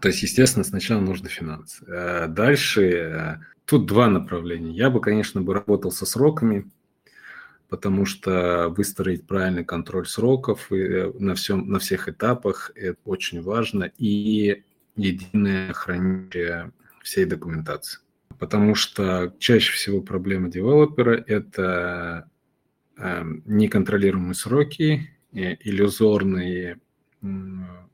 То 0.00 0.08
есть, 0.08 0.22
естественно, 0.22 0.64
сначала 0.64 1.00
нужно 1.00 1.28
финансы. 1.28 1.84
Э, 1.86 2.26
дальше 2.28 2.82
э, 2.82 3.36
тут 3.64 3.86
два 3.86 4.08
направления. 4.08 4.72
Я 4.72 4.90
бы, 4.90 5.00
конечно, 5.00 5.42
бы 5.42 5.54
работал 5.54 5.92
со 5.92 6.06
сроками, 6.06 6.68
потому 7.68 8.04
что 8.04 8.68
выстроить 8.68 9.26
правильный 9.26 9.64
контроль 9.64 10.06
сроков 10.06 10.70
э, 10.72 11.12
на, 11.18 11.34
всем, 11.34 11.68
на 11.68 11.78
всех 11.78 12.08
этапах– 12.08 12.70
это 12.74 12.98
очень 13.04 13.42
важно. 13.42 13.90
И 13.98 14.62
единое 14.96 15.72
хранилище 15.72 16.70
всей 17.02 17.24
документации. 17.24 18.00
Потому 18.38 18.74
что 18.74 19.34
чаще 19.38 19.72
всего 19.72 20.00
проблема 20.00 20.50
девелопера– 20.50 21.22
это 21.26 22.28
э, 22.96 23.24
неконтролируемые 23.44 24.34
сроки, 24.34 25.10
иллюзорные 25.32 26.78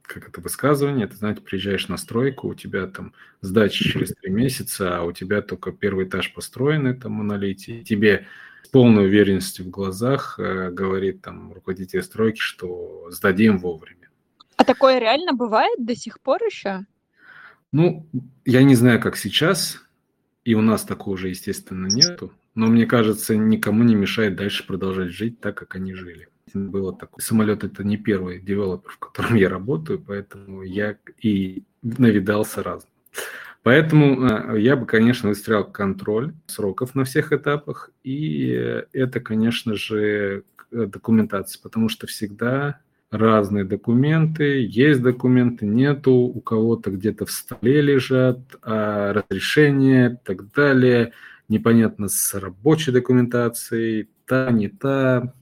как 0.02 0.28
это 0.28 0.40
высказывание, 0.40 1.06
ты 1.06 1.16
знаете, 1.16 1.40
приезжаешь 1.40 1.88
на 1.88 1.96
стройку, 1.96 2.48
у 2.48 2.54
тебя 2.54 2.86
там 2.86 3.14
сдача 3.40 3.84
через 3.84 4.14
три 4.14 4.30
месяца, 4.30 4.98
а 4.98 5.02
у 5.02 5.12
тебя 5.12 5.40
только 5.40 5.72
первый 5.72 6.06
этаж 6.06 6.32
построен, 6.34 6.86
это 6.86 7.08
монолите, 7.08 7.78
и 7.78 7.84
тебе 7.84 8.26
полной 8.70 9.06
уверенностью 9.06 9.64
в 9.66 9.70
глазах 9.70 10.38
э, 10.38 10.70
говорит 10.70 11.22
там 11.22 11.52
руководитель 11.52 12.02
стройки, 12.02 12.38
что 12.38 13.08
сдадим 13.10 13.58
вовремя. 13.58 14.08
А 14.56 14.64
такое 14.64 14.98
реально 14.98 15.32
бывает 15.32 15.84
до 15.84 15.96
сих 15.96 16.20
пор 16.20 16.42
еще? 16.42 16.84
Ну, 17.72 18.06
я 18.44 18.62
не 18.62 18.74
знаю, 18.74 19.00
как 19.00 19.16
сейчас, 19.16 19.80
и 20.44 20.54
у 20.54 20.60
нас 20.60 20.84
такого 20.84 21.16
же, 21.16 21.28
естественно, 21.28 21.86
нету, 21.86 22.32
но 22.54 22.66
мне 22.66 22.86
кажется, 22.86 23.34
никому 23.34 23.82
не 23.82 23.94
мешает 23.94 24.36
дальше 24.36 24.66
продолжать 24.66 25.10
жить 25.10 25.40
так, 25.40 25.56
как 25.56 25.74
они 25.74 25.94
жили 25.94 26.28
было 26.54 26.94
такое. 26.94 27.24
Самолет 27.24 27.64
это 27.64 27.84
не 27.84 27.96
первый 27.96 28.40
девелопер, 28.40 28.90
в 28.90 28.98
котором 28.98 29.34
я 29.36 29.48
работаю, 29.48 30.00
поэтому 30.00 30.62
я 30.62 30.96
и 31.20 31.62
навидался 31.82 32.62
разным. 32.62 32.90
Поэтому 33.62 34.26
э, 34.26 34.60
я 34.60 34.76
бы, 34.76 34.86
конечно, 34.86 35.28
выстроил 35.28 35.64
контроль 35.64 36.34
сроков 36.46 36.94
на 36.94 37.04
всех 37.04 37.32
этапах, 37.32 37.90
и 38.02 38.84
это, 38.92 39.20
конечно 39.20 39.74
же, 39.74 40.44
документация, 40.70 41.60
потому 41.62 41.88
что 41.88 42.06
всегда 42.06 42.80
разные 43.10 43.64
документы, 43.64 44.66
есть 44.66 45.02
документы, 45.02 45.66
нету, 45.66 46.12
у 46.12 46.40
кого-то 46.40 46.90
где-то 46.90 47.26
в 47.26 47.30
столе 47.30 47.82
лежат, 47.82 48.40
а 48.62 49.12
разрешения 49.12 50.14
и 50.14 50.26
так 50.26 50.50
далее, 50.52 51.12
непонятно 51.48 52.08
с 52.08 52.34
рабочей 52.34 52.90
документацией, 52.90 54.08
та, 54.24 54.50
не 54.50 54.68
та, 54.68 55.34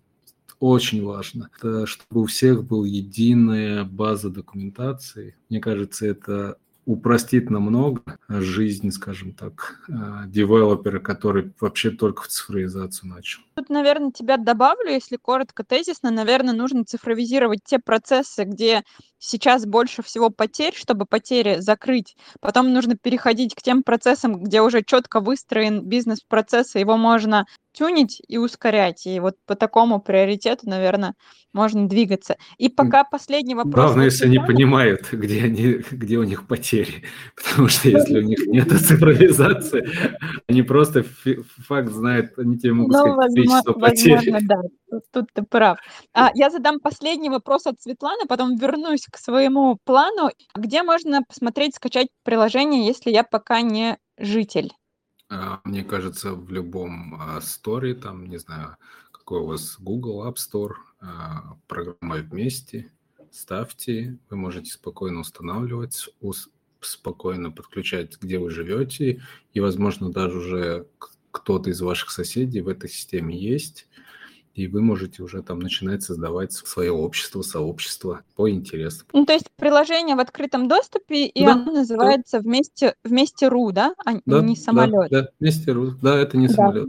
очень 0.59 1.05
важно, 1.05 1.49
это 1.57 1.87
чтобы 1.87 2.23
у 2.23 2.27
всех 2.27 2.64
была 2.64 2.87
единая 2.87 3.85
база 3.85 4.29
документации. 4.31 5.37
Мне 5.49 5.61
кажется, 5.61 6.07
это 6.07 6.57
упростит 6.91 7.51
намного 7.51 8.03
жизнь, 8.28 8.91
скажем 8.91 9.32
так, 9.32 9.80
э, 9.88 9.93
девелопера, 10.26 10.99
который 10.99 11.53
вообще 11.61 11.91
только 11.91 12.22
в 12.22 12.28
цифровизацию 12.28 13.11
начал. 13.11 13.43
Тут, 13.55 13.68
наверное, 13.70 14.11
тебя 14.11 14.36
добавлю, 14.36 14.91
если 14.91 15.16
коротко, 15.16 15.62
тезисно, 15.62 16.11
наверное, 16.11 16.53
нужно 16.53 16.84
цифровизировать 16.84 17.61
те 17.64 17.78
процессы, 17.78 18.43
где 18.43 18.82
сейчас 19.21 19.66
больше 19.66 20.03
всего 20.03 20.31
потерь, 20.31 20.75
чтобы 20.75 21.05
потери 21.07 21.61
закрыть. 21.61 22.16
Потом 22.41 22.73
нужно 22.73 22.97
переходить 22.97 23.55
к 23.55 23.62
тем 23.62 23.85
процессам, 23.85 24.43
где 24.43 24.62
уже 24.62 24.83
четко 24.83 25.21
выстроен 25.21 25.83
бизнес-процесс, 25.83 26.75
и 26.75 26.81
его 26.81 26.97
можно 26.97 27.47
тюнить 27.73 28.21
и 28.27 28.39
ускорять. 28.39 29.07
И 29.07 29.21
вот 29.21 29.37
по 29.47 29.55
такому 29.55 30.01
приоритету, 30.01 30.68
наверное, 30.68 31.14
можно 31.53 31.89
двигаться. 31.89 32.37
И 32.59 32.68
пока 32.68 33.05
последний 33.05 33.55
вопрос. 33.55 33.75
Главное, 33.75 34.07
если 34.07 34.27
они 34.27 34.39
понимают, 34.39 35.09
где, 35.12 35.45
они, 35.45 35.83
где 35.91 36.18
у 36.18 36.25
них 36.25 36.47
потери. 36.47 37.05
Потому 37.37 37.68
что 37.68 37.89
если 37.89 38.18
у 38.18 38.23
них 38.23 38.39
нет 38.47 38.68
цифровизации, 38.68 39.89
они 40.49 40.62
просто 40.62 41.05
факт 41.66 41.93
знают, 41.93 42.39
они 42.39 42.59
тебе 42.59 42.73
могут 42.73 42.97
ну, 42.97 43.12
сказать 43.12 43.35
количество 43.35 43.73
потерь. 43.75 44.14
Возможно, 44.16 44.49
да, 44.49 44.62
тут, 45.12 45.26
ты 45.32 45.43
прав. 45.43 45.78
А, 46.12 46.30
я 46.34 46.51
задам 46.51 46.80
последний 46.80 47.30
вопрос 47.30 47.66
от 47.66 47.80
Светланы, 47.80 48.26
потом 48.28 48.57
вернусь 48.57 49.07
к 49.11 49.16
своему 49.18 49.78
плану. 49.84 50.30
Где 50.55 50.82
можно 50.82 51.22
посмотреть, 51.22 51.76
скачать 51.76 52.09
приложение, 52.22 52.86
если 52.86 53.11
я 53.11 53.24
пока 53.24 53.61
не 53.61 53.99
житель? 54.18 54.72
А, 55.28 55.61
мне 55.64 55.84
кажется, 55.84 56.34
в 56.34 56.51
любом 56.51 57.14
а, 57.20 57.41
сторе, 57.41 57.95
там, 57.95 58.26
не 58.26 58.38
знаю, 58.38 58.76
какой 59.12 59.41
у 59.41 59.47
вас 59.47 59.76
Google 59.78 60.26
App 60.26 60.36
Store, 60.36 60.74
а, 61.01 61.57
программа 61.68 62.16
вместе, 62.16 62.93
ставьте, 63.30 64.18
вы 64.28 64.36
можете 64.36 64.72
спокойно 64.72 65.20
устанавливать, 65.20 66.11
спокойно 66.80 67.51
подключать, 67.53 68.18
где 68.20 68.38
вы 68.38 68.51
живете, 68.51 69.22
и, 69.53 69.61
возможно, 69.61 70.11
даже 70.11 70.38
уже 70.38 70.86
кто-то 71.30 71.70
из 71.70 71.80
ваших 71.80 72.11
соседей 72.11 72.61
в 72.61 72.68
этой 72.68 72.91
системе 72.91 73.36
есть, 73.36 73.86
и 74.55 74.66
вы 74.66 74.82
можете 74.82 75.22
уже 75.22 75.42
там 75.42 75.61
начинать 75.61 76.03
создавать 76.03 76.53
свое 76.53 76.92
общество, 76.92 77.42
сообщество 77.42 78.22
по 78.36 78.51
интересам. 78.51 79.07
Ну, 79.12 79.24
то 79.24 79.32
есть 79.32 79.51
приложение 79.57 80.16
в 80.16 80.20
открытом 80.20 80.68
доступе, 80.68 81.26
и 81.26 81.44
да, 81.44 81.53
оно 81.53 81.72
называется 81.72 82.38
да. 82.38 82.42
вместе, 82.42 82.94
вместе 83.05 83.48
ру, 83.48 83.72
да, 83.72 83.94
а 84.05 84.14
да, 84.26 84.40
не 84.40 84.57
самолет. 84.57 85.11
Да, 85.11 85.22
да, 85.22 85.28
вместе 85.38 85.72
ру, 85.72 85.92
да, 86.03 86.18
это 86.18 86.36
не 86.36 86.48
да. 86.48 86.55
самолет. 86.55 86.88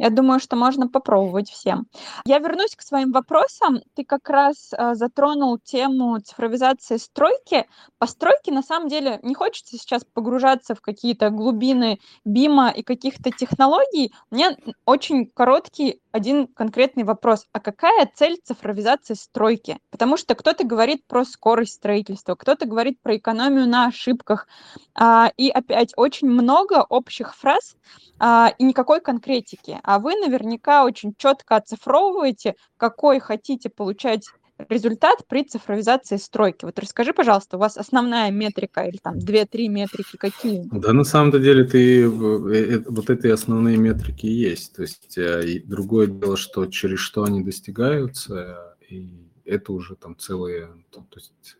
Я 0.00 0.08
думаю, 0.08 0.40
что 0.40 0.56
можно 0.56 0.88
попробовать 0.88 1.50
всем. 1.50 1.86
Я 2.24 2.38
вернусь 2.38 2.74
к 2.74 2.80
своим 2.80 3.12
вопросам. 3.12 3.82
Ты 3.94 4.02
как 4.02 4.30
раз 4.30 4.72
э, 4.72 4.94
затронул 4.94 5.58
тему 5.58 6.18
цифровизации 6.20 6.96
стройки. 6.96 7.66
По 7.98 8.06
стройке, 8.06 8.50
на 8.50 8.62
самом 8.62 8.88
деле, 8.88 9.20
не 9.22 9.34
хочется 9.34 9.76
сейчас 9.76 10.06
погружаться 10.14 10.74
в 10.74 10.80
какие-то 10.80 11.28
глубины 11.28 12.00
БИМа 12.24 12.70
и 12.70 12.82
каких-то 12.82 13.30
технологий. 13.30 14.14
Меня 14.30 14.56
очень 14.86 15.26
короткий 15.26 16.00
один 16.12 16.46
конкретный 16.46 17.04
вопрос. 17.04 17.46
А 17.52 17.60
какая 17.60 18.10
цель 18.14 18.38
цифровизации 18.42 19.12
стройки? 19.12 19.78
Потому 19.90 20.16
что 20.16 20.34
кто-то 20.34 20.64
говорит 20.64 21.06
про 21.06 21.26
скорость 21.26 21.74
строительства, 21.74 22.36
кто-то 22.36 22.66
говорит 22.66 23.02
про 23.02 23.18
экономию 23.18 23.68
на 23.68 23.86
ошибках. 23.88 24.48
А, 24.94 25.30
и 25.36 25.50
опять 25.50 25.92
очень 25.96 26.28
много 26.28 26.86
общих 26.88 27.36
фраз 27.36 27.76
а, 28.18 28.52
и 28.58 28.64
никакой 28.64 29.02
конкретики. 29.02 29.78
А 29.90 29.98
вы 29.98 30.14
наверняка 30.14 30.84
очень 30.84 31.14
четко 31.18 31.56
оцифровываете, 31.56 32.54
какой 32.76 33.18
хотите 33.18 33.68
получать 33.70 34.22
результат 34.68 35.26
при 35.26 35.42
цифровизации 35.42 36.16
стройки. 36.16 36.64
Вот 36.64 36.78
расскажи, 36.78 37.12
пожалуйста, 37.12 37.56
у 37.56 37.60
вас 37.60 37.76
основная 37.76 38.30
метрика 38.30 38.82
или 38.82 38.98
там 38.98 39.18
две-три 39.18 39.66
метрики 39.66 40.16
какие? 40.16 40.62
Да, 40.70 40.92
на 40.92 41.02
самом 41.02 41.32
деле 41.32 41.64
ты 41.64 42.02
э, 42.02 42.06
э, 42.06 42.84
вот 42.86 43.10
эти 43.10 43.26
основные 43.26 43.78
метрики 43.78 44.26
есть. 44.26 44.76
То 44.76 44.82
есть 44.82 45.18
э, 45.18 45.60
другое 45.64 46.06
дело, 46.06 46.36
что 46.36 46.66
через 46.66 47.00
что 47.00 47.24
они 47.24 47.42
достигаются, 47.42 48.76
и 48.88 49.28
это 49.44 49.72
уже 49.72 49.96
там 49.96 50.16
целые, 50.16 50.68
то 50.92 51.02
есть 51.16 51.56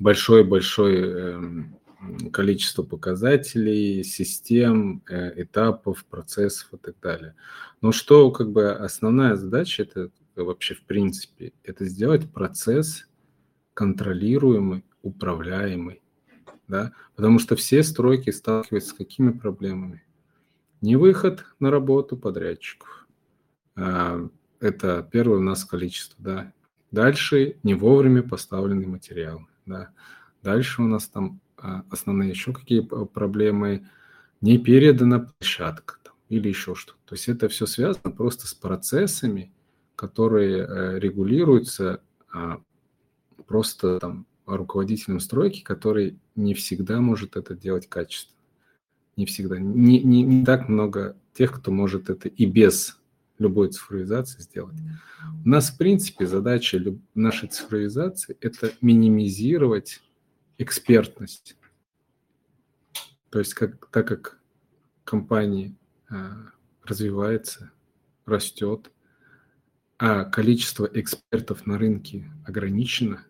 большое-большое 0.00 1.34
эм, 1.34 1.79
количество 2.32 2.82
показателей, 2.82 4.02
систем, 4.04 5.02
этапов, 5.08 6.04
процессов 6.04 6.72
и 6.72 6.76
так 6.76 6.96
далее. 7.00 7.34
Но 7.80 7.92
что 7.92 8.30
как 8.30 8.50
бы 8.50 8.70
основная 8.70 9.36
задача 9.36 9.82
это 9.82 10.10
вообще 10.36 10.74
в 10.74 10.82
принципе, 10.82 11.52
это 11.64 11.84
сделать 11.84 12.30
процесс 12.32 13.06
контролируемый, 13.74 14.84
управляемый. 15.02 16.02
Да? 16.68 16.92
Потому 17.16 17.38
что 17.38 17.56
все 17.56 17.82
стройки 17.82 18.30
сталкиваются 18.30 18.90
с 18.90 18.94
какими 18.94 19.32
проблемами? 19.32 20.04
Не 20.80 20.96
выход 20.96 21.44
на 21.58 21.70
работу 21.70 22.16
подрядчиков. 22.16 23.06
А, 23.76 24.28
это 24.60 25.08
первое 25.10 25.38
у 25.38 25.42
нас 25.42 25.64
количество. 25.64 26.16
Да? 26.22 26.52
Дальше 26.90 27.56
не 27.62 27.74
вовремя 27.74 28.22
поставленный 28.22 28.86
материал. 28.86 29.46
Да? 29.66 29.90
Дальше 30.42 30.82
у 30.82 30.86
нас 30.86 31.08
там 31.08 31.40
основные 31.90 32.30
еще 32.30 32.52
какие 32.52 32.80
проблемы. 32.80 33.86
Не 34.40 34.58
передана 34.58 35.20
площадка 35.20 35.96
там, 36.02 36.14
или 36.28 36.48
еще 36.48 36.74
что-то. 36.74 36.98
То 37.04 37.14
есть 37.14 37.28
это 37.28 37.48
все 37.48 37.66
связано 37.66 38.10
просто 38.10 38.46
с 38.46 38.54
процессами, 38.54 39.52
которые 39.96 40.66
э, 40.66 40.98
регулируются 40.98 42.00
а, 42.32 42.62
просто 43.46 43.98
там 43.98 44.26
руководителем 44.46 45.20
стройки, 45.20 45.62
который 45.62 46.18
не 46.36 46.54
всегда 46.54 47.00
может 47.00 47.36
это 47.36 47.54
делать 47.54 47.88
качественно. 47.88 48.38
Не 49.16 49.26
всегда. 49.26 49.58
Не, 49.58 50.00
не, 50.00 50.22
не 50.22 50.44
так 50.44 50.68
много 50.68 51.16
тех, 51.34 51.52
кто 51.52 51.70
может 51.70 52.08
это 52.08 52.28
и 52.28 52.46
без 52.46 52.98
любой 53.38 53.70
цифровизации 53.70 54.40
сделать. 54.40 54.76
У 55.44 55.48
нас, 55.48 55.70
в 55.70 55.78
принципе, 55.78 56.26
задача 56.26 56.82
нашей 57.14 57.48
цифровизации– 57.48 58.36
это 58.40 58.72
минимизировать 58.80 60.02
экспертность. 60.60 61.56
То 63.30 63.38
есть, 63.38 63.54
как, 63.54 63.86
так 63.86 64.06
как 64.06 64.40
компания 65.04 65.74
а, 66.08 66.36
развивается, 66.84 67.72
растет, 68.26 68.90
а 69.98 70.24
количество 70.24 70.88
экспертов 70.92 71.66
на 71.66 71.78
рынке 71.78 72.30
ограничено, 72.46 73.24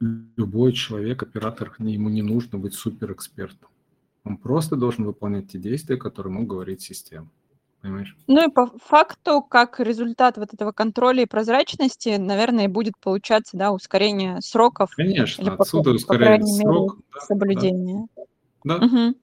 любой 0.00 0.72
человек, 0.72 1.22
оператор, 1.22 1.74
ему 1.78 2.08
не 2.08 2.22
нужно 2.22 2.58
быть 2.58 2.74
суперэкспертом. 2.74 3.68
Он 4.24 4.36
просто 4.36 4.76
должен 4.76 5.04
выполнять 5.04 5.52
те 5.52 5.58
действия, 5.58 5.96
которые 5.96 6.34
ему 6.34 6.46
говорит 6.46 6.80
система. 6.80 7.30
Понимаешь? 7.82 8.14
Ну 8.26 8.46
и 8.46 8.52
по 8.52 8.66
факту, 8.84 9.40
как 9.42 9.80
результат 9.80 10.36
вот 10.36 10.52
этого 10.52 10.72
контроля 10.72 11.22
и 11.22 11.26
прозрачности, 11.26 12.16
наверное, 12.16 12.68
будет 12.68 12.92
получаться 13.00 13.56
да, 13.56 13.72
ускорение 13.72 14.40
сроков. 14.42 14.90
Конечно, 14.94 15.42
или, 15.42 15.50
отсюда 15.50 15.90
по, 15.90 15.94
ускорение 15.94 16.64
по 16.64 16.70
срок. 16.70 16.98
Да, 17.14 17.20
соблюдение. 17.20 18.06
Да. 18.64 18.78
да. 18.78 18.86
Угу. 18.86 19.14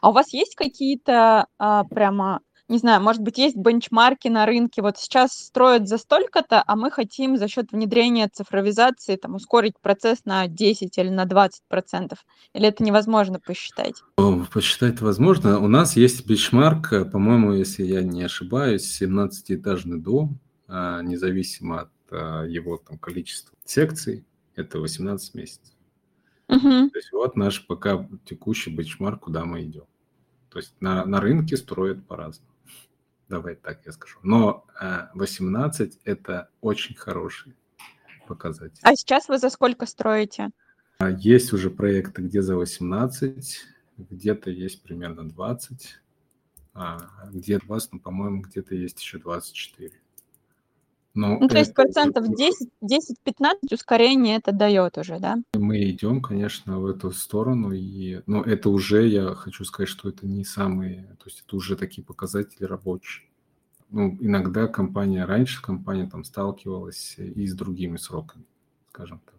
А 0.00 0.10
у 0.10 0.12
вас 0.12 0.32
есть 0.32 0.54
какие-то 0.54 1.46
а, 1.58 1.84
прямо 1.84 2.40
не 2.68 2.78
знаю, 2.78 3.02
может 3.02 3.20
быть, 3.20 3.36
есть 3.36 3.56
бенчмарки 3.56 4.28
на 4.28 4.46
рынке, 4.46 4.80
вот 4.80 4.96
сейчас 4.96 5.32
строят 5.32 5.86
за 5.86 5.98
столько-то, 5.98 6.62
а 6.66 6.76
мы 6.76 6.90
хотим 6.90 7.36
за 7.36 7.46
счет 7.46 7.72
внедрения 7.72 8.28
цифровизации 8.32 9.16
там, 9.16 9.34
ускорить 9.34 9.78
процесс 9.80 10.24
на 10.24 10.46
10 10.46 10.96
или 10.96 11.10
на 11.10 11.26
20 11.26 11.62
процентов. 11.68 12.24
Или 12.54 12.68
это 12.68 12.82
невозможно 12.82 13.38
посчитать? 13.38 14.02
Посчитать 14.52 15.00
возможно. 15.00 15.58
У 15.58 15.68
нас 15.68 15.96
есть 15.96 16.26
бенчмарк, 16.26 16.92
э, 16.92 17.04
по-моему, 17.04 17.52
если 17.52 17.84
я 17.84 18.02
не 18.02 18.22
ошибаюсь, 18.22 19.00
17-этажный 19.00 20.00
дом, 20.00 20.38
а, 20.66 21.02
независимо 21.02 21.82
от 21.82 21.90
а, 22.10 22.44
его 22.44 22.78
там, 22.78 22.96
количества 22.98 23.54
секций, 23.64 24.24
это 24.54 24.78
18 24.78 25.34
месяцев. 25.34 25.74
Угу. 26.48 26.60
То 26.60 26.96
есть 26.98 27.12
вот 27.12 27.36
наш 27.36 27.66
пока 27.66 28.08
текущий 28.24 28.70
бенчмарк, 28.70 29.20
куда 29.20 29.44
мы 29.44 29.64
идем. 29.64 29.84
То 30.48 30.58
есть 30.58 30.74
на, 30.80 31.04
на 31.04 31.20
рынке 31.20 31.56
строят 31.56 32.06
по-разному. 32.06 32.53
Давай 33.34 33.56
так 33.56 33.84
я 33.84 33.90
скажу. 33.90 34.20
Но 34.22 34.64
18 35.14 35.96
э, 35.96 35.98
это 36.04 36.50
очень 36.60 36.94
хороший 36.94 37.56
показатель. 38.28 38.78
А 38.82 38.94
сейчас 38.94 39.28
вы 39.28 39.38
за 39.38 39.50
сколько 39.50 39.86
строите? 39.86 40.50
А, 40.98 41.10
есть 41.10 41.52
уже 41.52 41.68
проекты, 41.68 42.22
где 42.22 42.42
за 42.42 42.54
18, 42.54 43.66
где-то 43.98 44.50
есть 44.52 44.84
примерно 44.84 45.28
20, 45.28 46.00
а 46.74 47.28
где-то, 47.32 47.66
ну, 47.90 47.98
по-моему, 47.98 48.42
где-то 48.42 48.76
есть 48.76 49.00
еще 49.00 49.18
24. 49.18 49.90
Но 51.14 51.38
ну, 51.38 51.48
то 51.48 51.58
есть 51.58 51.74
процентов 51.74 52.26
10-15 52.26 53.72
ускорение 53.72 54.36
это 54.36 54.50
дает 54.50 54.98
уже, 54.98 55.20
да? 55.20 55.36
Мы 55.54 55.90
идем, 55.90 56.20
конечно, 56.20 56.80
в 56.80 56.86
эту 56.86 57.12
сторону, 57.12 57.70
и, 57.70 58.22
но 58.26 58.42
это 58.42 58.68
уже, 58.68 59.06
я 59.06 59.34
хочу 59.34 59.64
сказать, 59.64 59.88
что 59.88 60.08
это 60.08 60.26
не 60.26 60.44
самые, 60.44 61.16
то 61.18 61.26
есть 61.26 61.44
это 61.46 61.54
уже 61.54 61.76
такие 61.76 62.04
показатели 62.04 62.64
рабочие. 62.64 63.28
Ну, 63.90 64.16
иногда 64.20 64.66
компания, 64.66 65.24
раньше 65.24 65.62
компания 65.62 66.08
там 66.10 66.24
сталкивалась 66.24 67.14
и 67.16 67.46
с 67.46 67.54
другими 67.54 67.96
сроками, 67.96 68.44
скажем 68.88 69.20
так. 69.24 69.33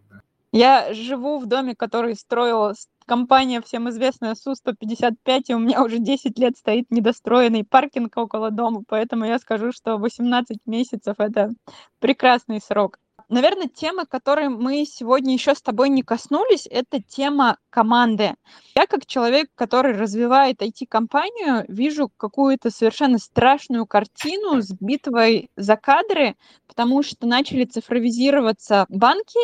Я 0.56 0.94
живу 0.94 1.36
в 1.38 1.44
доме, 1.44 1.74
который 1.74 2.14
строила 2.14 2.72
компания 3.04 3.60
всем 3.60 3.90
известная 3.90 4.34
Су-155, 4.34 5.42
и 5.48 5.54
у 5.54 5.58
меня 5.58 5.84
уже 5.84 5.98
10 5.98 6.38
лет 6.38 6.56
стоит 6.56 6.90
недостроенный 6.90 7.62
паркинг 7.62 8.16
около 8.16 8.50
дома, 8.50 8.82
поэтому 8.88 9.26
я 9.26 9.38
скажу, 9.38 9.70
что 9.70 9.98
18 9.98 10.60
месяцев– 10.64 11.16
это 11.18 11.50
прекрасный 11.98 12.62
срок. 12.62 12.98
Наверное, 13.28 13.68
тема, 13.68 14.06
которой 14.06 14.48
мы 14.48 14.86
сегодня 14.86 15.34
еще 15.34 15.54
с 15.54 15.60
тобой 15.60 15.90
не 15.90 16.02
коснулись, 16.02 16.66
это 16.70 17.02
тема 17.02 17.58
команды. 17.68 18.34
Я 18.74 18.86
как 18.86 19.04
человек, 19.04 19.48
который 19.56 19.92
развивает 19.92 20.62
IT-компанию, 20.62 21.66
вижу 21.68 22.08
какую-то 22.16 22.70
совершенно 22.70 23.18
страшную 23.18 23.84
картину 23.84 24.62
с 24.62 24.70
битвой 24.70 25.50
за 25.56 25.76
кадры, 25.76 26.36
потому 26.66 27.02
что 27.02 27.26
начали 27.26 27.64
цифровизироваться 27.64 28.86
банки, 28.88 29.40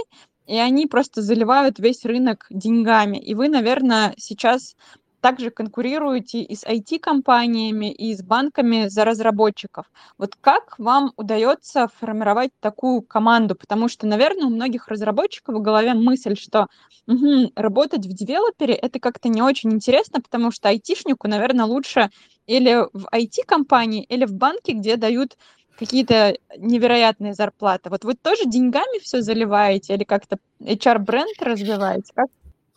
и 0.46 0.56
они 0.56 0.86
просто 0.86 1.22
заливают 1.22 1.78
весь 1.78 2.04
рынок 2.04 2.46
деньгами. 2.50 3.18
И 3.18 3.34
вы, 3.34 3.48
наверное, 3.48 4.14
сейчас 4.16 4.74
также 5.22 5.50
конкурируете 5.50 6.42
и 6.42 6.56
с 6.56 6.64
IT-компаниями, 6.64 7.92
и 7.92 8.12
с 8.14 8.22
банками 8.22 8.88
за 8.88 9.04
разработчиков. 9.04 9.86
Вот 10.18 10.34
как 10.40 10.78
вам 10.78 11.12
удается 11.16 11.88
формировать 12.00 12.50
такую 12.60 13.02
команду? 13.02 13.54
Потому 13.54 13.88
что, 13.88 14.06
наверное, 14.06 14.46
у 14.46 14.50
многих 14.50 14.88
разработчиков 14.88 15.54
в 15.54 15.62
голове 15.62 15.94
мысль, 15.94 16.34
что 16.36 16.66
угу, 17.06 17.52
работать 17.54 18.04
в 18.04 18.12
девелопере 18.12 18.74
это 18.74 18.98
как-то 18.98 19.28
не 19.28 19.42
очень 19.42 19.72
интересно, 19.72 20.20
потому 20.20 20.50
что 20.50 20.68
айтишнику, 20.68 21.28
наверное, 21.28 21.66
лучше 21.66 22.10
или 22.46 22.84
в 22.92 23.06
IT-компании, 23.14 24.04
или 24.04 24.24
в 24.24 24.34
банке, 24.34 24.72
где 24.72 24.96
дают 24.96 25.36
какие-то 25.84 26.36
невероятные 26.56 27.34
зарплаты. 27.34 27.90
Вот 27.90 28.04
вы 28.04 28.14
тоже 28.14 28.44
деньгами 28.46 29.00
все 29.00 29.20
заливаете 29.22 29.94
или 29.94 30.04
как-то 30.04 30.38
HR-бренд 30.60 31.40
развиваете? 31.40 32.12
Как? 32.14 32.28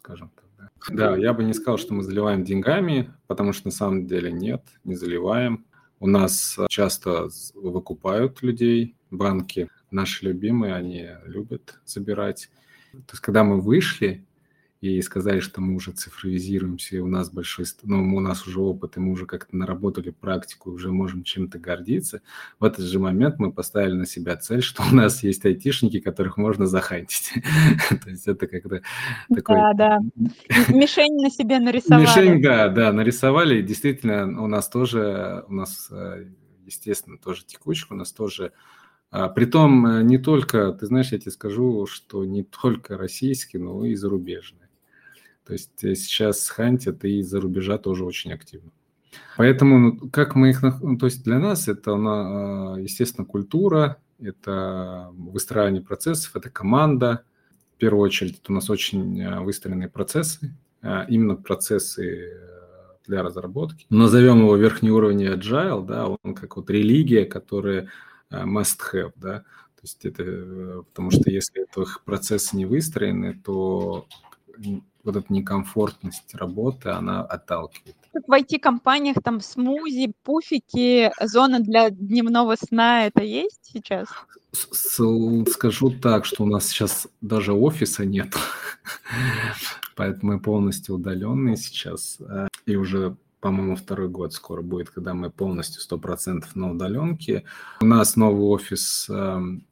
Скажем 0.02 0.32
так. 0.36 0.46
Да, 0.90 1.16
я 1.18 1.34
бы 1.34 1.44
не 1.44 1.54
сказал, 1.54 1.78
что 1.78 1.94
мы 1.94 2.04
заливаем 2.04 2.44
деньгами, 2.44 3.12
потому 3.28 3.54
что 3.54 3.68
на 3.68 3.72
самом 3.72 4.08
деле 4.08 4.32
нет, 4.32 4.64
не 4.84 4.96
заливаем. 4.96 5.66
У 6.00 6.08
нас 6.08 6.58
часто 6.70 7.30
выкупают 7.56 8.42
людей, 8.42 8.96
банки 9.10 9.70
наши 9.92 10.26
любимые, 10.26 10.76
они 10.76 11.10
любят 11.26 11.80
забирать. 11.86 12.50
То 12.92 13.14
есть, 13.14 13.22
когда 13.22 13.44
мы 13.44 13.62
вышли, 13.62 14.26
и 14.82 15.02
сказали, 15.02 15.40
что 15.40 15.62
мы 15.62 15.76
уже 15.76 15.92
цифровизируемся, 15.92 16.98
и 16.98 17.00
у 17.00 17.08
нас 17.08 17.32
большой, 17.32 17.66
ну, 17.84 18.16
у 18.16 18.20
нас 18.20 18.46
уже 18.46 18.60
опыт, 18.60 18.98
и 18.98 19.00
мы 19.00 19.12
уже 19.12 19.26
как-то 19.26 19.56
наработали 19.56 20.10
практику, 20.10 20.72
уже 20.72 20.92
можем 20.92 21.24
чем-то 21.24 21.60
гордиться. 21.60 22.22
В 22.60 22.66
этот 22.66 22.86
же 22.86 23.00
момент 23.00 23.40
мы 23.40 23.52
поставили 23.52 23.94
на 23.94 24.06
себя 24.06 24.36
цель, 24.36 24.62
что 24.62 24.84
у 24.84 24.94
нас 24.94 25.24
есть 25.24 25.46
айтишники, 25.46 26.00
которых 26.00 26.38
можно 26.38 26.66
захантить. 26.66 27.34
То 28.04 28.10
есть 28.10 28.28
это 28.28 28.48
как-то 28.48 28.82
такой... 29.34 29.56
Да, 29.56 29.74
да. 29.74 30.00
Мишень 30.70 31.22
на 31.22 31.30
себе 31.30 31.60
нарисовали. 31.60 32.04
Мишень, 32.04 32.42
да, 32.42 32.70
да, 32.70 32.92
нарисовали. 32.92 33.62
Действительно, 33.62 34.42
у 34.42 34.48
нас 34.48 34.70
тоже, 34.70 35.46
у 35.48 35.54
нас, 35.54 35.88
э, 35.90 36.28
естественно, 36.66 37.18
тоже 37.18 37.46
текучка, 37.46 37.94
у 37.94 37.96
нас 37.96 38.12
тоже 38.12 38.52
а, 39.12 39.30
Притом 39.30 39.86
э, 39.88 40.04
не 40.04 40.18
только, 40.18 40.74
ты 40.74 40.88
знаешь, 40.88 41.14
я 41.14 41.20
тебе 41.20 41.32
скажу, 41.32 41.86
что 41.86 42.26
не 42.26 42.44
только 42.44 42.98
российские, 42.98 43.62
но 43.62 43.86
и 43.86 43.96
зарубежные. 43.96 44.65
То 45.46 45.54
есть 45.54 45.84
э, 45.84 45.96
сейчас 45.96 46.48
хантят 46.50 47.06
и 47.06 47.20
из-за 47.20 47.40
рубежа 47.40 47.78
тоже 47.78 48.04
очень 48.04 48.34
активно. 48.34 48.72
Поэтому 49.38 49.78
ну, 49.80 50.10
как 50.10 50.36
мы 50.36 50.50
их... 50.50 50.62
Ну, 50.62 50.98
то 50.98 51.06
есть 51.06 51.24
для 51.24 51.40
нас 51.40 51.68
это, 51.68 51.94
а, 51.94 52.78
естественно, 52.78 53.26
культура, 53.26 53.98
это 54.20 55.10
выстраивание 55.14 55.82
процессов, 55.82 56.36
это 56.36 56.50
команда. 56.50 57.24
В 57.76 57.78
первую 57.78 58.04
очередь 58.04 58.40
это 58.40 58.52
у 58.52 58.56
нас 58.56 58.70
очень 58.70 59.22
а, 59.22 59.42
выстроенные 59.42 59.90
процессы, 59.90 60.56
а, 60.82 61.06
именно 61.08 61.36
процессы 61.36 62.32
э, 62.32 62.98
для 63.08 63.22
разработки. 63.24 63.86
Назовем 63.90 64.40
его 64.40 64.56
верхний 64.56 64.92
уровень 64.92 65.26
agile, 65.28 65.86
да, 65.86 66.08
он 66.08 66.34
как 66.34 66.56
вот 66.56 66.70
религия, 66.70 67.26
которая 67.26 67.90
must 68.32 68.80
have, 68.92 69.12
да, 69.16 69.40
то 69.40 69.82
есть 69.84 70.06
это, 70.06 70.24
э, 70.26 70.82
потому 70.88 71.12
что 71.12 71.30
если 71.30 71.68
их 71.78 72.02
процессы 72.06 72.56
не 72.56 72.66
выстроены, 72.66 73.40
то 73.44 74.08
вот 75.06 75.16
эта 75.16 75.32
некомфортность 75.32 76.36
работы, 76.36 76.90
она 76.90 77.22
отталкивает. 77.22 77.96
В 78.14 78.32
IT-компаниях 78.32 79.18
там 79.24 79.42
смузи, 79.42 80.14
пуфики, 80.24 81.12
зона 81.22 81.60
для 81.60 81.90
дневного 81.90 82.56
сна, 82.56 83.06
это 83.06 83.24
есть 83.24 83.72
сейчас? 83.74 84.08
Скажу 84.52 85.92
так, 85.92 86.26
что 86.26 86.44
у 86.44 86.48
нас 86.48 86.68
сейчас 86.68 87.08
даже 87.22 87.54
офиса 87.54 88.06
нет, 88.06 88.34
поэтому 89.96 90.34
мы 90.34 90.40
полностью 90.40 90.96
удаленные 90.96 91.58
сейчас, 91.58 92.20
и 92.66 92.76
уже 92.76 93.18
по-моему, 93.46 93.76
второй 93.76 94.08
год 94.08 94.34
скоро 94.34 94.64
будет, 94.64 94.90
когда 94.90 95.14
мы 95.14 95.30
полностью 95.30 95.80
100% 95.80 96.46
на 96.56 96.72
удаленке. 96.72 97.44
У 97.80 97.86
нас 97.86 98.16
новый 98.16 98.42
офис 98.42 99.06
эм, 99.08 99.68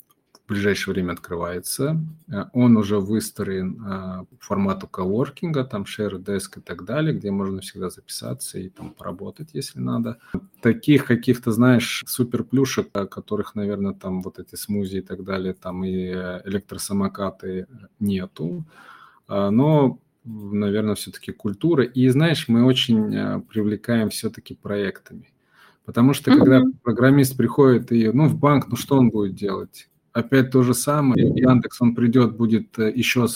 в 0.45 0.49
ближайшее 0.49 0.93
время 0.93 1.13
открывается. 1.13 2.01
Э, 2.27 2.45
он 2.53 2.75
уже 2.75 2.99
выстроен 2.99 3.81
э, 3.81 4.25
формату 4.39 4.87
коворкинга, 4.87 5.63
там 5.63 5.83
share 5.83 6.17
desk 6.17 6.57
и 6.59 6.61
так 6.61 6.83
далее, 6.83 7.15
где 7.15 7.31
можно 7.31 7.61
всегда 7.61 7.89
записаться 7.89 8.59
и 8.59 8.69
там 8.69 8.91
поработать, 8.91 9.49
если 9.53 9.79
надо. 9.79 10.17
Таких 10.61 11.05
каких-то, 11.05 11.51
знаешь, 11.51 12.03
супер 12.05 12.43
плюшек, 12.43 12.91
которых, 12.91 13.55
наверное, 13.55 13.93
там 13.93 14.21
вот 14.21 14.39
эти 14.39 14.55
смузи 14.55 14.97
и 14.97 15.01
так 15.01 15.23
далее, 15.23 15.53
там 15.53 15.85
и 15.85 16.11
э, 16.13 16.41
электросамокаты 16.45 17.67
нету. 17.99 18.65
Но 19.29 19.99
наверное, 20.25 20.95
все-таки 20.95 21.31
культура. 21.31 21.83
И 21.83 22.07
знаешь, 22.09 22.47
мы 22.47 22.65
очень 22.65 23.41
привлекаем 23.43 24.09
все-таки 24.09 24.53
проектами. 24.53 25.33
Потому 25.85 26.13
что 26.13 26.31
когда 26.31 26.61
программист 26.83 27.35
приходит 27.35 27.91
и, 27.91 28.09
ну, 28.09 28.27
в 28.27 28.37
банк, 28.37 28.67
ну 28.67 28.75
что 28.75 28.97
он 28.97 29.09
будет 29.09 29.35
делать? 29.35 29.89
Опять 30.13 30.51
то 30.51 30.63
же 30.63 30.73
самое. 30.73 31.27
Яндекс, 31.27 31.81
он 31.81 31.95
придет, 31.95 32.35
будет 32.35 32.79
э, 32.79 32.91
еще 32.95 33.27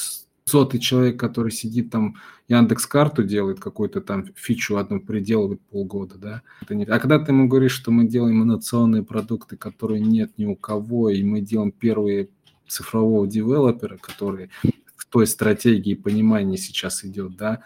сотый 0.45 0.79
человек, 0.79 1.19
который 1.19 1.51
сидит 1.51 1.91
там, 1.91 2.15
Яндекс 2.47 2.85
карту 2.85 3.23
делает, 3.23 3.59
какую-то 3.59 3.99
там 3.99 4.25
фичу 4.35 4.77
одну 4.77 5.01
приделывает 5.01 5.61
полгода, 5.69 6.17
да. 6.17 6.41
Не... 6.69 6.85
А 6.85 6.99
когда 6.99 7.19
ты 7.19 7.31
ему 7.31 7.47
говоришь, 7.47 7.73
что 7.73 7.91
мы 7.91 8.07
делаем 8.07 8.43
инновационные 8.43 9.03
продукты, 9.03 9.57
которые 9.57 9.99
нет 9.99 10.31
ни 10.37 10.45
у 10.45 10.55
кого, 10.55 11.09
и 11.09 11.23
мы 11.23 11.41
делаем 11.41 11.71
первые 11.71 12.29
цифрового 12.67 13.27
девелопера, 13.27 13.97
который 13.97 14.49
в 14.95 15.05
той 15.05 15.27
стратегии 15.27 15.95
понимания 15.95 16.57
сейчас 16.57 17.03
идет, 17.03 17.35
да, 17.35 17.61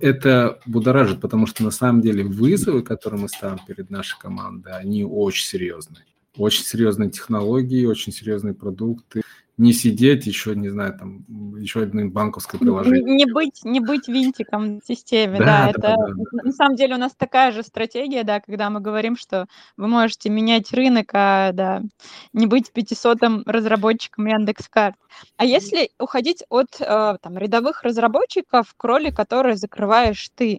это 0.00 0.60
будоражит, 0.66 1.20
потому 1.20 1.46
что 1.46 1.64
на 1.64 1.70
самом 1.70 2.00
деле 2.00 2.24
вызовы, 2.24 2.82
которые 2.82 3.22
мы 3.22 3.28
ставим 3.28 3.58
перед 3.66 3.90
нашей 3.90 4.18
командой, 4.18 4.72
они 4.76 5.04
очень 5.04 5.46
серьезные 5.46 6.04
очень 6.36 6.64
серьезные 6.64 7.10
технологии, 7.10 7.84
очень 7.84 8.12
серьезные 8.12 8.54
продукты. 8.54 9.22
Не 9.56 9.74
сидеть 9.74 10.26
еще, 10.26 10.56
не 10.56 10.70
знаю, 10.70 10.96
там, 10.98 11.26
еще 11.56 11.82
одно 11.82 12.08
банковское 12.08 12.58
приложение. 12.58 13.02
Не 13.02 13.30
быть, 13.30 13.60
не 13.62 13.80
быть 13.80 14.08
винтиком 14.08 14.80
в 14.80 14.86
системе, 14.86 15.38
да, 15.38 15.44
да, 15.44 15.70
это 15.70 15.80
да, 15.80 15.96
да. 15.96 16.42
на 16.44 16.52
самом 16.52 16.76
деле 16.76 16.94
у 16.94 16.98
нас 16.98 17.12
такая 17.14 17.52
же 17.52 17.62
стратегия, 17.62 18.24
да, 18.24 18.40
когда 18.40 18.70
мы 18.70 18.80
говорим, 18.80 19.18
что 19.18 19.46
вы 19.76 19.86
можете 19.86 20.30
менять 20.30 20.72
рынок, 20.72 21.10
а 21.12 21.52
да, 21.52 21.82
не 22.32 22.46
быть 22.46 22.70
500-м 22.74 23.42
разработчиком 23.44 24.24
Яндекс.Карт. 24.28 24.96
А 25.36 25.44
если 25.44 25.90
уходить 25.98 26.42
от 26.48 26.80
э, 26.80 27.16
там, 27.20 27.36
рядовых 27.36 27.82
разработчиков 27.82 28.72
к 28.74 28.84
роли, 28.84 29.10
которую 29.10 29.56
закрываешь 29.56 30.30
ты, 30.34 30.58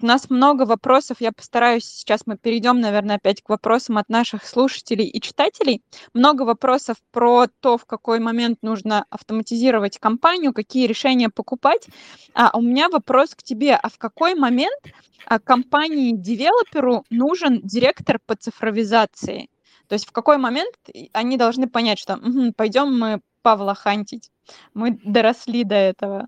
у 0.00 0.06
нас 0.06 0.28
много 0.28 0.62
вопросов, 0.62 1.18
я 1.20 1.32
постараюсь, 1.32 1.84
сейчас 1.84 2.22
мы 2.26 2.36
перейдем, 2.36 2.80
наверное, 2.80 3.16
опять 3.16 3.42
к 3.42 3.48
вопросам 3.48 3.98
от 3.98 4.08
наших 4.08 4.46
слушателей 4.46 5.06
и 5.06 5.20
читателей. 5.20 5.82
Много 6.12 6.42
вопросов 6.42 6.96
про 7.12 7.46
то, 7.60 7.78
в 7.78 7.86
какой 7.86 8.20
момент 8.20 8.58
нужно 8.62 9.06
автоматизировать 9.10 9.98
компанию, 9.98 10.52
какие 10.52 10.86
решения 10.86 11.30
покупать. 11.30 11.86
А 12.34 12.56
у 12.56 12.60
меня 12.60 12.88
вопрос 12.88 13.34
к 13.34 13.42
тебе, 13.42 13.74
а 13.74 13.88
в 13.88 13.98
какой 13.98 14.34
момент 14.34 14.82
а, 15.26 15.38
компании-девелоперу 15.38 17.04
нужен 17.10 17.60
директор 17.62 18.18
по 18.24 18.36
цифровизации? 18.36 19.48
То 19.88 19.94
есть 19.94 20.06
в 20.06 20.12
какой 20.12 20.36
момент 20.36 20.74
они 21.12 21.36
должны 21.36 21.68
понять, 21.68 21.98
что 21.98 22.16
угу, 22.16 22.52
пойдем 22.54 22.98
мы 22.98 23.20
Павла 23.42 23.74
хантить, 23.74 24.30
мы 24.74 24.98
доросли 25.04 25.62
до 25.62 25.76
этого. 25.76 26.26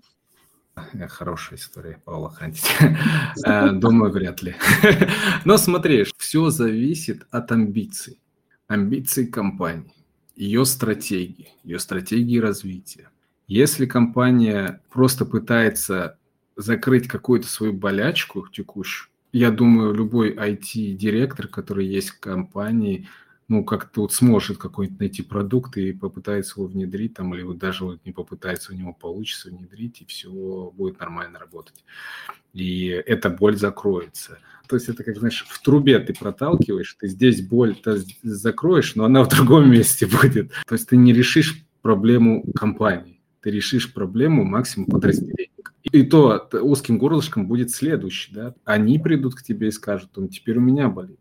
Хорошая 1.09 1.57
история 1.59 2.01
Павла 2.05 2.29
Хантить. 2.29 2.65
Э, 3.45 3.71
думаю, 3.71 4.11
вряд 4.11 4.41
ли. 4.41 4.55
Но 5.45 5.57
смотри, 5.57 6.05
все 6.17 6.49
зависит 6.49 7.27
от 7.31 7.51
амбиций. 7.51 8.19
Амбиций 8.67 9.27
компании, 9.27 9.93
ее 10.35 10.65
стратегии, 10.65 11.49
ее 11.63 11.79
стратегии 11.79 12.37
развития. 12.37 13.09
Если 13.47 13.85
компания 13.85 14.81
просто 14.91 15.25
пытается 15.25 16.17
закрыть 16.55 17.07
какую-то 17.07 17.47
свою 17.47 17.73
болячку 17.73 18.47
текущую, 18.47 19.09
я 19.31 19.51
думаю, 19.51 19.93
любой 19.93 20.35
IT-директор, 20.35 21.47
который 21.47 21.85
есть 21.85 22.09
в 22.09 22.19
компании, 22.19 23.07
ну, 23.49 23.63
как-то 23.63 24.01
вот 24.01 24.13
сможет 24.13 24.59
какой-нибудь 24.59 24.99
найти 24.99 25.23
продукт 25.23 25.75
и 25.75 25.91
попытается 25.91 26.59
его 26.59 26.67
внедрить, 26.67 27.15
там, 27.15 27.33
или 27.33 27.41
вот 27.41 27.57
даже 27.57 27.83
вот 27.83 27.99
не 28.05 28.11
попытается, 28.11 28.71
у 28.71 28.75
него 28.75 28.93
получится 28.93 29.49
внедрить, 29.49 30.01
и 30.01 30.05
все 30.05 30.71
будет 30.77 30.99
нормально 30.99 31.39
работать. 31.39 31.83
И 32.53 32.85
эта 32.85 33.31
боль 33.31 33.57
закроется. 33.57 34.37
То 34.67 34.75
есть 34.75 34.87
это 34.87 35.03
как, 35.03 35.17
знаешь, 35.17 35.47
в 35.49 35.61
трубе 35.63 35.97
ты 35.97 36.13
проталкиваешь, 36.13 36.95
ты 36.99 37.07
здесь 37.07 37.41
боль 37.41 37.75
-то 37.83 37.99
закроешь, 38.21 38.95
но 38.95 39.05
она 39.05 39.23
в 39.23 39.29
другом 39.29 39.71
месте 39.71 40.05
будет. 40.05 40.51
То 40.67 40.75
есть 40.75 40.87
ты 40.87 40.95
не 40.95 41.11
решишь 41.11 41.65
проблему 41.81 42.45
компании, 42.53 43.19
ты 43.41 43.49
решишь 43.49 43.91
проблему 43.91 44.43
максимум 44.43 44.89
подразделения. 44.89 45.49
И 45.91 46.03
то 46.03 46.47
узким 46.61 46.99
горлышком 46.99 47.47
будет 47.47 47.71
следующий, 47.71 48.31
да, 48.31 48.53
они 48.63 48.99
придут 48.99 49.33
к 49.33 49.41
тебе 49.41 49.69
и 49.69 49.71
скажут, 49.71 50.15
он 50.19 50.27
теперь 50.27 50.57
у 50.57 50.61
меня 50.61 50.87
болит. 50.87 51.19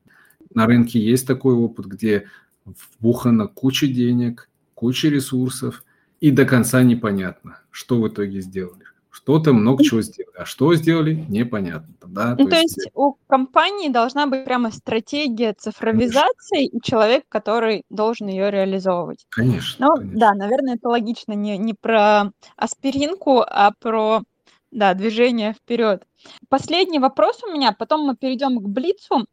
На 0.55 0.67
рынке 0.67 0.99
есть 0.99 1.27
такой 1.27 1.55
опыт, 1.55 1.87
где 1.87 2.27
вбухана 2.65 3.47
куча 3.47 3.87
денег, 3.87 4.49
куча 4.75 5.09
ресурсов, 5.09 5.85
и 6.21 6.31
до 6.31 6.45
конца 6.45 6.83
непонятно, 6.83 7.61
что 7.71 8.01
в 8.01 8.09
итоге 8.09 8.41
сделали. 8.41 8.85
Что-то 9.11 9.53
много 9.53 9.83
чего 9.83 10.01
сделали, 10.01 10.37
а 10.37 10.45
что 10.45 10.75
сделали, 10.75 11.25
непонятно. 11.29 11.95
Да? 12.07 12.37
Ну, 12.39 12.45
то, 12.45 12.51
то 12.51 12.57
есть... 12.57 12.77
есть 12.77 12.91
у 12.95 13.15
компании 13.27 13.89
должна 13.89 14.27
быть 14.27 14.45
прямо 14.45 14.71
стратегия 14.71 15.55
цифровизации 15.55 16.69
Конечно. 16.69 16.77
и 16.77 16.81
человек, 16.83 17.25
который 17.29 17.85
должен 17.91 18.29
ее 18.29 18.51
реализовывать. 18.51 19.27
Конечно. 19.29 19.87
Ну, 19.87 19.97
конечно. 19.97 20.19
да, 20.19 20.35
наверное, 20.35 20.77
это 20.77 20.89
логично 20.89 21.33
не, 21.33 21.59
не 21.59 21.75
про 21.75 22.33
аспиринку, 22.57 23.41
а 23.41 23.73
про 23.81 24.23
да, 24.71 24.95
движение 24.95 25.55
вперед. 25.55 26.05
Последний 26.49 26.99
вопрос 26.99 27.43
у 27.43 27.53
меня, 27.53 27.73
потом 27.73 28.07
мы 28.07 28.17
перейдем 28.17 28.59
к 28.59 28.69
Блицу 28.69 29.27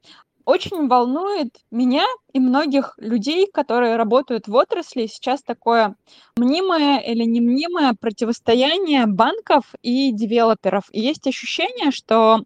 очень 0.46 0.88
волнует 0.88 1.56
меня 1.72 2.06
и 2.34 2.40
многих 2.40 2.94
людей, 2.98 3.48
которые 3.52 3.96
работают 3.96 4.48
в 4.48 4.56
отрасли, 4.56 5.08
сейчас 5.08 5.42
такое 5.42 5.96
мнимое 6.38 7.00
или 7.00 7.24
не 7.24 7.42
мнимое 7.42 7.94
противостояние 8.00 9.06
банков 9.08 9.74
и 9.82 10.12
девелоперов. 10.12 10.86
И 10.92 11.02
есть 11.02 11.28
ощущение, 11.28 11.92
что 11.92 12.44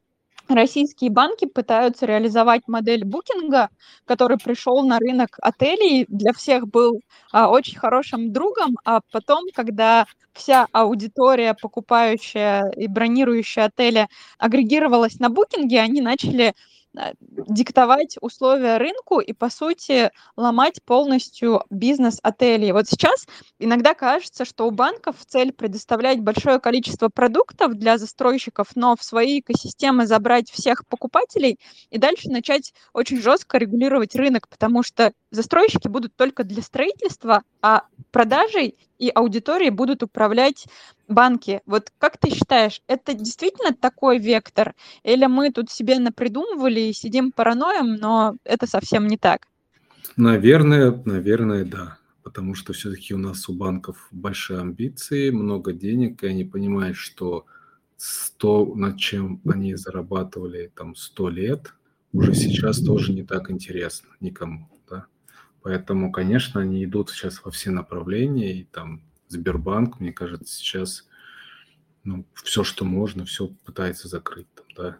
российские 0.47 1.11
банки 1.11 1.45
пытаются 1.45 2.05
реализовать 2.05 2.67
модель 2.67 3.05
букинга, 3.05 3.69
который 4.05 4.37
пришел 4.37 4.83
на 4.83 4.97
рынок 4.97 5.37
отелей, 5.41 6.05
для 6.07 6.33
всех 6.33 6.67
был 6.67 7.01
а, 7.31 7.49
очень 7.49 7.77
хорошим 7.77 8.31
другом, 8.31 8.77
а 8.83 9.01
потом, 9.11 9.45
когда 9.53 10.05
вся 10.33 10.67
аудитория, 10.71 11.53
покупающая 11.53 12.69
и 12.71 12.87
бронирующая 12.87 13.65
отели, 13.65 14.07
агрегировалась 14.37 15.19
на 15.19 15.29
букинге, 15.29 15.81
они 15.81 16.01
начали 16.01 16.53
диктовать 17.21 18.17
условия 18.21 18.77
рынку 18.77 19.19
и, 19.19 19.33
по 19.33 19.49
сути, 19.49 20.11
ломать 20.35 20.83
полностью 20.83 21.63
бизнес 21.69 22.19
отелей. 22.23 22.71
Вот 22.71 22.87
сейчас 22.87 23.25
иногда 23.59 23.93
кажется, 23.93 24.45
что 24.45 24.67
у 24.67 24.71
банков 24.71 25.15
цель 25.27 25.51
предоставлять 25.51 26.19
большое 26.19 26.59
количество 26.59 27.09
продуктов 27.09 27.75
для 27.75 27.97
застройщиков, 27.97 28.67
но 28.75 28.95
в 28.95 29.03
свои 29.03 29.39
экосистемы 29.39 30.07
забрать 30.07 30.49
всех 30.51 30.85
покупателей 30.87 31.59
и 31.89 31.97
дальше 31.97 32.29
начать 32.29 32.73
очень 32.93 33.21
жестко 33.21 33.57
регулировать 33.57 34.15
рынок, 34.15 34.47
потому 34.49 34.83
что 34.83 35.13
застройщики 35.31 35.87
будут 35.87 36.15
только 36.15 36.43
для 36.43 36.61
строительства, 36.61 37.43
а 37.61 37.83
продажей 38.11 38.75
и 38.97 39.09
аудиторией 39.09 39.71
будут 39.71 40.03
управлять 40.03 40.67
банки. 41.07 41.61
Вот 41.65 41.91
как 41.97 42.17
ты 42.17 42.29
считаешь, 42.29 42.81
это 42.87 43.13
действительно 43.13 43.73
такой 43.73 44.19
вектор? 44.19 44.75
Или 45.03 45.25
мы 45.25 45.51
тут 45.51 45.71
себе 45.71 45.99
напридумывали 45.99 46.81
и 46.81 46.93
сидим 46.93 47.31
параноем, 47.31 47.95
но 47.95 48.35
это 48.43 48.67
совсем 48.67 49.07
не 49.07 49.17
так? 49.17 49.47
Наверное, 50.17 51.01
наверное, 51.05 51.65
да. 51.65 51.97
Потому 52.23 52.53
что 52.53 52.73
все-таки 52.73 53.13
у 53.13 53.17
нас 53.17 53.49
у 53.49 53.53
банков 53.53 54.07
большие 54.11 54.59
амбиции, 54.59 55.29
много 55.31 55.73
денег, 55.73 56.23
и 56.23 56.27
они 56.27 56.43
понимают, 56.43 56.97
что 56.97 57.45
то, 58.37 58.71
над 58.75 58.97
чем 58.97 59.41
они 59.45 59.75
зарабатывали 59.75 60.71
там 60.75 60.95
сто 60.95 61.29
лет, 61.29 61.73
уже 62.13 62.33
сейчас 62.33 62.79
тоже 62.79 63.13
не 63.13 63.23
так 63.23 63.51
интересно 63.51 64.09
никому. 64.19 64.69
Поэтому, 65.69 66.11
конечно, 66.11 66.61
они 66.61 66.83
идут 66.83 67.11
сейчас 67.11 67.45
во 67.45 67.51
все 67.51 67.69
направления, 67.69 68.61
и 68.61 68.63
там 68.63 69.03
Сбербанк, 69.27 69.99
мне 69.99 70.11
кажется, 70.11 70.55
сейчас 70.55 71.07
ну, 72.03 72.25
все, 72.33 72.63
что 72.63 72.85
можно, 72.85 73.23
все 73.23 73.49
пытается 73.65 74.07
закрыть 74.07 74.47
там, 74.55 74.65
да, 74.75 74.97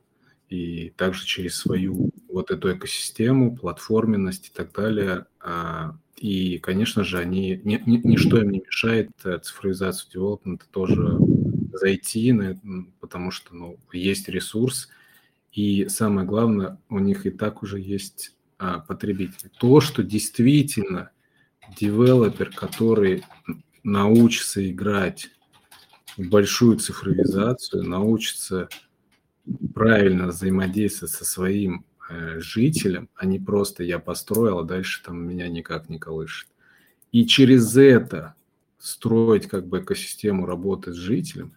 и 0.48 0.92
также 0.92 1.26
через 1.26 1.56
свою 1.56 2.12
вот 2.28 2.52
эту 2.52 2.72
экосистему, 2.72 3.58
платформенность 3.58 4.50
и 4.50 4.52
так 4.54 4.72
далее. 4.72 5.26
А, 5.40 5.98
и, 6.18 6.60
конечно 6.60 7.04
же, 7.04 7.18
они, 7.18 7.60
ни, 7.64 7.82
ни, 7.88 7.98
ничто 8.08 8.38
им 8.38 8.52
не 8.52 8.60
мешает 8.60 9.10
э, 9.24 9.40
цифровизацию 9.40 10.12
девелопмента 10.12 10.68
тоже 10.70 11.18
зайти, 11.74 12.32
потому 13.00 13.32
что 13.32 13.56
ну, 13.56 13.80
есть 13.92 14.30
ресурс, 14.30 14.90
и 15.52 15.88
самое 15.90 16.28
главное, 16.28 16.80
у 16.90 17.00
них 17.00 17.26
и 17.26 17.32
так 17.32 17.64
уже 17.64 17.80
есть 17.80 18.36
а, 18.60 18.80
потребитель. 18.80 19.50
То, 19.58 19.80
что 19.80 20.04
действительно 20.04 21.12
девелопер, 21.80 22.52
который 22.54 23.24
научится 23.84 24.70
играть 24.70 25.30
в 26.18 26.28
большую 26.28 26.78
цифровизацию, 26.78 27.84
научится 27.84 28.68
правильно 29.74 30.28
взаимодействовать 30.28 31.14
со 31.14 31.24
своим 31.24 31.86
э, 32.10 32.42
жителем, 32.42 33.08
а 33.16 33.26
не 33.26 33.40
просто 33.40 33.86
я 33.86 33.98
построил, 33.98 34.60
а 34.60 34.64
дальше 34.64 35.02
там 35.06 35.26
меня 35.26 35.48
никак 35.48 35.88
не 35.88 35.98
колышет. 35.98 36.50
И 37.14 37.26
через 37.26 37.78
это 37.78 38.36
строить 38.78 39.48
как 39.48 39.68
бы 39.68 39.80
экосистему 39.80 40.46
работы 40.46 40.92
с 40.92 40.98
жителем, 40.98 41.54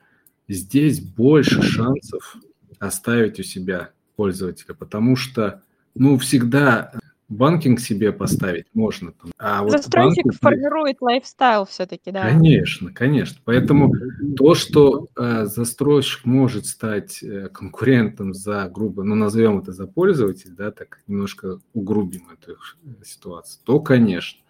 здесь 0.46 1.00
больше 1.00 1.62
шансов 1.62 2.36
оставить 2.78 3.40
у 3.40 3.42
себя 3.42 3.90
пользователя, 4.14 4.74
потому 4.74 5.16
что 5.16 5.64
ну, 5.94 6.18
всегда 6.18 6.92
банкинг 7.32 7.80
себе 7.80 8.12
поставить 8.12 8.66
можно. 8.74 9.14
А 9.38 9.62
вот 9.62 9.72
Застройщик 9.72 10.24
банку... 10.24 10.38
формирует 10.40 11.00
лайфстайл 11.00 11.64
все-таки, 11.64 12.10
да? 12.10 12.28
Конечно, 12.28 12.92
конечно. 12.92 13.40
Поэтому 13.44 13.92
то, 14.36 14.54
что 14.54 15.08
э, 15.16 15.46
застройщик 15.46 16.24
может 16.24 16.66
стать 16.66 17.22
э, 17.22 17.48
конкурентом 17.48 18.34
за, 18.34 18.68
грубо, 18.68 19.02
ну, 19.02 19.14
назовем 19.14 19.58
это 19.58 19.72
за 19.72 19.86
пользователь, 19.86 20.50
да, 20.50 20.70
так 20.70 21.00
немножко 21.06 21.58
угрубим 21.72 22.28
эту 22.30 22.56
ситуацию, 23.04 23.62
то, 23.64 23.80
конечно. 23.80 24.40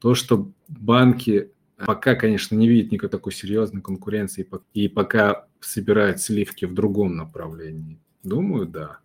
То, 0.00 0.14
что 0.14 0.50
банки 0.68 1.50
пока, 1.78 2.14
конечно, 2.14 2.54
не 2.54 2.68
видят 2.68 2.92
никакой 2.92 3.10
такой 3.10 3.32
серьезной 3.32 3.82
конкуренции 3.82 4.48
и 4.72 4.88
пока 4.88 5.46
собирают 5.60 6.20
сливки 6.20 6.64
в 6.64 6.74
другом 6.74 7.16
направлении, 7.16 7.98
думаю, 8.22 8.66
да 8.66 8.98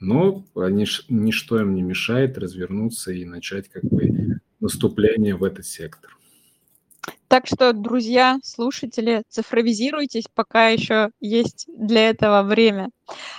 но 0.00 0.44
нич- 0.54 1.04
ничто 1.08 1.60
им 1.60 1.74
не 1.74 1.82
мешает 1.82 2.38
развернуться 2.38 3.12
и 3.12 3.24
начать 3.24 3.68
как 3.68 3.84
бы 3.84 4.40
наступление 4.60 5.34
в 5.36 5.44
этот 5.44 5.66
сектор. 5.66 6.18
Так 7.28 7.46
что, 7.46 7.74
друзья, 7.74 8.38
слушатели, 8.42 9.22
цифровизируйтесь, 9.28 10.24
пока 10.34 10.68
еще 10.68 11.10
есть 11.20 11.66
для 11.68 12.08
этого 12.08 12.42
время. 12.42 12.88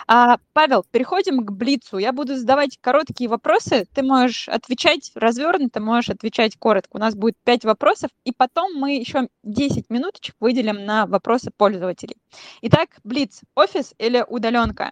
А, 0.07 0.38
Павел, 0.53 0.86
переходим 0.91 1.43
к 1.43 1.51
Блицу. 1.51 1.97
Я 1.97 2.14
буду 2.14 2.36
задавать 2.36 2.78
короткие 2.82 3.32
вопросы. 3.32 3.88
Ты 3.91 4.03
можешь 4.03 4.47
отвечать 4.47 5.12
развернуто, 5.16 5.80
можешь 5.80 6.12
отвечать 6.12 6.55
коротко. 6.55 6.97
У 6.97 6.99
нас 6.99 7.16
будет 7.16 7.36
5 7.43 7.66
вопросов, 7.66 8.12
и 8.26 8.32
потом 8.32 8.76
мы 8.76 8.97
еще 8.97 9.28
10 9.41 9.89
минуточек 9.89 10.36
выделим 10.39 10.86
на 10.86 11.07
вопросы 11.07 11.49
пользователей. 11.55 12.18
Итак, 12.62 12.89
Блиц, 13.03 13.41
офис 13.55 13.95
или 13.97 14.24
удаленка? 14.28 14.91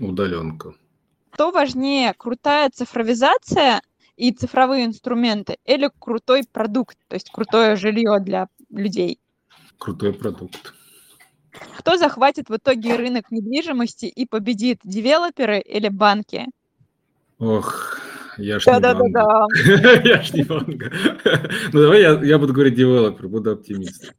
Удаленка. 0.00 0.74
Что 1.34 1.50
важнее, 1.50 2.14
крутая 2.16 2.70
цифровизация 2.72 3.82
и 4.16 4.30
цифровые 4.30 4.84
инструменты 4.84 5.56
или 5.64 5.90
крутой 5.98 6.42
продукт, 6.50 6.96
то 7.08 7.14
есть 7.14 7.28
крутое 7.32 7.74
жилье 7.74 8.20
для 8.20 8.46
людей? 8.70 9.18
Крутой 9.78 10.12
продукт. 10.12 10.72
Кто 11.78 11.96
захватит 11.96 12.50
в 12.50 12.56
итоге 12.56 12.94
рынок 12.94 13.32
недвижимости 13.32 14.06
и 14.06 14.26
победит, 14.26 14.78
девелоперы 14.84 15.58
или 15.58 15.88
банки? 15.88 16.46
Ох, 17.40 17.98
я 18.38 18.60
ж 18.60 18.64
да, 18.64 18.74
не 18.74 18.80
да, 18.80 18.94
банк. 18.94 19.12
Да, 19.12 19.76
да. 19.82 19.92
Я 20.04 20.22
ж 20.22 20.34
не 20.34 20.44
банк. 20.44 20.84
Ну 21.72 21.80
давай 21.80 22.00
я, 22.00 22.12
я 22.22 22.38
буду 22.38 22.52
говорить 22.52 22.76
девелопер, 22.76 23.26
буду 23.26 23.50
оптимистом. 23.50 24.14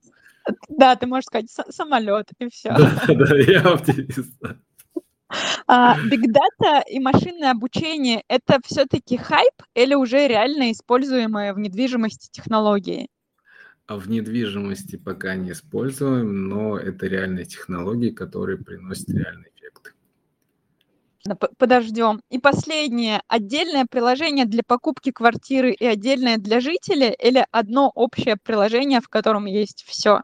Да, 0.68 0.97
ты 0.97 1.07
можешь 1.07 1.26
сказать 1.26 1.49
самолет 1.70 2.30
и 2.39 2.49
все. 2.49 2.76
Да, 2.78 3.05
да, 3.07 3.36
я 3.38 3.61
оптимист. 3.61 4.36
Бигдата 5.68 6.84
и 6.90 7.00
машинное 7.00 7.52
обучение– 7.52 8.24
это 8.28 8.60
все-таки 8.66 9.18
хайп 9.18 9.54
или 9.74 9.96
уже 9.96 10.28
реально 10.28 10.72
используемые 10.72 11.54
в 11.54 11.60
недвижимости 11.60 12.30
технологии? 12.32 13.10
А 13.88 13.98
в 13.98 14.10
недвижимости 14.10 14.96
пока 14.96 15.36
не 15.36 15.52
используем, 15.52 16.48
но 16.48 16.78
это 16.78 17.06
реальные 17.06 17.46
технологии, 17.46 18.10
которые 18.10 18.58
приносят 18.58 19.10
реальный 19.10 19.50
эффект. 19.56 19.94
Подождем. 21.58 22.22
И 22.30 22.40
последнее. 22.40 23.22
Отдельное 23.28 23.86
приложение 23.90 24.46
для 24.46 24.62
покупки 24.66 25.12
квартиры 25.12 25.72
и 25.72 25.86
отдельное 25.86 26.38
для 26.38 26.60
жителей 26.60 27.16
или 27.20 27.46
одно 27.52 27.92
общее 27.94 28.38
приложение, 28.38 29.02
в 29.02 29.10
котором 29.10 29.46
есть 29.46 29.84
все? 29.88 30.22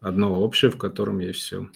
Одно 0.00 0.38
общее, 0.40 0.70
в 0.70 0.78
котором 0.78 1.18
есть 1.18 1.40
все. 1.40 1.68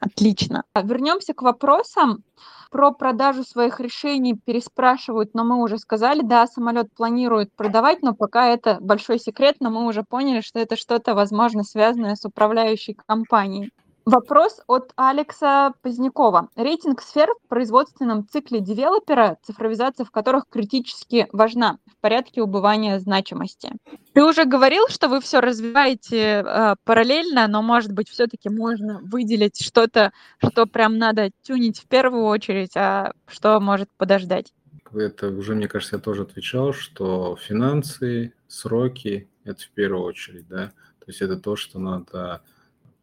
Отлично. 0.00 0.64
Вернемся 0.74 1.34
к 1.34 1.42
вопросам. 1.42 2.24
Про 2.70 2.90
продажу 2.90 3.44
своих 3.44 3.78
решений 3.78 4.34
переспрашивают, 4.34 5.32
но 5.34 5.44
мы 5.44 5.62
уже 5.62 5.78
сказали, 5.78 6.22
да, 6.22 6.46
самолет 6.48 6.92
планирует 6.92 7.52
продавать, 7.54 8.02
но 8.02 8.14
пока 8.14 8.48
это 8.48 8.78
большой 8.80 9.20
секрет, 9.20 9.56
но 9.60 9.70
мы 9.70 9.86
уже 9.86 10.02
поняли, 10.02 10.40
что 10.40 10.58
это 10.58 10.76
что-то, 10.76 11.14
возможно, 11.14 11.62
связанное 11.62 12.16
с 12.16 12.24
управляющей 12.24 12.94
компанией. 13.06 13.70
Вопрос 14.06 14.60
от 14.66 14.92
Алекса 14.96 15.72
Позднякова. 15.80 16.48
Рейтинг 16.56 17.00
сфер 17.00 17.30
в 17.42 17.48
производственном 17.48 18.28
цикле 18.28 18.60
девелопера, 18.60 19.38
цифровизация 19.42 20.04
в 20.04 20.10
которых 20.10 20.44
критически 20.50 21.26
важна 21.32 21.78
в 21.86 21.96
порядке 22.02 22.42
убывания 22.42 22.98
значимости. 22.98 23.72
Ты 24.12 24.22
уже 24.22 24.44
говорил, 24.44 24.88
что 24.88 25.08
вы 25.08 25.22
все 25.22 25.40
развиваете 25.40 26.44
э, 26.44 26.74
параллельно, 26.84 27.48
но, 27.48 27.62
может 27.62 27.92
быть, 27.92 28.10
все-таки 28.10 28.50
можно 28.50 29.00
выделить 29.02 29.64
что-то, 29.64 30.12
что 30.36 30.66
прям 30.66 30.98
надо 30.98 31.30
тюнить 31.42 31.80
в 31.80 31.86
первую 31.86 32.24
очередь, 32.24 32.76
а 32.76 33.14
что 33.26 33.58
может 33.58 33.88
подождать? 33.96 34.52
Это 34.92 35.28
уже, 35.28 35.54
мне 35.54 35.66
кажется, 35.66 35.96
я 35.96 36.02
тоже 36.02 36.22
отвечал, 36.22 36.74
что 36.74 37.36
финансы, 37.36 38.34
сроки– 38.48 39.30
это 39.44 39.62
в 39.62 39.70
первую 39.70 40.04
очередь, 40.04 40.46
да, 40.46 40.72
то 40.98 41.06
есть 41.06 41.22
это 41.22 41.36
то, 41.36 41.56
что 41.56 41.78
надо 41.78 42.42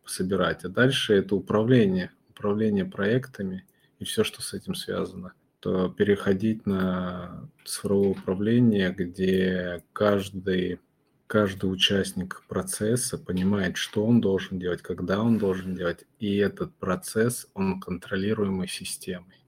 собирать. 0.06 0.64
А 0.64 0.70
дальше 0.70 1.14
это 1.14 1.36
управление, 1.36 2.12
управление 2.30 2.86
проектами 2.86 3.66
и 4.00 4.06
все, 4.06 4.24
что 4.24 4.42
с 4.42 4.54
этим 4.54 4.76
связано. 4.76 5.34
То 5.60 5.90
переходить 5.90 6.66
на 6.66 7.48
цифровое 7.66 8.10
управление, 8.10 8.92
где 8.92 9.84
каждый, 9.94 10.80
каждый 11.28 11.66
участник 11.72 12.44
процесса 12.48 13.18
понимает, 13.18 13.78
что 13.78 14.06
он 14.06 14.22
должен 14.22 14.58
делать, 14.58 14.82
когда 14.82 15.22
он 15.22 15.38
должен 15.38 15.76
делать, 15.76 16.06
и 16.20 16.38
этот 16.38 16.74
процесс, 16.76 17.48
он 17.54 17.80
контролируемый 17.80 18.68
системой 18.68 19.41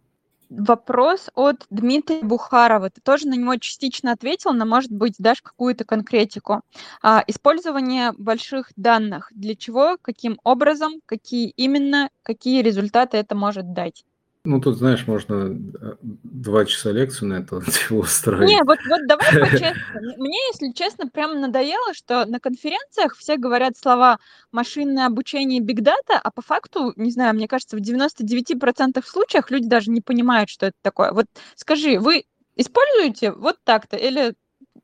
вопрос 0.49 1.29
от 1.35 1.65
Дмитрия 1.69 2.21
Бухарова. 2.21 2.89
Ты 2.89 3.01
тоже 3.01 3.27
на 3.27 3.35
него 3.35 3.55
частично 3.57 4.11
ответил, 4.11 4.53
но, 4.53 4.65
может 4.65 4.91
быть, 4.91 5.15
дашь 5.17 5.41
какую-то 5.41 5.85
конкретику. 5.85 6.61
А, 7.01 7.23
использование 7.27 8.11
больших 8.17 8.71
данных. 8.75 9.29
Для 9.33 9.55
чего, 9.55 9.97
каким 10.01 10.39
образом, 10.43 11.01
какие 11.05 11.49
именно, 11.57 12.09
какие 12.23 12.61
результаты 12.61 13.17
это 13.17 13.35
может 13.35 13.73
дать? 13.73 14.03
Ну, 14.45 14.59
тут, 14.59 14.77
знаешь, 14.77 15.07
можно 15.07 15.57
э, 15.81 15.95
два 16.01 16.65
часа 16.65 16.91
лекцию 16.91 17.29
на 17.29 17.33
это 17.35 17.61
устроить. 17.93 18.49
Не, 18.49 18.61
вот, 18.63 18.77
вот 18.89 19.07
давай 19.07 19.25
по-честному. 19.39 20.17
Мне, 20.17 20.37
если 20.51 20.73
честно, 20.73 21.07
прям 21.07 21.39
надоело, 21.39 21.93
что 21.93 22.25
на 22.25 22.41
конференциях 22.41 23.15
все 23.15 23.37
говорят 23.37 23.77
слова 23.77 24.19
машинное 24.51 25.05
обучение 25.05 25.59
и 25.59 25.63
бигдата, 25.63 26.19
а 26.21 26.29
по 26.29 26.41
факту, 26.41 26.91
не 26.97 27.11
знаю, 27.11 27.35
мне 27.35 27.47
кажется, 27.47 27.77
в 27.77 27.79
99% 27.79 29.01
случаях 29.05 29.49
люди 29.49 29.69
даже 29.69 29.91
не 29.91 30.01
понимают, 30.01 30.49
что 30.49 30.65
это 30.65 30.75
такое. 30.81 31.13
Вот 31.13 31.27
скажи, 31.55 31.97
вы 31.97 32.25
используете 32.57 33.31
вот 33.31 33.55
так-то 33.63 33.95
или 33.95 34.33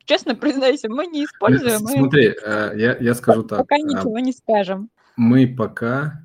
честно 0.05 0.35
признайся, 0.35 0.89
мы 0.89 1.05
не 1.05 1.25
используем. 1.25 1.79
Смотри, 1.79 2.29
мы... 2.29 2.35
Э, 2.45 2.71
я, 2.77 2.97
я 2.97 3.13
скажу 3.13 3.43
так. 3.43 3.59
Пока 3.59 3.77
ничего 3.77 4.19
не 4.19 4.31
скажем. 4.31 4.89
Мы 5.17 5.47
пока 5.47 6.23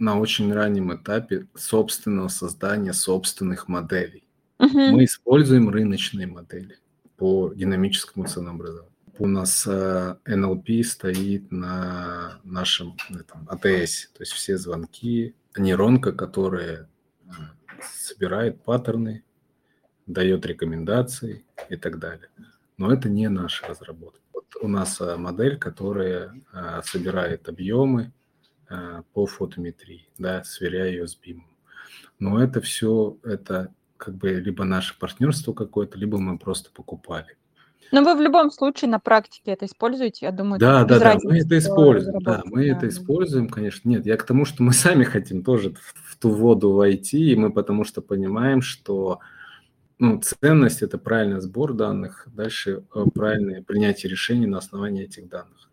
на 0.00 0.18
очень 0.18 0.52
раннем 0.52 0.94
этапе 0.94 1.46
собственного 1.54 2.28
создания 2.28 2.94
собственных 2.94 3.68
моделей. 3.68 4.24
Uh-huh. 4.58 4.90
Мы 4.90 5.04
используем 5.04 5.68
рыночные 5.68 6.26
модели 6.26 6.78
по 7.16 7.52
динамическому 7.54 8.26
ценообразованию. 8.26 8.90
У 9.18 9.26
нас 9.26 9.66
э, 9.66 10.16
NLP 10.24 10.82
стоит 10.82 11.52
на 11.52 12.40
нашем 12.42 12.96
этом, 13.10 13.46
ATS, 13.46 14.08
то 14.14 14.20
есть 14.20 14.32
все 14.32 14.56
звонки, 14.56 15.34
нейронка, 15.56 16.12
которая 16.12 16.88
э, 17.26 17.30
собирает 17.82 18.62
паттерны, 18.62 19.22
дает 20.06 20.46
рекомендации 20.46 21.44
и 21.68 21.76
так 21.76 21.98
далее. 21.98 22.30
Но 22.78 22.90
это 22.90 23.10
не 23.10 23.28
наша 23.28 23.66
разработка. 23.66 24.20
Вот 24.32 24.46
у 24.62 24.68
нас 24.68 24.98
э, 25.02 25.16
модель, 25.16 25.58
которая 25.58 26.32
э, 26.54 26.80
собирает 26.84 27.46
объемы, 27.50 28.12
Э, 28.12 28.19
по 29.12 29.26
фотометрии, 29.26 30.08
да, 30.18 30.44
сверяя 30.44 30.90
ее 30.90 31.06
с 31.08 31.18
BIM. 31.18 31.40
Но 32.18 32.42
это 32.42 32.60
все, 32.60 33.18
это 33.24 33.72
как 33.96 34.14
бы 34.14 34.30
либо 34.30 34.64
наше 34.64 34.98
партнерство 34.98 35.52
какое-то, 35.52 35.98
либо 35.98 36.18
мы 36.18 36.38
просто 36.38 36.70
покупали. 36.72 37.36
Но 37.92 38.04
вы 38.04 38.14
в 38.14 38.20
любом 38.20 38.50
случае 38.52 38.88
на 38.90 39.00
практике 39.00 39.52
это 39.52 39.66
используете, 39.66 40.26
я 40.26 40.32
думаю. 40.32 40.60
Да, 40.60 40.84
да, 40.84 40.98
да, 40.98 41.18
мы 41.22 41.38
это 41.38 41.58
используем, 41.58 42.20
да, 42.20 42.42
мы 42.44 42.66
да. 42.66 42.76
это 42.76 42.88
используем, 42.88 43.48
конечно. 43.48 43.88
Нет, 43.88 44.06
я 44.06 44.16
к 44.16 44.22
тому, 44.22 44.44
что 44.44 44.62
мы 44.62 44.72
сами 44.72 45.04
хотим 45.04 45.42
тоже 45.42 45.70
в, 45.70 46.12
в 46.12 46.16
ту 46.16 46.30
воду 46.30 46.72
войти, 46.72 47.32
и 47.32 47.36
мы 47.36 47.52
потому 47.52 47.84
что 47.84 48.00
понимаем, 48.00 48.62
что 48.62 49.18
ну, 49.98 50.20
ценность– 50.20 50.82
это 50.82 50.98
правильный 50.98 51.40
сбор 51.40 51.74
данных, 51.74 52.28
дальше 52.32 52.84
э, 52.94 53.04
правильное 53.12 53.62
принятие 53.62 54.10
решений 54.10 54.46
на 54.46 54.58
основании 54.58 55.04
этих 55.04 55.28
данных. 55.28 55.69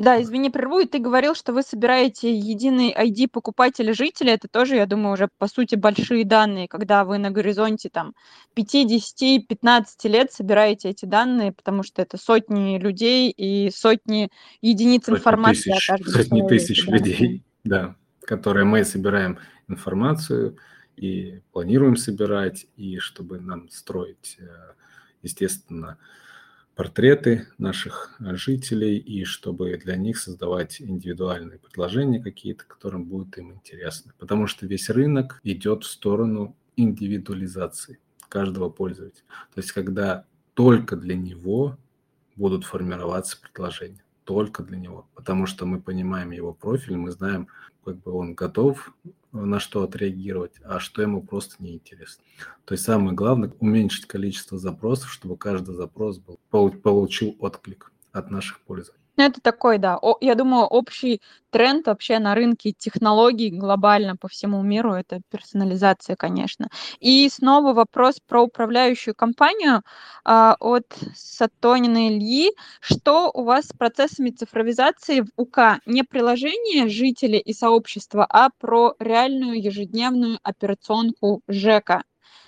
Да, 0.00 0.22
извини, 0.22 0.48
прерву. 0.48 0.78
И 0.78 0.86
ты 0.86 0.98
говорил, 0.98 1.34
что 1.34 1.52
вы 1.52 1.62
собираете 1.62 2.34
единый 2.34 2.90
ID 2.90 3.28
покупателя-жителя. 3.30 4.32
Это 4.32 4.48
тоже, 4.48 4.76
я 4.76 4.86
думаю, 4.86 5.12
уже 5.12 5.28
по 5.36 5.46
сути 5.46 5.74
большие 5.74 6.24
данные, 6.24 6.68
когда 6.68 7.04
вы 7.04 7.18
на 7.18 7.30
горизонте 7.30 7.90
там 7.90 8.14
5, 8.54 8.88
10, 8.88 9.46
15 9.46 10.04
лет 10.06 10.32
собираете 10.32 10.88
эти 10.88 11.04
данные, 11.04 11.52
потому 11.52 11.82
что 11.82 12.00
это 12.00 12.16
сотни 12.16 12.78
людей 12.78 13.30
и 13.30 13.70
сотни 13.70 14.30
единиц 14.62 15.04
сотни 15.04 15.18
информации 15.18 15.72
тысяч, 15.72 15.90
о 15.90 15.98
Сотни 15.98 16.48
тысяч 16.48 16.86
да. 16.86 16.92
людей, 16.92 17.44
да, 17.64 17.96
которые 18.22 18.64
мы 18.64 18.84
собираем 18.84 19.38
информацию 19.68 20.56
и 20.96 21.42
планируем 21.52 21.98
собирать, 21.98 22.66
и 22.74 22.96
чтобы 22.96 23.38
нам 23.38 23.68
строить, 23.68 24.38
э, 24.38 24.46
естественно, 25.20 25.98
портреты 26.80 27.46
наших 27.58 28.16
э, 28.20 28.36
жителей 28.36 28.96
и 28.96 29.24
чтобы 29.24 29.76
для 29.76 29.96
них 29.96 30.16
создавать 30.16 30.80
индивидуальные 30.80 31.58
предложения 31.58 32.22
какие-то, 32.22 32.64
которым 32.64 33.04
будет 33.04 33.36
им 33.36 33.52
интересно. 33.52 34.14
Потому 34.18 34.46
что 34.46 34.64
весь 34.66 34.88
рынок 34.88 35.40
идет 35.42 35.84
в 35.84 35.88
сторону 35.88 36.56
индивидуализации 36.76 37.98
каждого 38.30 38.70
пользователя. 38.70 39.24
То 39.54 39.60
есть 39.60 39.72
когда 39.72 40.24
только 40.54 40.96
для 40.96 41.16
него 41.16 41.76
будут 42.34 42.64
формироваться 42.64 43.38
предложения 43.38 44.02
только 44.24 44.62
для 44.62 44.78
него, 44.78 45.06
потому 45.14 45.44
что 45.44 45.66
мы 45.66 45.82
понимаем 45.82 46.30
его 46.30 46.54
профиль, 46.54 46.96
мы 46.96 47.10
знаем, 47.10 47.48
как 47.84 47.98
бы 47.98 48.12
он 48.12 48.32
готов 48.34 48.94
на 49.32 49.60
что 49.60 49.82
отреагировать, 49.82 50.54
а 50.64 50.80
что 50.80 51.02
ему 51.02 51.22
просто 51.22 51.56
неинтересно. 51.62 52.24
То 52.64 52.74
есть 52.74 52.84
самое 52.84 53.14
главное 53.14 53.52
уменьшить 53.60 54.06
количество 54.06 54.58
запросов, 54.58 55.10
чтобы 55.12 55.36
каждый 55.36 55.74
запрос 55.74 56.18
был, 56.18 56.38
получил 56.50 57.36
отклик 57.38 57.92
от 58.12 58.30
наших 58.30 58.60
пользователей. 58.60 59.00
Ну, 59.20 59.26
это 59.26 59.42
такой, 59.42 59.76
да, 59.76 59.98
о, 60.00 60.16
я 60.22 60.34
думаю, 60.34 60.64
общий 60.64 61.20
тренд 61.50 61.86
вообще 61.86 62.18
на 62.18 62.34
рынке 62.34 62.72
технологий 62.72 63.50
глобально 63.50 64.16
по 64.16 64.28
всему 64.28 64.62
миру, 64.62 64.94
это 64.94 65.20
персонализация, 65.30 66.16
конечно. 66.16 66.68
И 67.00 67.28
снова 67.28 67.74
вопрос 67.74 68.18
про 68.26 68.40
управляющую 68.40 69.14
компанию 69.14 69.82
а, 70.24 70.56
от 70.58 70.86
Сатонина 71.14 72.08
Ильи. 72.08 72.52
Что 72.80 73.30
у 73.30 73.42
вас 73.42 73.66
с 73.66 73.72
процессами 73.74 74.30
цифровизации 74.30 75.20
в 75.20 75.28
УК? 75.36 75.80
Не 75.84 76.02
приложение 76.02 76.88
жители 76.88 77.36
и 77.36 77.52
сообщества, 77.52 78.24
а 78.26 78.48
про 78.58 78.94
реальную 78.98 79.62
ежедневную 79.62 80.38
операционку 80.42 81.42
ЖЭКа. 81.46 82.04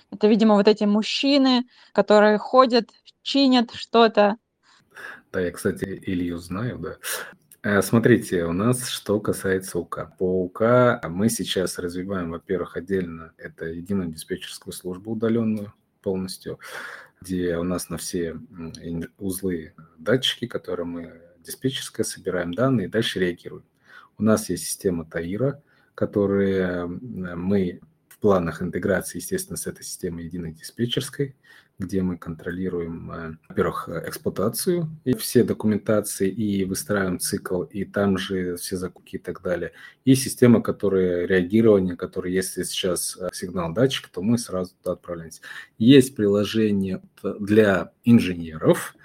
Это, 0.09 0.25
видимо, 0.27 0.55
вот 0.55 0.67
эти 0.67 0.85
мужчины, 0.85 1.65
которые 1.91 2.39
ходят, 2.39 2.89
чинят 3.21 3.71
что-то, 3.75 4.37
да, 5.33 5.41
я, 5.41 5.51
кстати, 5.51 5.99
Илью 6.05 6.37
знаю, 6.37 6.77
да. 6.77 6.97
Э, 7.63 7.81
смотрите, 7.81 8.45
у 8.45 8.53
нас 8.53 8.87
что 8.87 9.19
касается 9.19 9.79
УК. 9.79 10.15
По 10.19 10.43
УК 10.43 11.01
мы 11.09 11.27
сейчас 11.29 11.79
развиваем, 11.79 12.29
во-первых, 12.29 12.77
отдельно 12.77 13.33
это 13.37 13.65
единую 13.65 14.11
диспетчерскую 14.11 14.73
службу 14.73 15.13
удаленную 15.13 15.73
полностью, 16.03 16.59
где 17.19 17.57
у 17.57 17.63
нас 17.63 17.89
на 17.89 17.97
все 17.97 18.37
узлы 19.17 19.73
датчики, 19.97 20.45
которые 20.45 20.85
мы 20.85 21.21
диспетчерская 21.39 22.03
собираем 22.03 22.53
данные 22.53 22.85
и 22.85 22.91
дальше 22.91 23.19
реагируем. 23.19 23.65
У 24.19 24.23
нас 24.23 24.49
есть 24.49 24.65
система 24.65 25.03
ТАИРа, 25.03 25.63
которые 25.95 26.85
мы 26.85 27.81
планах 28.23 28.61
интеграции, 28.61 29.17
естественно, 29.17 29.57
с 29.57 29.67
этой 29.67 29.83
системой 29.83 30.23
единой 30.23 30.53
диспетчерской, 30.53 31.35
где 31.77 32.01
мы 32.01 32.17
контролируем, 32.17 33.11
э, 33.11 33.35
во-первых, 33.49 33.89
эксплуатацию 33.89 34.87
и 35.03 35.13
все 35.13 35.43
документации, 35.43 36.29
и 36.29 36.63
выстраиваем 36.63 37.19
цикл, 37.19 37.63
и 37.63 37.83
там 37.83 38.17
же 38.17 38.55
все 38.55 38.77
закупки 38.77 39.17
и 39.17 39.19
так 39.19 39.41
далее. 39.41 39.73
И 40.05 40.15
система, 40.15 40.61
которая 40.61 41.25
реагирование, 41.25 41.97
которая, 41.97 42.31
если 42.31 42.63
сейчас 42.63 43.17
э, 43.19 43.27
сигнал 43.33 43.73
датчика, 43.73 44.09
то 44.09 44.21
мы 44.21 44.37
сразу 44.37 44.73
туда 44.81 44.93
отправляемся. 44.93 45.41
Есть 45.77 46.15
приложение 46.15 47.01
для 47.21 47.91
инженеров, 48.05 48.95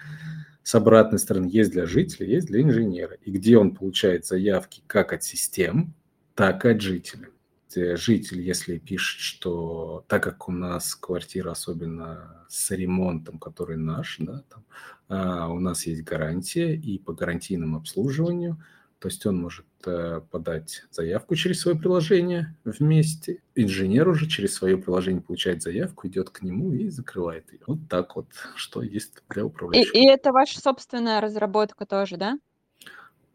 с 0.63 0.77
обратной 0.77 1.19
стороны 1.19 1.49
есть 1.51 1.73
для 1.73 1.87
жителей, 1.87 2.35
есть 2.35 2.47
для 2.47 2.63
инженера. 2.63 3.17
И 3.25 3.33
где 3.33 3.59
он 3.59 3.75
получает 3.75 4.27
заявки 4.27 4.85
как 4.87 5.13
от 5.13 5.25
систем, 5.25 5.93
так 6.37 6.65
и 6.65 6.69
от 6.69 6.81
жителей. 6.81 7.31
Э, 7.77 7.97
житель, 7.97 8.41
если 8.41 8.79
пишет, 8.79 9.21
что 9.21 10.05
так 10.09 10.23
как 10.23 10.49
у 10.49 10.53
нас 10.53 10.95
квартира, 10.95 11.51
особенно 11.51 12.45
с 12.49 12.71
ремонтом, 12.71 13.39
который 13.39 13.77
наш, 13.77 14.17
да, 14.19 14.43
там, 14.49 14.65
а, 15.09 15.49
у 15.49 15.61
нас 15.61 15.87
есть 15.87 16.05
гарантия, 16.05 16.75
и 16.75 16.99
по 16.99 17.13
гарантийному 17.13 17.79
обслуживанию– 17.79 18.63
то 18.99 19.07
есть 19.07 19.25
он 19.27 19.41
может 19.41 19.67
э, 19.87 20.21
подать 20.31 20.83
заявку 20.91 21.37
через 21.37 21.61
свое 21.61 21.79
приложение 21.79 22.57
вместе. 22.65 23.43
Инженер 23.55 24.09
уже 24.09 24.27
через 24.27 24.55
свое 24.55 24.77
приложение 24.77 25.23
получает 25.23 25.63
заявку, 25.63 26.09
идет 26.09 26.31
к 26.31 26.43
нему 26.43 26.73
и 26.73 26.89
закрывает 26.89 27.53
ее. 27.53 27.61
Вот 27.67 27.79
так 27.89 28.17
вот, 28.17 28.27
что 28.57 28.83
есть 28.83 29.23
для 29.29 29.45
управляющего. 29.45 29.97
И, 29.97 30.01
и 30.01 30.09
это 30.09 30.33
ваша 30.33 30.61
собственная 30.61 31.21
разработка 31.21 31.87
тоже, 31.87 32.17
да? 32.17 32.39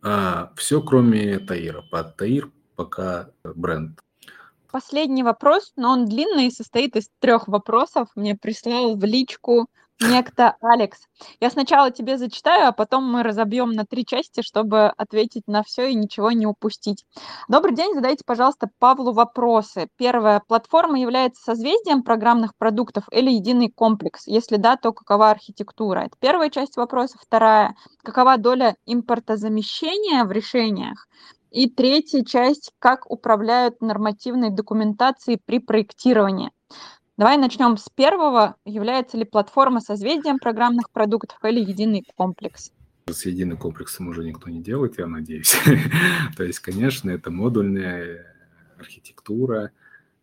А, 0.02 0.52
все, 0.58 0.82
кроме 0.82 1.40
Таира. 1.40 1.82
Под 1.90 2.18
Таир 2.18 2.52
пока 2.76 3.30
бренд. 3.44 4.02
Последний 4.74 5.22
вопрос, 5.22 5.72
но 5.76 5.92
он 5.92 6.06
длинный 6.06 6.48
и 6.48 6.52
состоит 6.52 6.96
из 6.96 7.08
трех 7.20 7.48
вопросов. 7.48 8.08
Мне 8.16 8.34
прислал 8.34 8.98
в 8.98 9.04
личку 9.04 9.68
некто 10.02 10.56
Алекс. 10.62 10.98
Я 11.40 11.52
сначала 11.52 11.92
тебе 11.92 12.18
зачитаю, 12.18 12.70
а 12.70 12.72
потом 12.72 13.04
мы 13.04 13.22
разобьем 13.22 13.74
на 13.74 13.86
три 13.86 14.04
части, 14.04 14.42
чтобы 14.42 14.88
ответить 14.88 15.44
на 15.46 15.62
все 15.62 15.92
и 15.92 15.94
ничего 15.94 16.32
не 16.32 16.48
упустить. 16.48 17.06
Добрый 17.48 17.76
день, 17.76 17.94
задайте, 17.94 18.24
пожалуйста, 18.26 18.68
Павлу 18.80 19.14
вопросы. 19.14 19.90
Первое. 19.96 20.42
Платформа 20.48 21.00
является 21.00 21.44
созвездием 21.44 22.02
программных 22.02 22.56
продуктов 22.58 23.04
или 23.12 23.30
единый 23.30 23.70
комплекс? 23.70 24.26
Если 24.26 24.58
да, 24.58 24.76
то 24.76 24.92
какова 24.92 25.30
архитектура? 25.30 26.00
Это 26.00 26.18
первая 26.20 26.50
часть 26.50 26.78
вопроса. 26.78 27.20
Вторая. 27.22 27.76
Какова 28.02 28.38
доля 28.38 28.76
импортозамещения 28.88 30.24
в 30.24 30.32
решениях? 30.32 31.08
И 31.54 31.70
третья 31.70 32.24
часть, 32.24 32.74
как 32.80 33.10
управляют 33.12 33.80
нормативной 33.80 34.50
документацией 34.50 35.40
при 35.46 35.60
проектировании. 35.60 36.50
Давай 37.16 37.38
начнем 37.38 37.78
с 37.78 37.90
первого. 37.90 38.56
Является 38.66 39.18
ли 39.18 39.24
платформа 39.24 39.80
созвездием 39.80 40.40
программных 40.40 40.90
продуктов 40.90 41.38
или 41.44 41.60
единый 41.60 42.04
комплекс? 42.16 42.72
С 43.06 43.28
единым 43.28 43.60
комплексом 43.60 44.08
уже 44.08 44.24
никто 44.24 44.50
не 44.50 44.64
делает, 44.64 44.98
я 44.98 45.06
надеюсь. 45.06 45.56
То 46.38 46.44
есть, 46.44 46.58
конечно, 46.58 47.12
это 47.12 47.30
модульная 47.30 48.36
архитектура, 48.80 49.70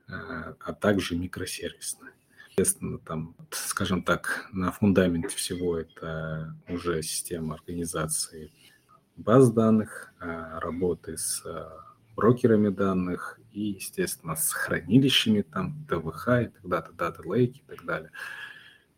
э, 0.09 0.12
а 0.12 0.72
также 0.72 1.16
микросервисная. 1.16 2.11
Естественно, 2.49 2.99
там, 2.99 3.37
скажем 3.53 4.03
так, 4.03 4.49
на 4.51 4.72
фундаменте 4.72 5.28
всего 5.28 5.78
это 5.78 6.57
уже 6.68 7.03
система 7.05 7.55
организации 7.55 8.51
баз 9.21 9.51
данных, 9.51 10.12
э, 10.21 10.59
работы 10.61 11.16
с 11.16 11.43
э, 11.45 11.68
брокерами 12.16 12.68
данных 12.68 13.39
и, 13.53 13.71
естественно, 13.71 14.37
с 14.37 14.53
хранилищами, 14.53 15.43
там, 15.43 15.85
ТВХ 15.89 16.29
и 16.29 16.47
так 16.47 16.68
далее, 16.68 16.91
дата 16.97 17.23
лейки 17.29 17.59
и 17.59 17.64
так 17.66 17.85
далее. 17.85 18.11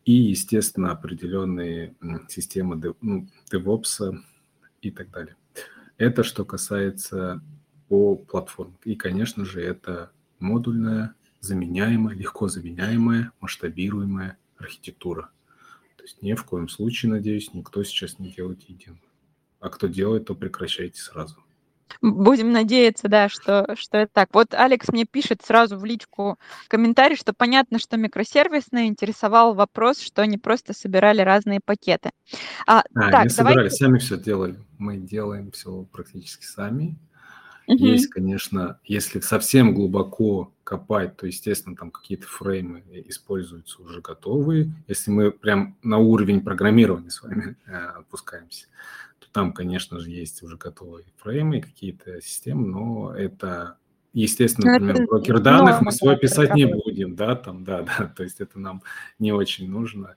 И, 0.04 0.12
естественно, 0.12 0.92
определенные 0.92 1.94
системы 2.28 2.94
ну, 3.00 3.28
DevOps 3.52 4.16
и 4.80 4.90
так 4.90 5.10
далее. 5.10 5.36
Это 5.96 6.24
что 6.24 6.44
касается 6.44 7.40
по 7.88 8.16
платформе. 8.16 8.74
И, 8.84 8.96
конечно 8.96 9.44
же, 9.44 9.62
это 9.62 10.10
модульная, 10.40 11.14
заменяемая, 11.40 12.16
легко 12.16 12.48
заменяемая, 12.48 13.32
масштабируемая 13.40 14.38
архитектура. 14.58 15.30
То 15.96 16.02
есть 16.02 16.20
ни 16.22 16.34
в 16.34 16.44
коем 16.44 16.68
случае, 16.68 17.12
надеюсь, 17.12 17.54
никто 17.54 17.84
сейчас 17.84 18.18
не 18.18 18.32
делает 18.32 18.62
единую. 18.62 18.98
А 19.62 19.70
кто 19.70 19.86
делает, 19.86 20.26
то 20.26 20.34
прекращайте 20.34 21.00
сразу. 21.00 21.36
Будем 22.00 22.50
надеяться, 22.50 23.08
да, 23.08 23.28
что, 23.28 23.76
что 23.78 23.98
это 23.98 24.10
так. 24.12 24.30
Вот 24.32 24.54
Алекс 24.54 24.88
мне 24.88 25.04
пишет 25.04 25.42
сразу 25.44 25.78
в 25.78 25.84
личку 25.84 26.36
комментарий, 26.66 27.16
что 27.16 27.32
понятно, 27.32 27.78
что 27.78 27.96
микросервисные 27.96 28.88
интересовал 28.88 29.54
вопрос, 29.54 30.00
что 30.00 30.22
они 30.22 30.36
просто 30.36 30.72
собирали 30.72 31.20
разные 31.20 31.60
пакеты. 31.64 32.10
А, 32.66 32.82
а 32.94 33.10
так, 33.10 33.24
не 33.24 33.28
собирали, 33.28 33.54
давайте... 33.54 33.76
сами 33.76 33.98
все 33.98 34.18
делали. 34.18 34.58
Мы 34.78 34.96
делаем 34.96 35.52
все 35.52 35.86
практически 35.92 36.44
сами. 36.44 36.96
Угу. 37.68 37.76
Есть, 37.76 38.08
конечно, 38.08 38.80
если 38.84 39.20
совсем 39.20 39.72
глубоко 39.72 40.52
копать, 40.64 41.16
то, 41.16 41.28
естественно, 41.28 41.76
там 41.76 41.92
какие-то 41.92 42.26
фреймы 42.26 42.82
используются 43.06 43.80
уже 43.80 44.00
готовые. 44.00 44.72
Если 44.88 45.12
мы 45.12 45.30
прям 45.30 45.76
на 45.84 45.98
уровень 45.98 46.40
программирования 46.40 47.10
с 47.10 47.22
вами 47.22 47.56
э, 47.66 47.72
опускаемся, 47.72 48.66
там, 49.32 49.52
конечно 49.52 49.98
же, 49.98 50.10
есть 50.10 50.42
уже 50.42 50.56
готовые 50.56 51.04
фреймы, 51.18 51.60
какие-то 51.60 52.20
системы, 52.20 52.66
но 52.66 53.14
это, 53.14 53.76
естественно, 54.12 54.72
например, 54.72 54.96
это 54.96 55.04
брокер 55.04 55.40
данных 55.40 55.82
мы 55.82 55.92
свой 55.92 56.18
писать 56.18 56.54
не 56.54 56.66
будем, 56.66 57.14
да, 57.14 57.36
там, 57.36 57.64
да, 57.64 57.82
да, 57.98 58.06
то 58.06 58.22
есть 58.22 58.40
это 58.40 58.58
нам 58.58 58.82
не 59.18 59.32
очень 59.32 59.70
нужно, 59.70 60.16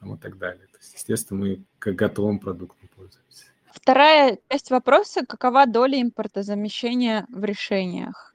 там, 0.00 0.14
и 0.14 0.18
так 0.18 0.38
далее. 0.38 0.66
То 0.72 0.78
есть, 0.78 0.94
естественно, 0.94 1.40
мы 1.40 1.62
как 1.78 1.94
готовым 1.94 2.38
продуктом 2.38 2.88
пользуемся. 2.96 3.44
Вторая 3.72 4.38
часть 4.50 4.70
вопроса, 4.70 5.24
какова 5.26 5.66
доля 5.66 6.00
импортозамещения 6.00 7.26
в 7.28 7.44
решениях? 7.44 8.34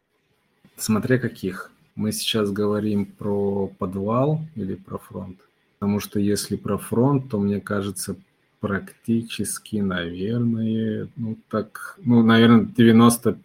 Смотря 0.77 1.19
каких. 1.19 1.71
Мы 1.95 2.11
сейчас 2.11 2.51
говорим 2.51 3.05
про 3.05 3.67
подвал 3.67 4.39
или 4.55 4.75
про 4.75 4.97
фронт. 4.97 5.39
Потому 5.77 5.99
что 5.99 6.19
если 6.19 6.55
про 6.55 6.77
фронт, 6.77 7.29
то, 7.29 7.39
мне 7.39 7.59
кажется, 7.59 8.15
практически, 8.63 9.75
наверное, 9.75 11.09
ну 11.17 11.37
так, 11.49 11.97
ну, 11.97 12.23
наверное, 12.23 12.63
90 12.63 13.37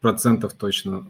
процентов 0.00 0.54
точно 0.54 1.08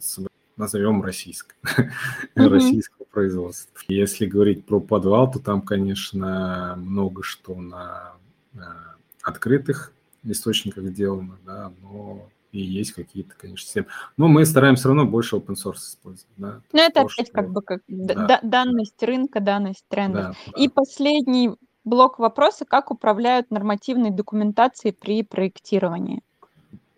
назовем 0.57 1.03
российское, 1.03 1.57
mm-hmm. 1.65 2.49
российского 2.49 3.05
производства. 3.05 3.71
Если 3.89 4.25
говорить 4.25 4.65
про 4.65 4.81
подвал, 4.81 5.31
то 5.31 5.41
там, 5.41 5.61
конечно, 5.61 6.75
много 6.79 7.23
что 7.23 7.55
на, 7.55 8.13
на 8.55 8.97
открытых 9.23 9.93
источниках 10.25 10.85
сделано, 10.85 11.37
да, 11.45 11.71
но 11.83 12.31
и 12.53 12.63
есть 12.63 12.93
какие-то, 12.93 13.35
конечно, 13.37 13.67
системы. 13.67 13.89
Но 14.17 14.27
мы 14.29 14.47
стараемся 14.47 14.81
все 14.81 14.89
равно 14.89 15.05
больше 15.05 15.37
open 15.37 15.55
source 15.55 15.91
использовать. 15.91 16.33
Да, 16.39 16.63
ну, 16.73 16.81
это 16.81 17.03
опять 17.03 17.27
что... 17.27 17.33
как 17.35 17.51
бы 17.51 17.61
как 17.61 17.83
да. 17.89 18.41
данность 18.43 19.03
рынка, 19.03 19.41
данность 19.41 19.85
трендов. 19.89 20.23
Да, 20.47 20.53
да. 20.53 20.63
И 20.63 20.71
последний 20.71 21.51
блок 21.85 22.19
вопроса, 22.19 22.65
как 22.65 22.91
управляют 22.91 23.51
нормативной 23.51 24.11
документацией 24.11 24.95
при 24.95 25.23
проектировании. 25.23 26.23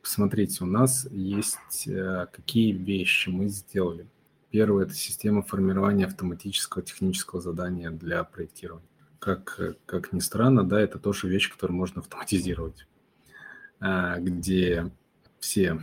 Смотрите, 0.02 0.64
у 0.64 0.66
нас 0.66 1.06
есть 1.10 1.86
э, 1.86 2.26
какие 2.32 2.72
вещи 2.72 3.28
мы 3.28 3.48
сделали. 3.48 4.06
Первое– 4.50 4.84
это 4.86 4.94
система 4.94 5.42
формирования 5.42 6.06
автоматического 6.06 6.82
технического 6.82 7.40
задания 7.40 7.90
для 7.90 8.22
проектирования. 8.24 8.86
Как, 9.18 9.58
как 9.86 10.12
ни 10.12 10.18
странно, 10.18 10.64
да, 10.64 10.80
это 10.80 10.98
тоже 10.98 11.28
вещь, 11.28 11.50
которую 11.50 11.76
можно 11.76 12.00
автоматизировать, 12.00 12.86
а, 13.80 14.18
где 14.18 14.90
все 15.38 15.80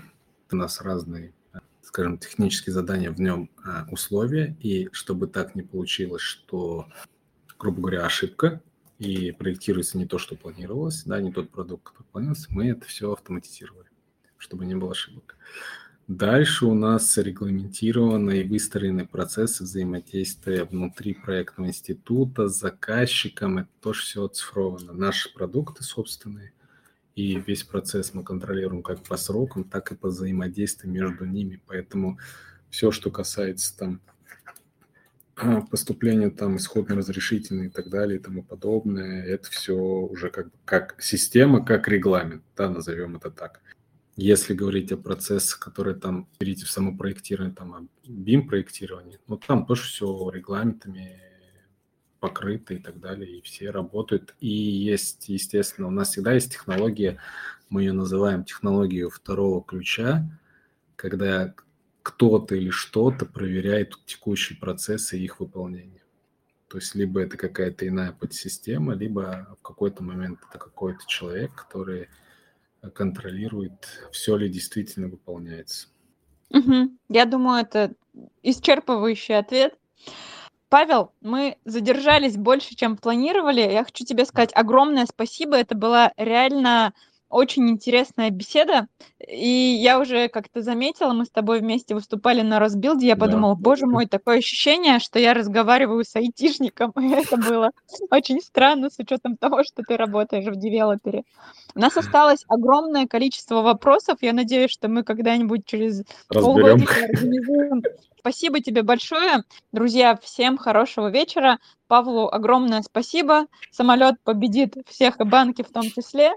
у 0.52 0.56
нас 0.56 0.82
разные, 0.82 1.34
скажем, 1.82 2.18
технические 2.18 2.74
задания, 2.74 3.12
в 3.12 3.20
нем 3.20 3.50
а, 3.64 3.88
условия, 3.90 4.56
и 4.60 4.90
чтобы 4.92 5.28
так 5.28 5.56
не 5.56 5.64
получилось, 5.64 6.22
что, 6.22 6.88
грубо 7.58 7.82
говоря, 7.82 8.06
ошибка, 8.06 8.62
и 9.00 9.32
проектируется 9.32 9.98
не 9.98 10.06
то, 10.06 10.18
что 10.18 10.36
планировалось, 10.36 11.04
да, 11.06 11.20
не 11.22 11.32
тот 11.32 11.50
продукт, 11.50 11.86
который 11.86 12.08
планировался, 12.08 12.48
мы 12.52 12.68
это 12.68 12.86
все 12.86 13.12
автоматизировали, 13.14 13.88
чтобы 14.38 14.66
не 14.66 14.76
было 14.76 14.92
ошибок. 14.92 15.38
Дальше 16.10 16.66
у 16.66 16.74
нас 16.74 17.18
регламентированы 17.18 18.42
и 18.42 18.44
выстроены 18.44 19.06
процессы 19.06 19.64
взаимодействия 19.64 20.64
внутри 20.64 21.14
проектного 21.14 21.70
института 21.70 22.48
с 22.48 22.60
заказчиком. 22.60 23.60
Это 23.60 23.70
тоже 23.80 24.02
все 24.02 24.26
оцифровано. 24.26 24.92
Наши 24.94 25.32
продукты 25.32 25.84
собственные. 25.84 26.52
И 27.14 27.40
весь 27.40 27.64
процесс 27.64 28.16
мы 28.16 28.24
контролируем 28.24 28.82
как 28.82 29.04
по 29.04 29.18
срокам, 29.18 29.64
так 29.64 29.92
и 29.92 29.96
по 29.96 30.08
взаимодействию 30.08 30.92
между 30.92 31.26
ними. 31.26 31.62
Поэтому 31.68 32.18
все, 32.72 32.90
что 32.90 33.12
касается 33.12 33.78
там 33.78 34.02
поступление 35.70 36.30
там 36.30 36.58
исходно 36.58 36.96
разрешительные 36.96 37.68
и 37.68 37.72
так 37.72 37.90
далее 37.90 38.20
и 38.20 38.22
тому 38.22 38.44
подобное, 38.44 39.24
это 39.26 39.50
все 39.50 39.74
уже 39.76 40.30
как, 40.30 40.48
как 40.66 41.02
система, 41.02 41.64
как 41.64 41.88
регламент, 41.88 42.44
да, 42.56 42.70
назовем 42.70 43.16
это 43.18 43.32
так. 43.32 43.62
Если 44.16 44.54
говорить 44.54 44.92
о 44.92 44.98
процессах, 44.98 45.60
которые 45.60 45.96
там, 45.96 46.28
берите 46.40 46.66
в 46.66 46.70
само 46.70 46.96
проектирование, 46.98 47.56
там, 47.56 47.74
о 47.74 47.88
BIM-проектировании, 48.06 49.20
ну, 49.28 49.38
там 49.38 49.66
тоже 49.66 49.84
все 49.84 50.30
регламентами 50.30 51.22
покрыто 52.20 52.74
и 52.74 52.80
так 52.80 53.00
далее, 53.00 53.38
и 53.38 53.42
все 53.42 53.72
работают. 53.72 54.36
И 54.42 54.50
есть, 54.50 55.30
естественно, 55.30 55.88
у 55.88 55.92
нас 55.92 56.10
всегда 56.10 56.34
есть 56.34 56.52
технология, 56.52 57.18
мы 57.70 57.84
ее 57.84 57.94
называем 57.94 58.44
технологией 58.44 59.10
второго 59.10 59.64
ключа, 59.64 60.30
когда 60.96 61.54
кто-то 62.10 62.56
или 62.56 62.72
что-то 62.72 63.28
проверяет 63.28 63.94
текущие 64.06 64.58
процессы 64.58 65.18
их 65.20 65.40
выполнение. 65.40 66.02
То 66.68 66.80
есть 66.80 66.96
либо 66.96 67.22
это 67.22 67.38
какая-то 67.38 67.88
иная 67.88 68.12
подсистема, 68.12 68.96
либо 68.96 69.56
в 69.60 69.62
какой-то 69.62 70.04
момент 70.04 70.40
это 70.50 70.58
какой-то 70.58 71.02
человек, 71.06 71.54
который 71.54 72.10
контролирует, 72.94 74.10
все 74.12 74.38
ли 74.38 74.50
действительно 74.50 75.08
выполняется. 75.08 75.88
Угу. 76.50 76.90
Я 77.10 77.26
думаю, 77.26 77.62
это 77.62 77.94
исчерпывающий 78.42 79.38
ответ. 79.38 79.78
Павел, 80.70 81.14
мы 81.22 81.58
задержались 81.66 82.38
больше, 82.38 82.76
чем 82.76 82.98
планировали. 82.98 83.62
Я 83.62 83.84
хочу 83.84 84.04
тебе 84.04 84.26
сказать 84.26 84.52
огромное 84.56 85.06
спасибо. 85.06 85.56
Это 85.58 85.76
была 85.76 86.12
реально 86.18 86.94
очень 87.30 87.70
интересная 87.70 88.30
беседа. 88.32 88.88
И 89.26 89.48
я 89.48 90.00
уже 90.00 90.28
как-то 90.30 90.62
заметила, 90.62 91.14
мы 91.14 91.26
с 91.26 91.30
тобой 91.30 91.60
вместе 91.60 91.94
выступали 91.94 92.42
на 92.42 92.60
Росбилде, 92.60 93.08
я 93.08 93.16
подумала, 93.16 93.56
да, 93.56 93.62
боже 93.62 93.86
мой, 93.86 94.08
такое 94.08 94.40
ощущение, 94.40 95.00
что 95.00 95.20
я 95.20 95.34
разговариваю 95.34 96.04
с 96.04 96.16
айтишником, 96.16 96.92
и 97.00 97.10
это 97.10 97.38
было 97.38 97.72
очень 98.12 98.42
странно 98.42 98.90
с 98.90 98.98
учетом 99.00 99.38
того, 99.38 99.64
что 99.64 99.84
ты 99.88 99.98
работаешь 99.98 100.46
в 100.46 100.60
девелопере. 100.60 101.24
У 101.76 101.80
нас 101.80 101.96
осталось 101.98 102.44
огромное 102.48 103.06
количество 103.06 103.62
вопросов, 103.62 104.18
я 104.22 104.34
надеюсь, 104.34 104.72
что 104.72 104.88
мы 104.88 105.04
когда-нибудь 105.04 105.66
через 105.66 106.04
полгода 106.30 106.84
организуем 107.04 107.84
Спасибо 108.20 108.60
тебе 108.60 108.84
большое. 108.84 109.44
Друзья, 109.72 110.18
всем 110.22 110.58
хорошего 110.58 111.10
вечера. 111.10 111.58
Павлу 111.88 112.28
огромное 112.28 112.82
спасибо. 112.82 113.46
Самолет 113.72 114.16
победит 114.24 114.76
всех 114.88 115.22
и 115.22 115.24
банки 115.24 115.62
в 115.62 115.72
том 115.72 115.84
числе. 115.84 116.34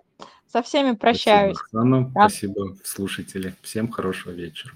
Со 0.52 0.62
всеми 0.62 0.94
прощаюсь. 0.94 1.56
Спасибо, 1.56 1.80
Оксана. 1.80 2.10
Да. 2.10 2.28
Спасибо, 2.28 2.76
слушатели. 2.84 3.54
Всем 3.62 3.90
хорошего 3.90 4.32
вечера. 4.32 4.74